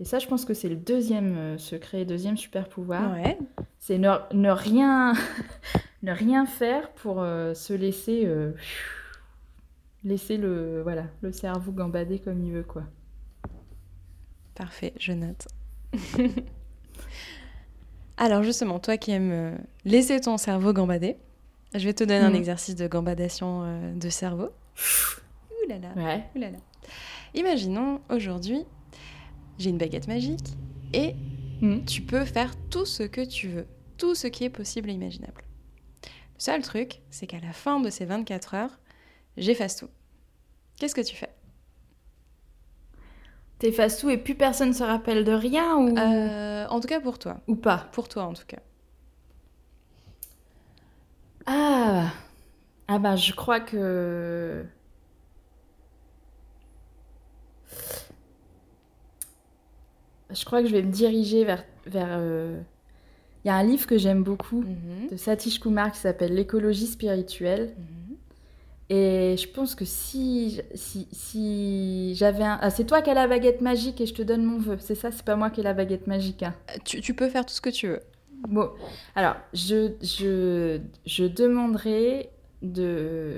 Et 0.00 0.04
ça, 0.04 0.18
je 0.18 0.26
pense 0.26 0.44
que 0.44 0.54
c'est 0.54 0.68
le 0.68 0.76
deuxième 0.76 1.36
euh, 1.36 1.58
secret, 1.58 2.04
deuxième 2.04 2.36
super 2.36 2.68
pouvoir. 2.68 3.12
Ouais. 3.14 3.38
C'est 3.78 3.96
ne, 3.96 4.10
ne 4.34 4.50
rien, 4.50 5.14
ne 6.02 6.12
rien 6.12 6.46
faire 6.46 6.90
pour 6.90 7.22
euh, 7.22 7.54
se 7.54 7.72
laisser, 7.72 8.24
euh, 8.26 8.52
laisser 10.04 10.36
le, 10.36 10.82
voilà, 10.82 11.04
le 11.22 11.32
cerveau 11.32 11.72
gambader 11.72 12.18
comme 12.18 12.42
il 12.44 12.52
veut, 12.52 12.62
quoi. 12.62 12.84
Parfait, 14.54 14.92
je 14.98 15.12
note. 15.12 15.48
Alors 18.16 18.42
justement, 18.42 18.78
toi 18.78 18.96
qui 18.96 19.10
aimes 19.10 19.32
euh, 19.32 19.56
laisser 19.84 20.20
ton 20.20 20.36
cerveau 20.36 20.72
gambader, 20.72 21.16
je 21.74 21.84
vais 21.84 21.92
te 21.94 22.04
donner 22.04 22.20
un 22.24 22.30
Mhm. 22.30 22.36
exercice 22.36 22.76
de 22.76 22.86
gambadation 22.86 23.62
euh, 23.64 23.92
de 23.94 24.08
cerveau. 24.08 24.50
Ouh 25.50 25.68
là 25.68 25.78
là, 25.78 25.88
Ouais. 25.96 26.22
ouh 26.34 26.38
là 26.38 26.50
là. 26.50 26.58
Imaginons 27.34 28.00
aujourd'hui, 28.10 28.64
j'ai 29.58 29.70
une 29.70 29.78
baguette 29.78 30.06
magique 30.06 30.54
et 30.92 31.14
Mhm. 31.60 31.84
tu 31.84 32.02
peux 32.02 32.24
faire 32.24 32.54
tout 32.70 32.84
ce 32.86 33.02
que 33.02 33.20
tu 33.24 33.48
veux, 33.48 33.66
tout 33.98 34.14
ce 34.14 34.28
qui 34.28 34.44
est 34.44 34.50
possible 34.50 34.90
et 34.90 34.92
imaginable. 34.92 35.42
Le 36.04 36.40
seul 36.40 36.62
truc, 36.62 37.00
c'est 37.10 37.26
qu'à 37.26 37.40
la 37.40 37.52
fin 37.52 37.80
de 37.80 37.90
ces 37.90 38.04
24 38.04 38.54
heures, 38.54 38.78
j'efface 39.36 39.76
tout. 39.76 39.88
Qu'est-ce 40.78 40.94
que 40.94 41.00
tu 41.00 41.14
fais? 41.16 41.30
T'effaces 43.58 43.98
tout 43.98 44.10
et 44.10 44.18
plus 44.18 44.34
personne 44.34 44.72
se 44.74 44.82
rappelle 44.82 45.24
de 45.24 45.32
rien 45.32 45.76
ou, 45.76 45.96
Euh, 45.96 46.66
En 46.68 46.80
tout 46.80 46.88
cas 46.88 47.00
pour 47.00 47.18
toi. 47.18 47.40
ou 47.46 47.54
pas 47.56 47.88
Pour 47.92 48.08
toi 48.08 48.24
en 48.24 48.32
tout 48.34 48.44
cas. 48.46 48.58
Ah 51.46 52.12
Ah 52.88 52.98
bah 52.98 53.16
je 53.16 53.32
crois 53.32 53.60
que... 53.60 54.64
Je 60.30 60.44
crois 60.44 60.62
que 60.62 60.68
je 60.68 60.72
vais 60.72 60.82
me 60.82 60.90
diriger 60.90 61.44
vers... 61.44 61.64
vers 61.86 62.08
euh, 62.10 62.58
Il 63.44 63.48
y 63.48 63.50
a 63.50 63.54
un 63.56 63.62
livre 63.62 63.86
que 63.86 63.98
j'aime 63.98 64.22
beaucoup 64.22 64.62
Mhm. 64.62 65.08
de 65.10 65.16
Satish 65.16 65.60
Kumar 65.60 65.92
qui 65.92 65.98
s'appelle 65.98 66.34
L'écologie 66.34 66.86
spirituelle. 66.86 67.74
Mhm. 67.78 68.03
Et 68.90 69.36
je 69.38 69.48
pense 69.48 69.74
que 69.74 69.84
si, 69.84 70.60
si, 70.74 71.08
si 71.10 72.14
j'avais 72.16 72.44
un... 72.44 72.58
Ah, 72.60 72.70
c'est 72.70 72.84
toi 72.84 73.00
qui 73.00 73.08
as 73.10 73.14
la 73.14 73.26
baguette 73.26 73.62
magique 73.62 74.00
et 74.00 74.06
je 74.06 74.12
te 74.14 74.22
donne 74.22 74.44
mon 74.44 74.58
vœu. 74.58 74.76
C'est 74.78 74.94
ça, 74.94 75.10
c'est 75.10 75.24
pas 75.24 75.36
moi 75.36 75.50
qui 75.50 75.60
ai 75.60 75.62
la 75.64 75.72
baguette 75.72 76.06
magique. 76.06 76.42
hein. 76.42 76.54
Tu, 76.84 77.00
tu 77.00 77.14
peux 77.14 77.28
faire 77.30 77.46
tout 77.46 77.54
ce 77.54 77.62
que 77.62 77.70
tu 77.70 77.88
veux. 77.88 78.00
Bon, 78.48 78.70
alors, 79.14 79.36
je, 79.54 79.92
je, 80.02 80.78
je 81.06 81.24
demanderai 81.24 82.28
de, 82.60 83.32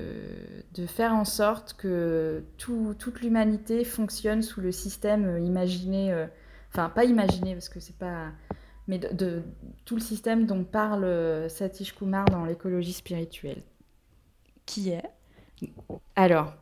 de 0.74 0.86
faire 0.86 1.14
en 1.14 1.24
sorte 1.24 1.74
que 1.74 2.42
tout- 2.58 2.94
toute 2.98 3.20
l'humanité 3.20 3.84
fonctionne 3.84 4.42
sous 4.42 4.60
le 4.60 4.72
système 4.72 5.26
euh, 5.26 5.38
imaginé, 5.38 6.12
euh, 6.12 6.26
enfin 6.72 6.88
pas 6.88 7.04
imaginé 7.04 7.54
parce 7.54 7.68
que 7.68 7.78
c'est 7.78 7.96
pas, 7.96 8.32
mais 8.88 8.98
de, 8.98 9.08
de- 9.14 9.42
tout 9.84 9.94
le 9.94 10.00
système 10.00 10.44
dont 10.46 10.64
parle 10.64 11.04
euh, 11.04 11.48
Satish 11.48 11.94
Kumar 11.94 12.24
dans 12.26 12.44
l'écologie 12.44 12.92
spirituelle. 12.92 13.62
Qui 14.64 14.90
est? 14.90 15.04
Alors, 16.14 16.52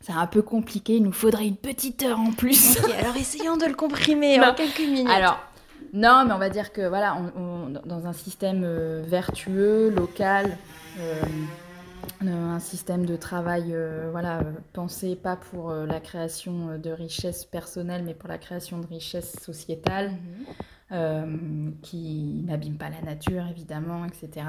c'est 0.00 0.12
un 0.12 0.26
peu 0.26 0.42
compliqué, 0.42 0.96
il 0.96 1.02
nous 1.02 1.12
faudrait 1.12 1.46
une 1.46 1.56
petite 1.56 2.02
heure 2.02 2.18
en 2.20 2.32
plus. 2.32 2.78
Alors 2.98 3.16
essayons 3.16 3.56
de 3.56 3.66
le 3.66 3.74
comprimer 3.74 4.38
Non. 4.38 4.48
en 4.48 4.54
quelques 4.54 4.78
minutes. 4.80 5.08
Alors, 5.10 5.38
non, 5.92 6.24
mais 6.26 6.32
on 6.34 6.38
va 6.38 6.48
dire 6.50 6.72
que 6.72 6.86
voilà, 6.88 7.16
on, 7.16 7.40
on- 7.40 7.68
dans 7.86 8.06
un 8.06 8.12
système 8.12 8.62
euh, 8.64 9.02
vertueux, 9.06 9.90
local, 9.90 10.56
euh, 11.00 11.22
euh, 12.24 12.26
un 12.54 12.60
système 12.60 13.04
de 13.06 13.16
travail, 13.16 13.72
euh, 13.74 14.08
voilà, 14.10 14.40
pensé 14.72 15.16
pas 15.16 15.36
pour 15.36 15.72
la 15.72 16.00
création 16.00 16.78
de 16.78 16.90
richesses 16.90 17.44
personnelles, 17.44 18.02
mais 18.04 18.14
pour 18.14 18.28
la 18.28 18.38
création 18.38 18.78
de 18.78 18.86
richesses 18.86 19.36
sociétales, 19.42 20.12
Mhm. 20.92 21.74
qui 21.82 22.42
n'abîme 22.46 22.76
pas 22.76 22.88
la 22.90 23.00
nature, 23.02 23.44
évidemment, 23.48 24.04
etc. 24.06 24.44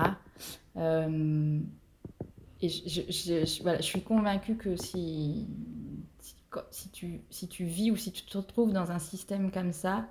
Et 2.62 2.70
je, 2.70 3.01
je- 3.09 3.64
voilà, 3.64 3.80
je 3.80 3.86
suis 3.86 4.01
convaincue 4.01 4.55
que 4.55 4.76
si, 4.76 5.47
si, 6.20 6.36
si 6.72 6.89
tu, 6.91 7.22
si 7.30 7.47
tu 7.47 7.66
vis 7.66 7.91
ou 7.91 7.95
si 7.95 8.12
tu 8.12 8.24
te 8.24 8.38
retrouves 8.38 8.72
dans 8.74 8.91
un 8.91 8.99
système 8.99 9.51
comme 9.51 9.74
ça, 9.74 10.07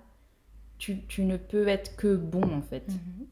tu, 0.79 1.07
tu 1.07 1.25
ne 1.25 1.37
peux 1.37 1.69
être 1.69 1.97
que 1.97 2.17
bon, 2.17 2.43
en 2.55 2.63
fait. 2.63 2.89
Mhm. 2.89 3.27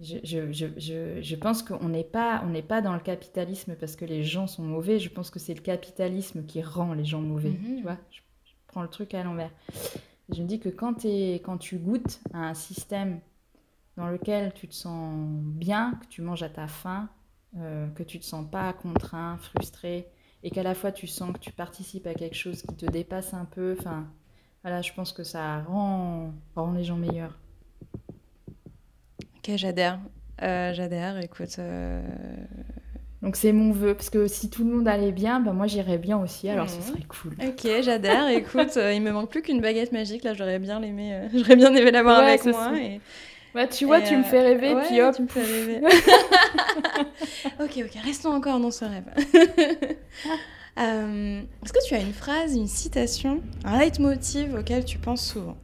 Je, 0.00 0.16
je, 0.24 0.52
je, 0.76 1.22
je 1.22 1.36
pense 1.36 1.62
qu'on 1.62 1.88
n'est 1.88 2.02
pas, 2.02 2.44
on 2.44 2.62
pas 2.62 2.80
dans 2.82 2.94
le 2.94 3.00
capitalisme 3.00 3.76
parce 3.78 3.94
que 3.94 4.04
les 4.04 4.24
gens 4.24 4.46
sont 4.48 4.64
mauvais. 4.64 4.98
Je 4.98 5.08
pense 5.08 5.30
que 5.30 5.38
c'est 5.38 5.54
le 5.54 5.60
capitalisme 5.60 6.44
qui 6.46 6.62
rend 6.62 6.94
les 6.94 7.04
gens 7.04 7.20
mauvais. 7.20 7.50
Mhm. 7.50 7.76
Tu 7.76 7.82
vois 7.82 7.98
je, 8.10 8.20
prends 8.66 8.82
le 8.82 8.88
truc 8.88 9.14
à 9.14 9.22
l'envers. 9.22 9.50
Je 10.30 10.42
me 10.42 10.48
dis 10.48 10.58
que 10.58 10.68
quand, 10.68 11.04
es, 11.04 11.34
quand 11.44 11.58
tu 11.58 11.78
goûtes 11.78 12.20
à 12.32 12.38
un 12.48 12.54
système 12.54 13.20
dans 13.96 14.08
lequel 14.08 14.52
tu 14.54 14.68
te 14.68 14.74
sens 14.74 15.14
bien, 15.40 15.94
que 16.02 16.06
tu 16.08 16.22
manges 16.22 16.42
à 16.42 16.48
ta 16.48 16.66
faim, 16.66 17.08
euh, 17.60 17.88
que 17.90 18.02
tu 18.02 18.18
te 18.18 18.24
sens 18.24 18.44
pas 18.50 18.72
contraint, 18.72 19.36
frustré, 19.38 20.06
et 20.42 20.50
qu'à 20.50 20.62
la 20.62 20.74
fois 20.74 20.92
tu 20.92 21.06
sens 21.06 21.32
que 21.32 21.38
tu 21.38 21.52
participes 21.52 22.06
à 22.06 22.14
quelque 22.14 22.36
chose 22.36 22.62
qui 22.62 22.74
te 22.76 22.86
dépasse 22.86 23.34
un 23.34 23.44
peu, 23.46 23.76
enfin, 23.78 24.06
voilà, 24.62 24.82
je 24.82 24.92
pense 24.92 25.12
que 25.12 25.24
ça 25.24 25.60
rend, 25.62 26.32
rend 26.56 26.72
les 26.72 26.84
gens 26.84 26.96
meilleurs. 26.96 27.38
Ok, 29.38 29.52
j'adhère. 29.56 30.00
Euh, 30.42 30.72
j'adhère, 30.74 31.18
écoute. 31.18 31.56
Euh, 31.58 32.02
Donc 33.22 33.36
c'est 33.36 33.52
mon 33.52 33.72
vœu, 33.72 33.94
parce 33.94 34.10
que 34.10 34.26
si 34.26 34.50
tout 34.50 34.64
le 34.64 34.70
monde 34.76 34.86
allait 34.88 35.12
bien, 35.12 35.40
ben 35.40 35.52
moi 35.54 35.66
j'irais 35.66 35.96
bien 35.98 36.18
aussi, 36.18 36.48
alors 36.48 36.68
ce 36.68 36.76
Mhm. 36.76 36.82
serait 36.82 37.02
cool. 37.08 37.36
Ok, 37.48 37.66
j'adhère. 37.82 38.28
Écoute, 38.28 38.76
il 38.76 39.00
me 39.00 39.12
manque 39.12 39.30
plus 39.30 39.42
qu'une 39.42 39.60
baguette 39.60 39.92
magique. 39.92 40.24
Là, 40.24 40.34
j'aurais 40.34 40.58
bien 40.58 40.82
aimé, 40.82 41.28
j'aurais 41.34 41.56
bien 41.56 41.74
aimé 41.74 41.90
l'avoir 41.90 42.18
Ouais, 42.18 42.30
avec 42.30 42.44
moi. 42.44 42.72
Et, 42.78 43.00
Ouais, 43.54 43.68
tu 43.68 43.84
vois, 43.84 44.00
et, 44.00 44.04
tu 44.04 44.16
me 44.16 44.22
euh, 44.22 44.24
fais 44.24 44.40
rêver, 44.40 44.74
ouais, 44.74 44.82
puis 44.86 45.00
hop. 45.00 45.14
tu 45.14 45.22
me 45.22 45.28
fais 45.28 45.42
rêver. 45.42 45.80
ok, 47.60 47.84
ok, 47.84 48.02
restons 48.04 48.32
encore 48.32 48.58
dans 48.60 48.70
ce 48.70 48.84
rêve. 48.84 49.10
Euh, 50.76 51.40
Est-ce 51.64 51.72
que 51.72 51.86
tu 51.86 51.94
as 51.94 52.00
une 52.00 52.12
phrase, 52.12 52.56
une 52.56 52.66
citation, 52.66 53.40
un 53.64 53.78
leitmotiv 53.78 54.56
auquel 54.56 54.84
tu 54.84 54.98
penses 54.98 55.24
souvent, 55.24 55.56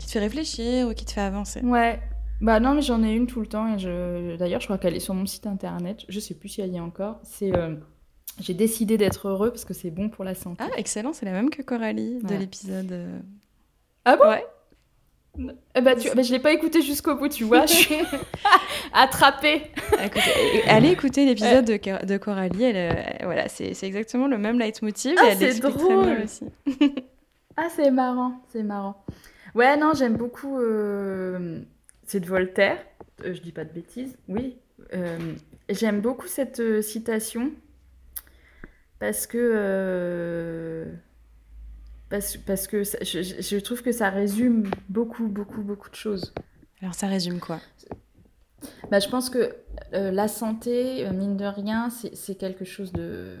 qui 0.00 0.06
te 0.06 0.10
fait 0.10 0.18
réfléchir 0.18 0.88
ou 0.88 0.92
qui 0.92 1.04
te 1.04 1.12
fait 1.12 1.20
avancer? 1.20 1.60
Ouais. 1.60 2.00
Bah 2.40 2.58
non, 2.58 2.74
mais 2.74 2.82
j'en 2.82 3.04
ai 3.04 3.12
une 3.12 3.28
tout 3.28 3.38
le 3.38 3.46
temps. 3.46 3.72
Et 3.72 3.78
je... 3.78 4.34
D'ailleurs, 4.36 4.60
je 4.60 4.66
crois 4.66 4.76
qu'elle 4.76 4.96
est 4.96 4.98
sur 4.98 5.14
mon 5.14 5.24
site 5.24 5.46
internet. 5.46 6.04
Je 6.08 6.18
sais 6.18 6.34
plus 6.34 6.48
si 6.48 6.62
elle 6.62 6.72
y 6.72 6.78
est 6.78 6.80
encore. 6.80 7.20
C'est 7.22 7.56
euh, 7.56 7.76
J'ai 8.40 8.54
décidé 8.54 8.98
d'être 8.98 9.28
heureux 9.28 9.50
parce 9.50 9.64
que 9.64 9.72
c'est 9.72 9.92
bon 9.92 10.08
pour 10.08 10.24
la 10.24 10.34
santé. 10.34 10.64
Ah, 10.66 10.70
excellent, 10.78 11.12
c'est 11.12 11.26
la 11.26 11.32
même 11.32 11.48
que 11.48 11.62
Coralie 11.62 12.18
de 12.20 12.34
l'épisode. 12.34 13.22
Ah 14.04 14.16
bon? 14.16 14.28
Ouais. 14.30 14.44
Eh 15.74 15.80
bah, 15.80 15.96
tu... 15.96 16.08
bah, 16.14 16.22
je 16.22 16.32
l'ai 16.32 16.38
pas 16.38 16.52
écouté 16.52 16.80
jusqu'au 16.82 17.16
bout, 17.16 17.28
tu 17.28 17.44
vois. 17.44 17.66
Je 17.66 17.72
suis 17.74 17.94
attrapée. 18.92 19.62
Écoutez, 20.04 20.62
allez 20.68 20.90
écouter 20.90 21.26
l'épisode 21.26 21.64
de, 21.64 21.76
Cor- 21.76 22.04
de 22.06 22.16
Coralie. 22.18 22.62
Elle, 22.64 22.76
euh, 22.96 23.02
voilà, 23.24 23.48
c'est 23.48 23.72
exactement 23.82 24.28
le 24.28 24.38
même 24.38 24.58
leitmotiv. 24.58 25.16
Ah, 25.18 25.34
c'est 25.36 25.58
drôle. 25.60 26.04
bien 26.04 26.24
aussi. 26.24 26.44
Ah, 27.56 27.68
c'est 27.70 27.92
marrant, 27.92 28.32
c'est 28.52 28.64
marrant. 28.64 29.04
Ouais, 29.54 29.76
non, 29.76 29.92
j'aime 29.94 30.16
beaucoup. 30.16 30.58
euh, 30.58 31.60
C'est 32.04 32.18
de 32.18 32.26
Voltaire. 32.26 32.78
Euh, 33.24 33.32
je 33.32 33.40
dis 33.40 33.52
pas 33.52 33.64
de 33.64 33.72
bêtises. 33.72 34.16
Oui. 34.28 34.56
Euh, 34.92 35.34
J'aime 35.68 36.00
beaucoup 36.00 36.26
cette 36.26 36.82
citation 36.82 37.52
parce 38.98 39.26
que. 39.28 40.84
Parce, 42.14 42.36
parce 42.36 42.68
que 42.68 42.84
ça- 42.84 42.98
je, 43.02 43.58
trouve 43.58 43.82
que 43.82 43.90
ça 43.90 44.08
résume 44.08 44.70
beaucoup, 44.88 45.26
beaucoup, 45.26 45.62
beaucoup 45.62 45.90
de 45.90 45.96
choses. 45.96 46.32
Alors, 46.80 46.94
ça 46.94 47.08
résume 47.08 47.40
quoi? 47.40 47.58
Bah, 48.88 49.00
je 49.00 49.08
pense 49.08 49.30
que 49.30 49.52
euh, 49.94 50.12
la 50.12 50.28
santé, 50.28 51.04
euh, 51.04 51.10
mine 51.10 51.36
de 51.36 51.44
rien, 51.44 51.90
c'est 51.90 52.36
quelque 52.36 52.64
chose 52.64 52.92
de, 52.92 53.36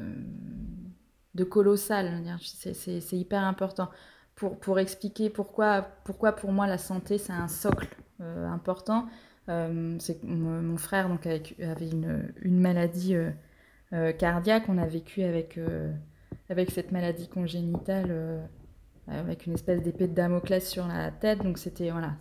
de 1.36 1.44
colossal. 1.44 2.20
C'est 2.40 3.16
hyper 3.16 3.44
important. 3.44 3.90
Pour, 4.34 4.58
pour 4.58 4.80
expliquer 4.80 5.30
pourquoi, 5.30 5.82
pourquoi 6.02 6.32
pour 6.32 6.50
moi 6.50 6.66
la 6.66 6.78
santé 6.78 7.16
c'est 7.16 7.32
un 7.32 7.46
socle 7.46 7.86
euh, 8.20 8.48
important, 8.48 9.06
euh, 9.48 9.94
c'est 10.00 10.24
mon, 10.24 10.60
mon 10.62 10.78
frère 10.78 11.08
donc, 11.08 11.28
avec- 11.28 11.54
avait 11.60 11.90
une, 11.90 12.34
une 12.42 12.58
maladie 12.58 13.14
cardiaque. 14.18 14.64
On 14.68 14.78
a 14.78 14.86
vécu 14.88 15.22
avec, 15.22 15.60
avec 16.48 16.72
cette 16.72 16.90
maladie 16.90 17.28
congénitale, 17.28 18.48
avec 19.08 19.46
une 19.46 19.54
espèce 19.54 19.82
d'épée 19.82 20.08
de 20.08 20.14
Damoclès 20.14 20.66
sur 20.66 20.86
la 20.86 21.10
tête. 21.10 21.42
Donc 21.42 21.58
c'était 21.58 21.90
voilà, 21.90 22.12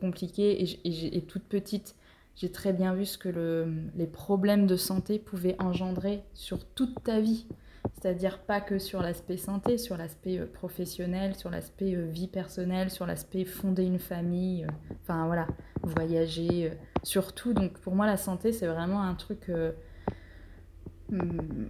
compliqué. 0.00 0.64
Et, 0.84 1.20
toute 1.22 1.44
petite, 1.44 1.94
j'ai 2.36 2.50
très 2.50 2.72
bien 2.72 2.94
vu 2.94 3.06
ce 3.06 3.18
que 3.18 3.28
le, 3.28 3.72
les 3.96 4.06
problèmes 4.06 4.66
de 4.66 4.76
santé 4.76 5.18
pouvaient 5.18 5.56
engendrer 5.60 6.22
sur 6.34 6.64
toute 6.64 7.02
ta 7.02 7.20
vie. 7.20 7.46
C'est-à-dire 7.92 8.38
pas 8.38 8.60
que 8.60 8.78
sur 8.78 9.02
l'aspect 9.02 9.36
santé, 9.36 9.78
sur 9.78 9.96
l'aspect 9.96 10.38
euh, 10.38 10.46
professionnel, 10.46 11.34
sur 11.36 11.50
l'aspect 11.50 11.94
euh, 11.94 12.06
vie 12.06 12.28
personnelle, 12.28 12.90
sur 12.90 13.06
l'aspect 13.06 13.44
fonder 13.44 13.84
une 13.84 13.98
famille, 13.98 14.64
euh, 14.64 14.94
enfin 15.02 15.26
voilà, 15.26 15.46
voyager, 15.82 16.72
surtout. 17.02 17.52
Donc 17.52 17.78
pour 17.78 17.94
moi, 17.94 18.06
la 18.06 18.16
santé, 18.16 18.52
c'est 18.52 18.66
vraiment 18.66 19.02
un 19.02 19.14
truc 19.14 19.50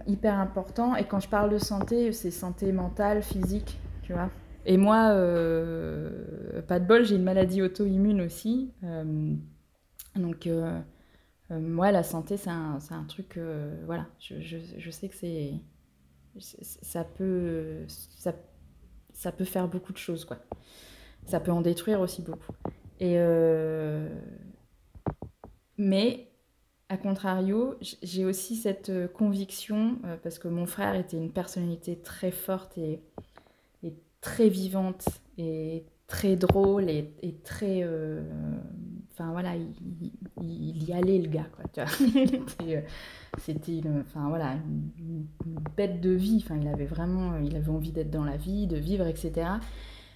hyper 0.07 0.39
important. 0.39 0.95
Et 0.95 1.05
quand 1.05 1.19
je 1.19 1.29
parle 1.29 1.49
de 1.49 1.57
santé, 1.57 2.11
c'est 2.13 2.31
santé 2.31 2.71
mentale, 2.71 3.21
physique, 3.21 3.77
tu 4.03 4.13
vois. 4.13 4.29
Et 4.65 4.77
moi, 4.77 5.09
euh, 5.11 6.61
pas 6.63 6.79
de 6.79 6.85
bol, 6.85 7.05
j'ai 7.05 7.15
une 7.15 7.23
maladie 7.23 7.61
auto-immune 7.61 8.21
aussi. 8.21 8.71
Euh, 8.83 9.35
donc, 10.15 10.47
euh, 10.47 10.79
moi, 11.51 11.91
la 11.91 12.03
santé, 12.03 12.37
c'est 12.37 12.49
un, 12.49 12.79
un 12.89 13.03
truc, 13.03 13.39
voilà, 13.85 14.07
je, 14.19 14.41
je, 14.41 14.57
je 14.77 14.91
sais 14.91 15.09
que 15.09 15.15
c'est, 15.15 15.53
ça 16.39 17.03
peut, 17.03 17.85
ça, 17.87 18.33
ça 19.13 19.31
peut 19.31 19.45
faire 19.45 19.67
beaucoup 19.67 19.93
de 19.93 19.97
choses, 19.97 20.25
quoi. 20.25 20.37
Ça 21.25 21.39
peut 21.39 21.51
en 21.51 21.61
détruire 21.61 22.01
aussi 22.01 22.21
beaucoup. 22.21 22.53
Et 22.99 23.17
mais 25.77 26.31
à 26.89 26.97
contrario, 26.97 27.75
j'ai 28.03 28.25
aussi 28.25 28.55
cette 28.55 28.89
euh, 28.89 29.07
conviction, 29.07 29.97
euh, 30.05 30.17
parce 30.21 30.39
que 30.39 30.47
mon 30.47 30.65
frère 30.67 30.95
était 30.95 31.17
une 31.17 31.31
personnalité 31.31 31.97
très 31.97 32.31
forte 32.31 32.77
et, 32.77 33.01
très 34.21 34.49
vivante 34.49 35.05
et 35.37 35.85
très 36.07 36.35
drôle 36.35 36.89
et, 36.89 37.13
très... 37.43 37.81
euh, 37.83 38.21
Enfin 39.17 39.31
voilà, 39.31 39.55
il, 39.55 40.11
il- 40.41 40.83
y 40.83 40.91
allait 40.91 41.19
le 41.19 41.29
gars, 41.29 41.47
quoi. 41.55 41.85
C'était 43.37 43.77
une, 43.77 44.03
voilà, 44.27 44.55
une, 44.99 45.25
bête 45.77 46.01
de 46.01 46.09
vie. 46.09 46.43
Il 46.61 46.67
avait 46.67 46.85
vraiment, 46.85 47.37
il 47.37 47.55
avait 47.55 47.69
envie 47.69 47.93
d'être 47.93 48.11
dans 48.11 48.25
la 48.25 48.35
vie, 48.35 48.67
de 48.67 48.75
vivre, 48.75 49.07
etc. 49.07 49.47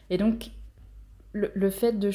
Et 0.09 0.17
donc, 0.17 0.51
le, 1.34 1.70
fait 1.70 1.94
de, 1.94 2.12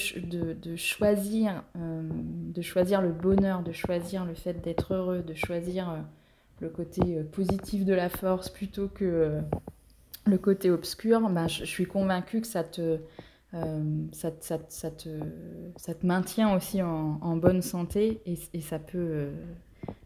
de, 0.55 0.77
choisir, 0.77 1.63
euh, 1.77 2.03
de 2.13 2.63
choisir 2.63 3.01
le 3.01 3.13
bonheur, 3.13 3.63
de 3.63 3.73
choisir 3.73 4.25
le 4.25 4.35
fait 4.35 4.55
d'être 4.55 4.95
heureux, 4.95 5.23
de 5.23 5.35
choisir 5.35 5.91
euh, 5.91 5.99
le 6.61 6.69
côté 6.69 7.01
euh, 7.19 7.25
positif 7.25 7.85
de 7.85 7.95
la 7.95 8.09
force 8.09 8.49
plutôt 8.49 8.89
que 8.89 9.41
le 10.27 10.39
côté 10.39 10.71
obscur, 10.71 11.29
bah, 11.31 11.47
je, 11.47 11.65
suis 11.65 11.87
convaincue 11.87 12.41
que 12.41 12.47
ça 12.47 12.65
te, 12.65 12.99
ça, 14.13 14.31
ça, 14.41 14.59
te- 14.91 15.21
ça 15.77 15.95
te, 15.95 16.07
maintient 16.07 16.57
aussi 16.57 16.83
en, 16.83 17.19
en 17.21 17.37
bonne 17.37 17.63
santé 17.63 18.21
et, 18.27 18.39
et 18.53 18.61
ça, 18.61 18.79
peut, 18.79 19.29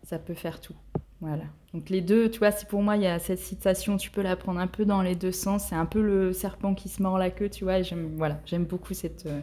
ça 0.04 0.18
peut 0.18 0.34
faire 0.34 0.60
tout. 0.60 0.74
Voilà. 1.20 1.44
Donc 1.74 1.90
les 1.90 2.00
deux, 2.00 2.30
tu 2.30 2.38
vois, 2.38 2.52
si 2.52 2.64
pour 2.64 2.80
moi 2.82 2.96
il 2.96 3.02
y 3.02 3.06
a 3.06 3.18
cette 3.18 3.40
citation, 3.40 3.96
tu 3.96 4.10
peux 4.10 4.22
la 4.22 4.36
prendre 4.36 4.60
un 4.60 4.66
peu 4.68 4.84
dans 4.84 5.02
les 5.02 5.14
deux 5.16 5.32
sens. 5.32 5.66
C'est 5.68 5.74
un 5.74 5.86
peu 5.86 6.00
le 6.00 6.32
serpent 6.32 6.74
qui 6.74 6.88
se 6.88 7.02
mord 7.02 7.18
la 7.18 7.30
queue, 7.30 7.48
tu 7.50 7.64
vois. 7.64 7.82
J'aime, 7.82 8.14
voilà, 8.16 8.40
j'aime 8.46 8.64
beaucoup 8.64 8.94
cette, 8.94 9.26
euh, 9.26 9.40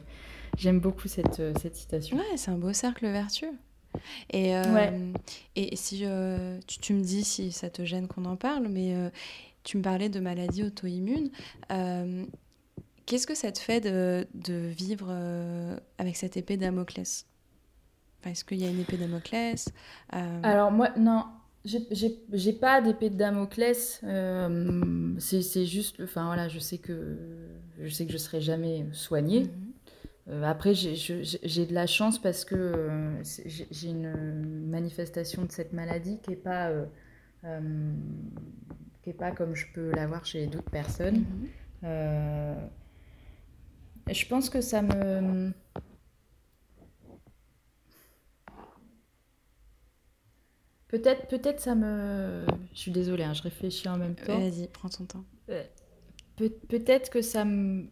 j'aime 0.58 0.80
beaucoup 0.80 1.08
cette, 1.08 1.40
euh, 1.40 1.54
cette 1.62 1.76
citation. 1.76 2.18
Ouais, 2.18 2.38
c'est 2.38 2.50
un 2.52 2.58
beau 2.58 2.72
cercle 2.74 3.06
vertueux. 3.08 3.52
Et, 4.30 4.56
euh, 4.56 4.74
Ouais. 4.74 4.94
et, 5.56 5.76
si 5.76 6.06
tu, 6.68 6.80
tu 6.80 6.94
me 6.94 7.02
dis 7.04 7.24
si 7.24 7.52
ça 7.52 7.70
te 7.70 7.84
gêne 7.86 8.08
qu'on 8.08 8.26
en 8.26 8.36
parle, 8.36 8.68
mais 8.68 8.94
tu 9.64 9.78
me 9.78 9.82
parlais 9.84 10.10
de 10.10 10.20
maladies 10.20 10.64
auto-immunes. 10.64 11.30
Qu'est-ce 13.06 13.28
que 13.28 13.36
ça 13.36 13.52
te 13.52 13.60
fait 13.60 13.82
de, 13.82 14.28
de 14.34 14.54
vivre 14.56 15.14
avec 15.98 16.16
cette 16.18 16.36
épée 16.38 16.58
Damoclès? 16.58 17.26
Est-ce 18.26 18.44
qu'il 18.44 18.58
y 18.60 18.66
a 18.66 18.70
une 18.70 18.80
épée 18.80 18.98
Damoclès? 18.98 19.70
Euh, 20.16 20.40
Alors 20.44 20.72
moi, 20.72 20.90
non, 20.98 21.26
j'ai- 21.66 22.54
pas 22.54 22.82
d'épée 22.82 23.10
de 23.10 23.16
Damoclès. 23.18 24.02
euh, 24.04 25.14
c'est 25.20 25.66
juste, 25.66 26.02
enfin 26.04 26.26
voilà, 26.26 26.48
je 26.48 26.60
sais 26.60 26.78
que 26.78 27.18
je 27.82 27.90
sais 27.90 28.06
que 28.06 28.12
je 28.14 28.18
serai 28.18 28.42
jamais 28.42 28.86
soignée. 28.92 29.44
mhm. 29.44 29.50
Euh, 30.28 30.44
après, 30.44 30.74
j'ai 30.74 31.66
de 31.68 31.74
la 31.74 31.86
chance 31.88 32.20
parce 32.20 32.46
que 32.46 32.56
euh, 32.56 33.24
j'ai 33.72 33.90
une 33.90 34.68
manifestation 34.70 35.44
de 35.46 35.52
cette 35.52 35.72
maladie 35.74 36.20
qui 36.24 36.32
est 36.34 36.36
pas 36.36 36.70
euh, 36.70 36.86
euh, 37.44 37.60
qui 39.04 39.12
est 39.12 39.14
pas 39.14 39.32
comme 39.32 39.56
je 39.56 39.66
peux 39.74 39.92
l'avoir 39.92 40.26
chez 40.26 40.48
d'autres 40.48 40.72
personnes. 40.72 41.26
Mhm. 41.84 42.70
Je 44.12 44.26
pense 44.28 44.50
que 44.50 44.62
ça 44.62 44.82
me. 44.82 45.52
Peut-être, 50.98 51.28
peut-être 51.28 51.60
ça 51.60 51.76
me. 51.76 52.46
Je 52.74 52.80
suis 52.80 52.92
désolée, 52.92 53.24
hein, 53.24 53.34
je 53.34 53.42
réfléchis 53.44 53.88
en 53.90 53.98
même 53.98 54.16
temps. 54.16 54.40
Vas-y, 54.40 54.68
prends 54.68 54.90
ton 54.90 55.06
temps. 55.06 55.24
Pe- 56.38 56.50
peut-être 56.70 57.10
que 57.10 57.22
ça 57.22 57.44
me 57.46 57.88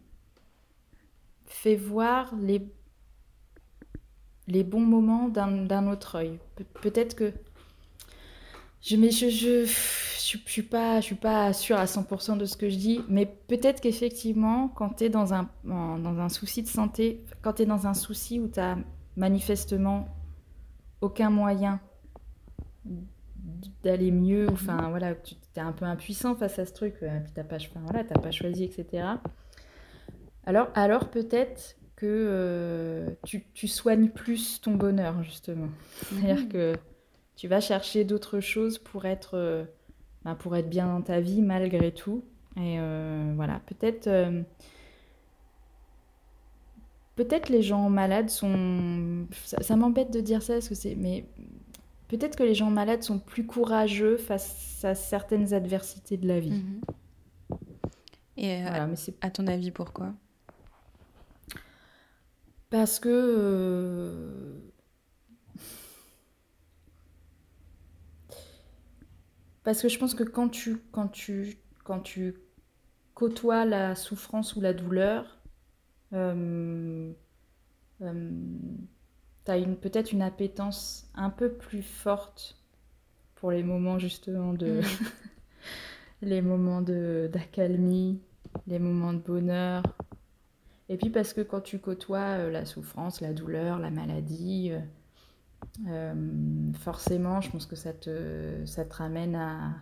fait 1.46 1.76
voir 1.76 2.34
les. 2.40 2.66
les 4.46 4.64
bons 4.64 4.80
moments 4.86 5.28
d'un 5.28 5.86
autre 5.88 6.16
œil. 6.16 6.38
Peut-être 6.82 7.14
que 7.14 7.32
je, 8.80 8.96
mais 8.96 9.10
je, 9.10 9.28
je, 9.30 9.64
je, 9.64 10.38
suis 10.46 10.62
pas, 10.62 11.00
je 11.00 11.06
suis 11.06 11.14
pas 11.14 11.52
sûre 11.54 11.78
à 11.78 11.86
100% 11.86 12.36
de 12.36 12.44
ce 12.44 12.56
que 12.56 12.68
je 12.68 12.76
dis, 12.76 13.00
mais 13.08 13.24
peut-être 13.24 13.80
qu'effectivement, 13.80 14.68
quand 14.68 14.90
tu 14.96 15.04
es 15.04 15.08
dans 15.08 15.32
un, 15.32 15.48
dans 15.64 16.18
un 16.20 16.28
souci 16.28 16.62
de 16.62 16.68
santé, 16.68 17.24
quand 17.42 17.54
tu 17.54 17.62
es 17.62 17.66
dans 17.66 17.86
un 17.86 17.94
souci 17.94 18.40
où 18.40 18.48
tu 18.48 18.60
as 18.60 18.76
manifestement 19.16 20.08
aucun 21.00 21.30
moyen 21.30 21.80
d'aller 23.82 24.10
mieux, 24.10 24.48
enfin 24.50 24.88
voilà, 24.90 25.14
tu 25.14 25.34
es 25.56 25.60
un 25.60 25.72
peu 25.72 25.84
impuissant 25.84 26.34
face 26.34 26.58
à 26.58 26.64
ce 26.64 26.72
truc, 26.72 26.94
euh, 27.02 27.20
puis 27.20 27.32
t'as 27.34 27.44
pas, 27.44 27.56
enfin, 27.56 27.80
voilà, 27.84 28.04
pas 28.04 28.30
choisi, 28.30 28.64
etc. 28.64 29.04
Alors, 30.46 30.68
alors 30.74 31.08
peut-être 31.08 31.76
que 31.96 32.06
euh, 32.06 33.10
tu, 33.24 33.44
tu, 33.54 33.68
soignes 33.68 34.08
plus 34.08 34.60
ton 34.60 34.74
bonheur, 34.74 35.22
justement. 35.22 35.68
C'est-à-dire 36.02 36.48
que 36.48 36.74
tu 37.36 37.48
vas 37.48 37.60
chercher 37.60 38.04
d'autres 38.04 38.40
choses 38.40 38.78
pour 38.78 39.04
être, 39.06 39.34
euh, 39.34 39.64
ben, 40.24 40.34
pour 40.34 40.56
être 40.56 40.68
bien 40.68 40.86
dans 40.86 41.02
ta 41.02 41.20
vie 41.20 41.42
malgré 41.42 41.92
tout. 41.92 42.24
Et 42.56 42.78
euh, 42.78 43.32
voilà, 43.34 43.60
peut-être 43.66 44.08
peut-être 47.16 47.48
les 47.48 47.62
gens 47.62 47.90
malades 47.90 48.30
sont 48.30 49.26
ça, 49.44 49.76
m'embête 49.76 50.12
de 50.12 50.20
dire 50.20 50.42
ça 50.42 50.54
parce 50.54 50.68
que 50.68 50.74
c'est 50.74 50.94
mais 50.94 51.26
peut-être 52.16 52.36
que 52.36 52.42
les 52.42 52.54
gens 52.54 52.70
malades 52.70 53.02
sont 53.02 53.18
plus 53.18 53.46
courageux 53.46 54.16
face 54.16 54.84
à 54.84 54.94
certaines 54.94 55.54
adversités 55.54 56.16
de 56.16 56.28
la 56.28 56.40
vie. 56.40 56.50
Mhm. 56.50 56.80
Et 58.36 58.62
voilà, 58.62 58.86
mais 58.86 58.96
à 59.20 59.30
ton 59.30 59.46
avis 59.46 59.70
pourquoi? 59.70 60.12
Parce 62.70 62.98
que. 62.98 63.08
Euh, 63.08 64.58
parce 69.62 69.80
que 69.80 69.88
je 69.88 69.98
pense 69.98 70.14
que 70.14 70.24
quand 70.24 70.48
tu, 70.48 70.78
quand 70.90 71.06
tu, 71.06 71.56
quand 71.84 72.00
tu 72.00 72.34
côtoies 73.14 73.64
la 73.64 73.94
souffrance 73.94 74.56
ou 74.56 74.60
la 74.60 74.72
douleur, 74.72 75.38
euh, 76.12 77.12
euh, 78.02 78.30
tu 79.44 79.50
as 79.50 79.58
peut-être 79.58 80.12
une 80.12 80.22
appétence 80.22 81.08
un 81.14 81.30
peu 81.30 81.52
plus 81.52 81.82
forte 81.82 82.58
pour 83.34 83.50
les 83.50 83.62
moments 83.62 83.98
justement 83.98 84.52
de. 84.52 84.80
Mm. 84.80 84.84
les 86.22 86.40
moments 86.40 86.80
d'accalmie, 86.80 88.20
les 88.66 88.78
moments 88.78 89.12
de 89.12 89.18
bonheur, 89.18 89.82
et 90.88 90.96
puis 90.96 91.10
parce 91.10 91.32
que 91.32 91.40
quand 91.40 91.60
tu 91.60 91.78
côtoies 91.78 92.38
euh, 92.38 92.50
la 92.50 92.64
souffrance, 92.64 93.20
la 93.20 93.32
douleur, 93.32 93.78
la 93.78 93.90
maladie, 93.90 94.70
euh, 94.70 94.80
euh, 95.88 96.72
forcément, 96.80 97.40
je 97.40 97.50
pense 97.50 97.66
que 97.66 97.76
ça 97.76 97.92
te, 97.92 98.64
ça 98.66 98.84
te 98.84 98.94
ramène 98.94 99.34
à, 99.34 99.72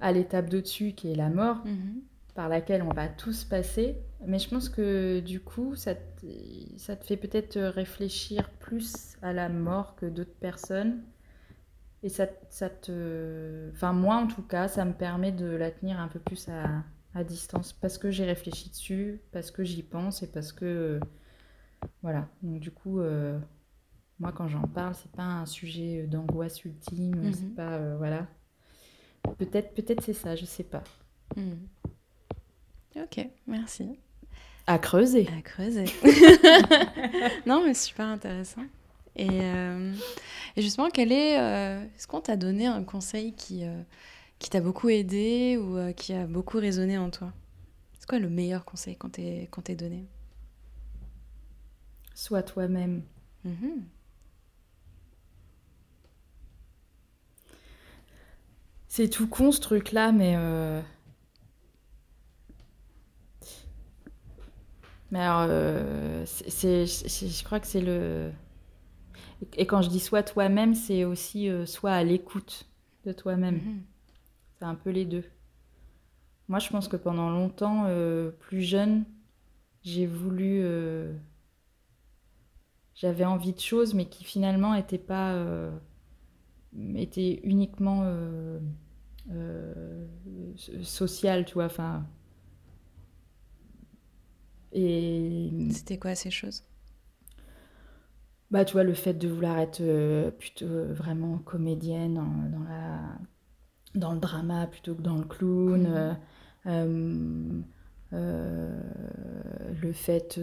à 0.00 0.12
l'étape 0.12 0.48
d'au-dessus 0.48 0.92
qui 0.92 1.12
est 1.12 1.14
la 1.14 1.28
mort, 1.28 1.64
mhm. 1.66 2.00
Par 2.36 2.48
laquelle 2.48 2.82
on 2.82 2.92
va 2.92 3.08
tous 3.08 3.44
passer. 3.44 3.96
Mais 4.24 4.38
je 4.38 4.48
pense 4.48 4.68
que 4.68 5.20
du 5.20 5.40
coup, 5.40 5.74
ça 5.74 5.94
te, 5.94 6.26
ça 6.76 6.94
te 6.94 7.04
fait 7.04 7.16
peut-être 7.16 7.58
réfléchir 7.58 8.50
plus 8.60 9.16
à 9.22 9.32
la 9.32 9.48
mort 9.48 9.96
que 9.96 10.06
d'autres 10.06 10.38
personnes. 10.38 11.02
Et 12.02 12.08
ça, 12.08 12.28
ça 12.50 12.68
te... 12.68 13.70
Enfin, 13.72 13.92
moi 13.92 14.16
en 14.16 14.26
tout 14.28 14.42
cas, 14.42 14.68
ça 14.68 14.84
me 14.84 14.92
permet 14.92 15.32
de 15.32 15.46
la 15.46 15.70
tenir 15.70 15.98
un 15.98 16.08
peu 16.08 16.20
plus 16.20 16.48
à, 16.48 16.84
à 17.14 17.24
distance 17.24 17.72
parce 17.72 17.98
que 17.98 18.10
j'ai 18.10 18.24
réfléchi 18.24 18.68
dessus, 18.70 19.22
parce 19.32 19.50
que 19.50 19.64
j'y 19.64 19.82
pense 19.82 20.22
et 20.22 20.30
parce 20.30 20.52
que 20.52 21.00
voilà. 22.02 22.28
Donc 22.42 22.60
du 22.60 22.70
coup, 22.70 23.00
euh, 23.00 23.38
moi 24.20 24.32
quand 24.32 24.48
j'en 24.48 24.62
parle, 24.68 24.94
c'est 24.94 25.10
pas 25.12 25.24
un 25.24 25.46
sujet 25.46 26.06
d'angoisse 26.06 26.64
ultime, 26.64 27.16
mhm. 27.16 27.32
c'est 27.32 27.54
pas 27.54 27.72
euh, 27.74 27.96
voilà. 27.96 28.26
Peut-être, 29.38 29.74
peut-être 29.74 30.02
c'est 30.02 30.12
ça, 30.12 30.36
je 30.36 30.44
sais 30.44 30.64
pas. 30.64 30.84
Mhm. 31.36 31.66
Ok, 32.96 33.28
merci. 33.46 33.98
À 34.66 34.78
creuser. 34.78 35.28
À 35.36 35.42
creuser. 35.42 35.84
non, 37.46 37.64
mais 37.64 37.74
super 37.74 38.06
intéressant. 38.06 38.62
Et, 39.14 39.28
euh, 39.30 39.94
et 40.56 40.62
justement, 40.62 40.88
quel 40.90 41.12
est. 41.12 41.34
Est-ce 41.34 42.06
qu'on 42.06 42.20
t'a 42.20 42.36
donné 42.36 42.66
un 42.66 42.82
conseil 42.82 43.32
qui 43.34 43.64
qui 44.38 44.50
t'a 44.50 44.60
beaucoup 44.60 44.88
aidé 44.88 45.58
ou 45.60 45.76
euh, 45.76 45.92
qui 45.92 46.12
a 46.12 46.26
beaucoup 46.26 46.58
résonné 46.58 46.98
en 46.98 47.10
toi? 47.10 47.32
C'est 47.98 48.08
quoi 48.08 48.18
le 48.18 48.28
meilleur 48.28 48.64
conseil 48.64 48.96
qu'on 48.96 49.08
t'ait 49.08 49.74
donné? 49.74 50.06
Sois 52.14 52.42
toi-même. 52.42 53.02
Mhm. 53.44 53.84
C'est 58.88 59.08
tout 59.08 59.28
con 59.28 59.52
ce 59.52 59.60
truc-là, 59.60 60.12
mais... 60.12 60.36
mais 65.10 65.20
alors, 65.20 65.46
euh, 65.48 66.24
c'est, 66.26 66.86
je 66.86 67.44
crois 67.44 67.60
que 67.60 67.66
c'est 67.66 67.80
le... 67.80 68.30
Et 69.56 69.66
quand 69.66 69.82
je 69.82 69.88
dis 69.88 70.00
sois 70.00 70.22
toi-même, 70.22 70.74
c'est 70.74 71.04
aussi 71.04 71.48
sois 71.66 71.92
à 71.92 72.02
l'écoute 72.04 72.66
de 73.04 73.12
toi-même. 73.12 73.56
Mhm. 73.56 73.82
C'est 74.58 74.64
un 74.64 74.74
peu 74.74 74.90
les 74.90 75.04
deux. 75.04 75.24
Moi, 76.48 76.58
je 76.58 76.70
pense 76.70 76.88
que 76.88 76.96
pendant 76.96 77.30
longtemps, 77.30 77.84
euh, 77.86 78.30
plus 78.30 78.62
jeune, 78.62 79.04
j'ai 79.82 80.06
voulu. 80.06 80.60
Euh, 80.62 81.12
j'avais 82.94 83.24
envie 83.24 83.52
de 83.52 83.60
choses, 83.60 83.94
mais 83.94 84.06
qui 84.06 84.24
finalement 84.24 84.74
n'étaient 84.74 84.98
pas. 84.98 85.32
Euh, 85.32 85.70
étaient 86.94 87.40
uniquement 87.42 88.04
sociales, 90.82 91.44
tu 91.44 91.54
vois. 91.54 91.66
Enfin. 91.66 92.06
Et. 94.72 95.50
C'était 95.70 95.98
quoi 95.98 96.14
ces 96.14 96.30
choses? 96.30 96.64
Bah, 98.50 98.64
tu 98.64 98.74
vois, 98.74 98.84
le 98.84 98.94
fait 98.94 99.14
de 99.14 99.28
vouloir 99.28 99.58
être 99.58 100.30
plutôt 100.38 100.84
vraiment 100.92 101.38
comédienne 101.38 102.14
dans 102.14 102.64
la 102.68 103.18
dans 103.96 104.12
le 104.12 104.20
drama 104.20 104.66
plutôt 104.66 104.94
que 104.94 105.02
dans 105.02 105.16
le 105.16 105.24
clown. 105.24 105.86
Euh, 105.86 106.12
euh, 106.66 107.60
euh, 108.12 108.80
le 109.82 109.92
fait 109.92 110.38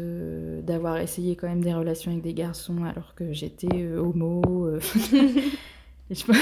d'avoir 0.64 0.98
essayé 0.98 1.36
quand 1.36 1.48
même 1.48 1.64
des 1.64 1.74
relations 1.74 2.12
avec 2.12 2.24
des 2.24 2.34
garçons 2.34 2.84
alors 2.84 3.16
que 3.16 3.32
j'étais 3.32 3.96
homo. 3.96 4.68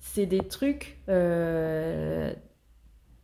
c'est 0.00 0.26
des 0.26 0.46
trucs. 0.46 0.98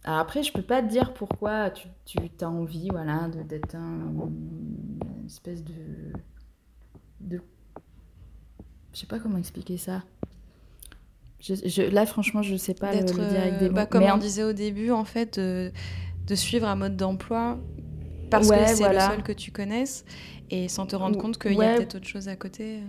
Alors 0.05 0.20
après, 0.20 0.42
je 0.42 0.53
peux 0.53 0.62
pas 0.62 0.82
te 0.82 0.88
dire 0.88 1.12
pourquoi 1.12 1.70
tu, 1.70 1.88
tu 2.05 2.18
as 2.40 2.49
envie 2.49 2.88
voilà, 2.90 3.28
d'être 3.28 3.74
un, 3.74 4.12
une 4.28 5.26
espèce 5.26 5.64
de, 5.64 5.74
de. 7.20 7.40
Je 8.92 9.01
sais 9.01 9.07
pas 9.07 9.18
comment 9.18 9.38
expliquer 9.38 9.76
ça. 9.76 10.03
Je, 11.40 11.82
là, 11.90 12.05
franchement, 12.05 12.42
je 12.42 12.57
sais 12.57 12.74
pas 12.74 12.92
le, 12.92 13.05
dire 13.05 13.20
avec 13.20 13.59
des 13.59 13.66
euh, 13.66 13.70
bah, 13.70 13.86
Comme 13.86 14.03
on 14.03 14.18
disait 14.18 14.42
au 14.42 14.53
début, 14.53 14.90
en 14.90 15.05
fait, 15.05 15.38
de, 15.38 16.34
suivre 16.34 16.66
un 16.66 16.74
mode 16.74 16.96
d'emploi 16.96 17.59
parce 18.30 18.51
que 18.51 18.66
c'est 18.66 18.92
le 18.92 19.01
seul 19.01 19.22
que 19.22 19.32
tu 19.32 19.53
connaisses 19.53 20.05
et 20.51 20.68
sans 20.68 20.86
te 20.86 20.96
rendre 20.96 21.18
compte 21.18 21.38
qu'il 21.38 21.55
y 21.55 21.62
a 21.62 21.76
peut-être 21.76 21.96
autre 21.96 22.07
chose 22.07 22.28
à 22.28 22.36
côté. 22.36 22.78
Euh. 22.78 22.86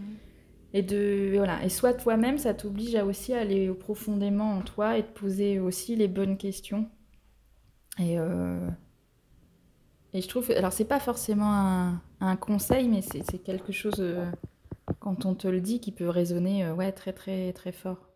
Et 0.74 0.84
de 0.84 1.34
voilà, 1.36 1.64
et 1.64 1.70
soit 1.70 1.93
toi-même, 1.93 2.38
ça 2.38 2.53
t'oblige 2.53 2.95
à 2.95 3.05
aussi 3.05 3.34
aller 3.34 3.70
profondément 3.70 4.57
en 4.57 4.62
toi 4.62 4.97
et 4.97 5.03
te 5.03 5.20
poser 5.20 5.60
aussi 5.60 5.95
les 5.95 6.07
bonnes 6.07 6.38
questions. 6.38 6.88
Et 8.00 8.18
euh, 8.18 8.70
et 10.14 10.22
je 10.22 10.28
trouve, 10.28 10.50
alors 10.52 10.74
c'est 10.74 10.86
pas 10.86 11.00
forcément 11.00 11.52
un, 11.54 12.02
un 12.20 12.36
conseil, 12.36 12.88
mais 12.88 13.02
c'est 13.02 13.39
quelque 13.43 13.72
chose 13.72 14.04
quand 15.00 15.26
on 15.26 15.36
te 15.36 15.47
le 15.47 15.62
dit 15.62 15.80
qui 15.80 15.91
peut 15.91 16.10
résonner 16.10 16.72
ouais 16.72 16.91
très 16.91 17.14
très 17.14 17.54
très 17.54 17.72
fort. 17.72 18.10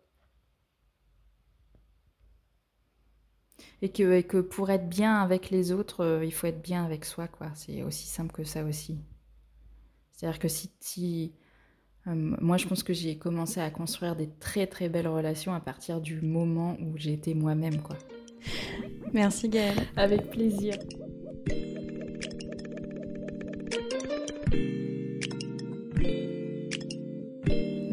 et 3.82 3.90
que, 3.90 4.20
que 4.22 4.38
pour 4.38 4.70
être 4.70 4.88
bien 4.88 5.16
avec 5.20 5.50
les 5.50 5.72
autres, 5.72 6.00
euh, 6.04 6.24
il 6.24 6.32
faut 6.32 6.46
être 6.46 6.62
bien 6.62 6.84
avec 6.84 7.04
soi, 7.04 7.28
quoi. 7.28 7.50
C'est 7.54 7.82
aussi 7.82 8.06
simple 8.06 8.32
que 8.32 8.44
ça 8.44 8.64
aussi. 8.64 8.98
C'est-à-dire 10.12 10.38
que 10.38 10.48
si, 10.48 11.34
euh, 12.06 12.14
moi, 12.14 12.56
je 12.56 12.66
pense 12.66 12.82
que 12.82 12.92
j'ai 12.92 13.18
commencé 13.18 13.60
à 13.60 13.70
construire 13.70 14.16
des 14.16 14.30
très 14.30 14.66
très 14.66 14.88
belles 14.88 15.08
relations 15.08 15.54
à 15.54 15.60
partir 15.60 16.00
du 16.00 16.20
moment 16.22 16.76
où 16.80 16.96
j'étais 16.96 17.34
moi-même, 17.34 17.82
quoi. 17.82 17.98
Merci 19.12 19.48
Gaëlle. 19.48 19.86
Avec 19.96 20.30
plaisir. 20.30 20.74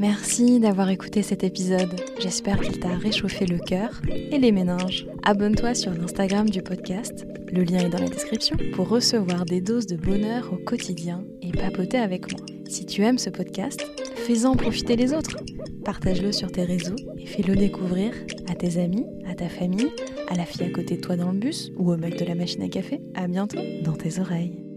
Merci 0.02 0.60
d'avoir 0.60 0.89
écouté 0.89 1.22
cet 1.22 1.43
épisode. 1.43 2.02
J'espère 2.20 2.60
qu'il 2.60 2.80
t'a 2.80 2.97
réchauffé 2.97 3.45
le 3.45 3.60
cœur 3.60 4.02
et 4.10 4.39
les 4.39 4.52
méninges. 4.52 5.06
Abonne-toi 5.22 5.76
sur 5.76 5.93
l'Instagram 5.93 6.49
du 6.49 6.64
podcast, 6.64 7.28
le 7.52 7.62
lien 7.64 7.86
est 7.86 7.89
dans 7.89 7.99
la 7.99 8.10
description, 8.10 8.58
pour 8.74 8.89
recevoir 8.89 9.45
des 9.45 9.62
doses 9.62 9.86
de 9.86 9.97
bonheur 9.97 10.52
au 10.54 10.58
quotidien 10.58 11.24
et 11.43 11.52
papoter 11.52 11.99
avec 11.99 12.32
moi. 12.32 12.41
Si 12.68 12.88
tu 12.88 13.04
aimes 13.04 13.20
ce 13.20 13.30
podcast, 13.30 13.86
fais-en 14.16 14.56
profiter 14.56 14.95
les 14.95 15.14
autres. 15.14 15.38
Partage-le 15.86 16.32
sur 16.32 16.52
tes 16.52 16.64
réseaux 16.64 16.95
et 17.20 17.28
fais-le 17.28 17.56
découvrir 17.56 18.14
à 18.49 18.56
tes 18.56 18.82
amis, 18.82 19.06
à 19.30 19.36
ta 19.36 19.49
famille, 19.49 19.91
à 20.32 20.36
la 20.36 20.45
fille 20.45 20.65
à 20.65 20.69
côté 20.69 20.95
de 20.95 21.01
toi 21.01 21.17
dans 21.17 21.32
le 21.32 21.38
bus 21.38 21.71
ou 21.75 21.91
au 21.91 21.97
mec 21.97 22.17
de 22.17 22.23
la 22.23 22.36
machine 22.36 22.63
à 22.63 22.69
café. 22.69 23.01
À 23.15 23.27
bientôt 23.27 23.59
dans 23.84 23.93
tes 23.93 24.19
oreilles. 24.19 24.70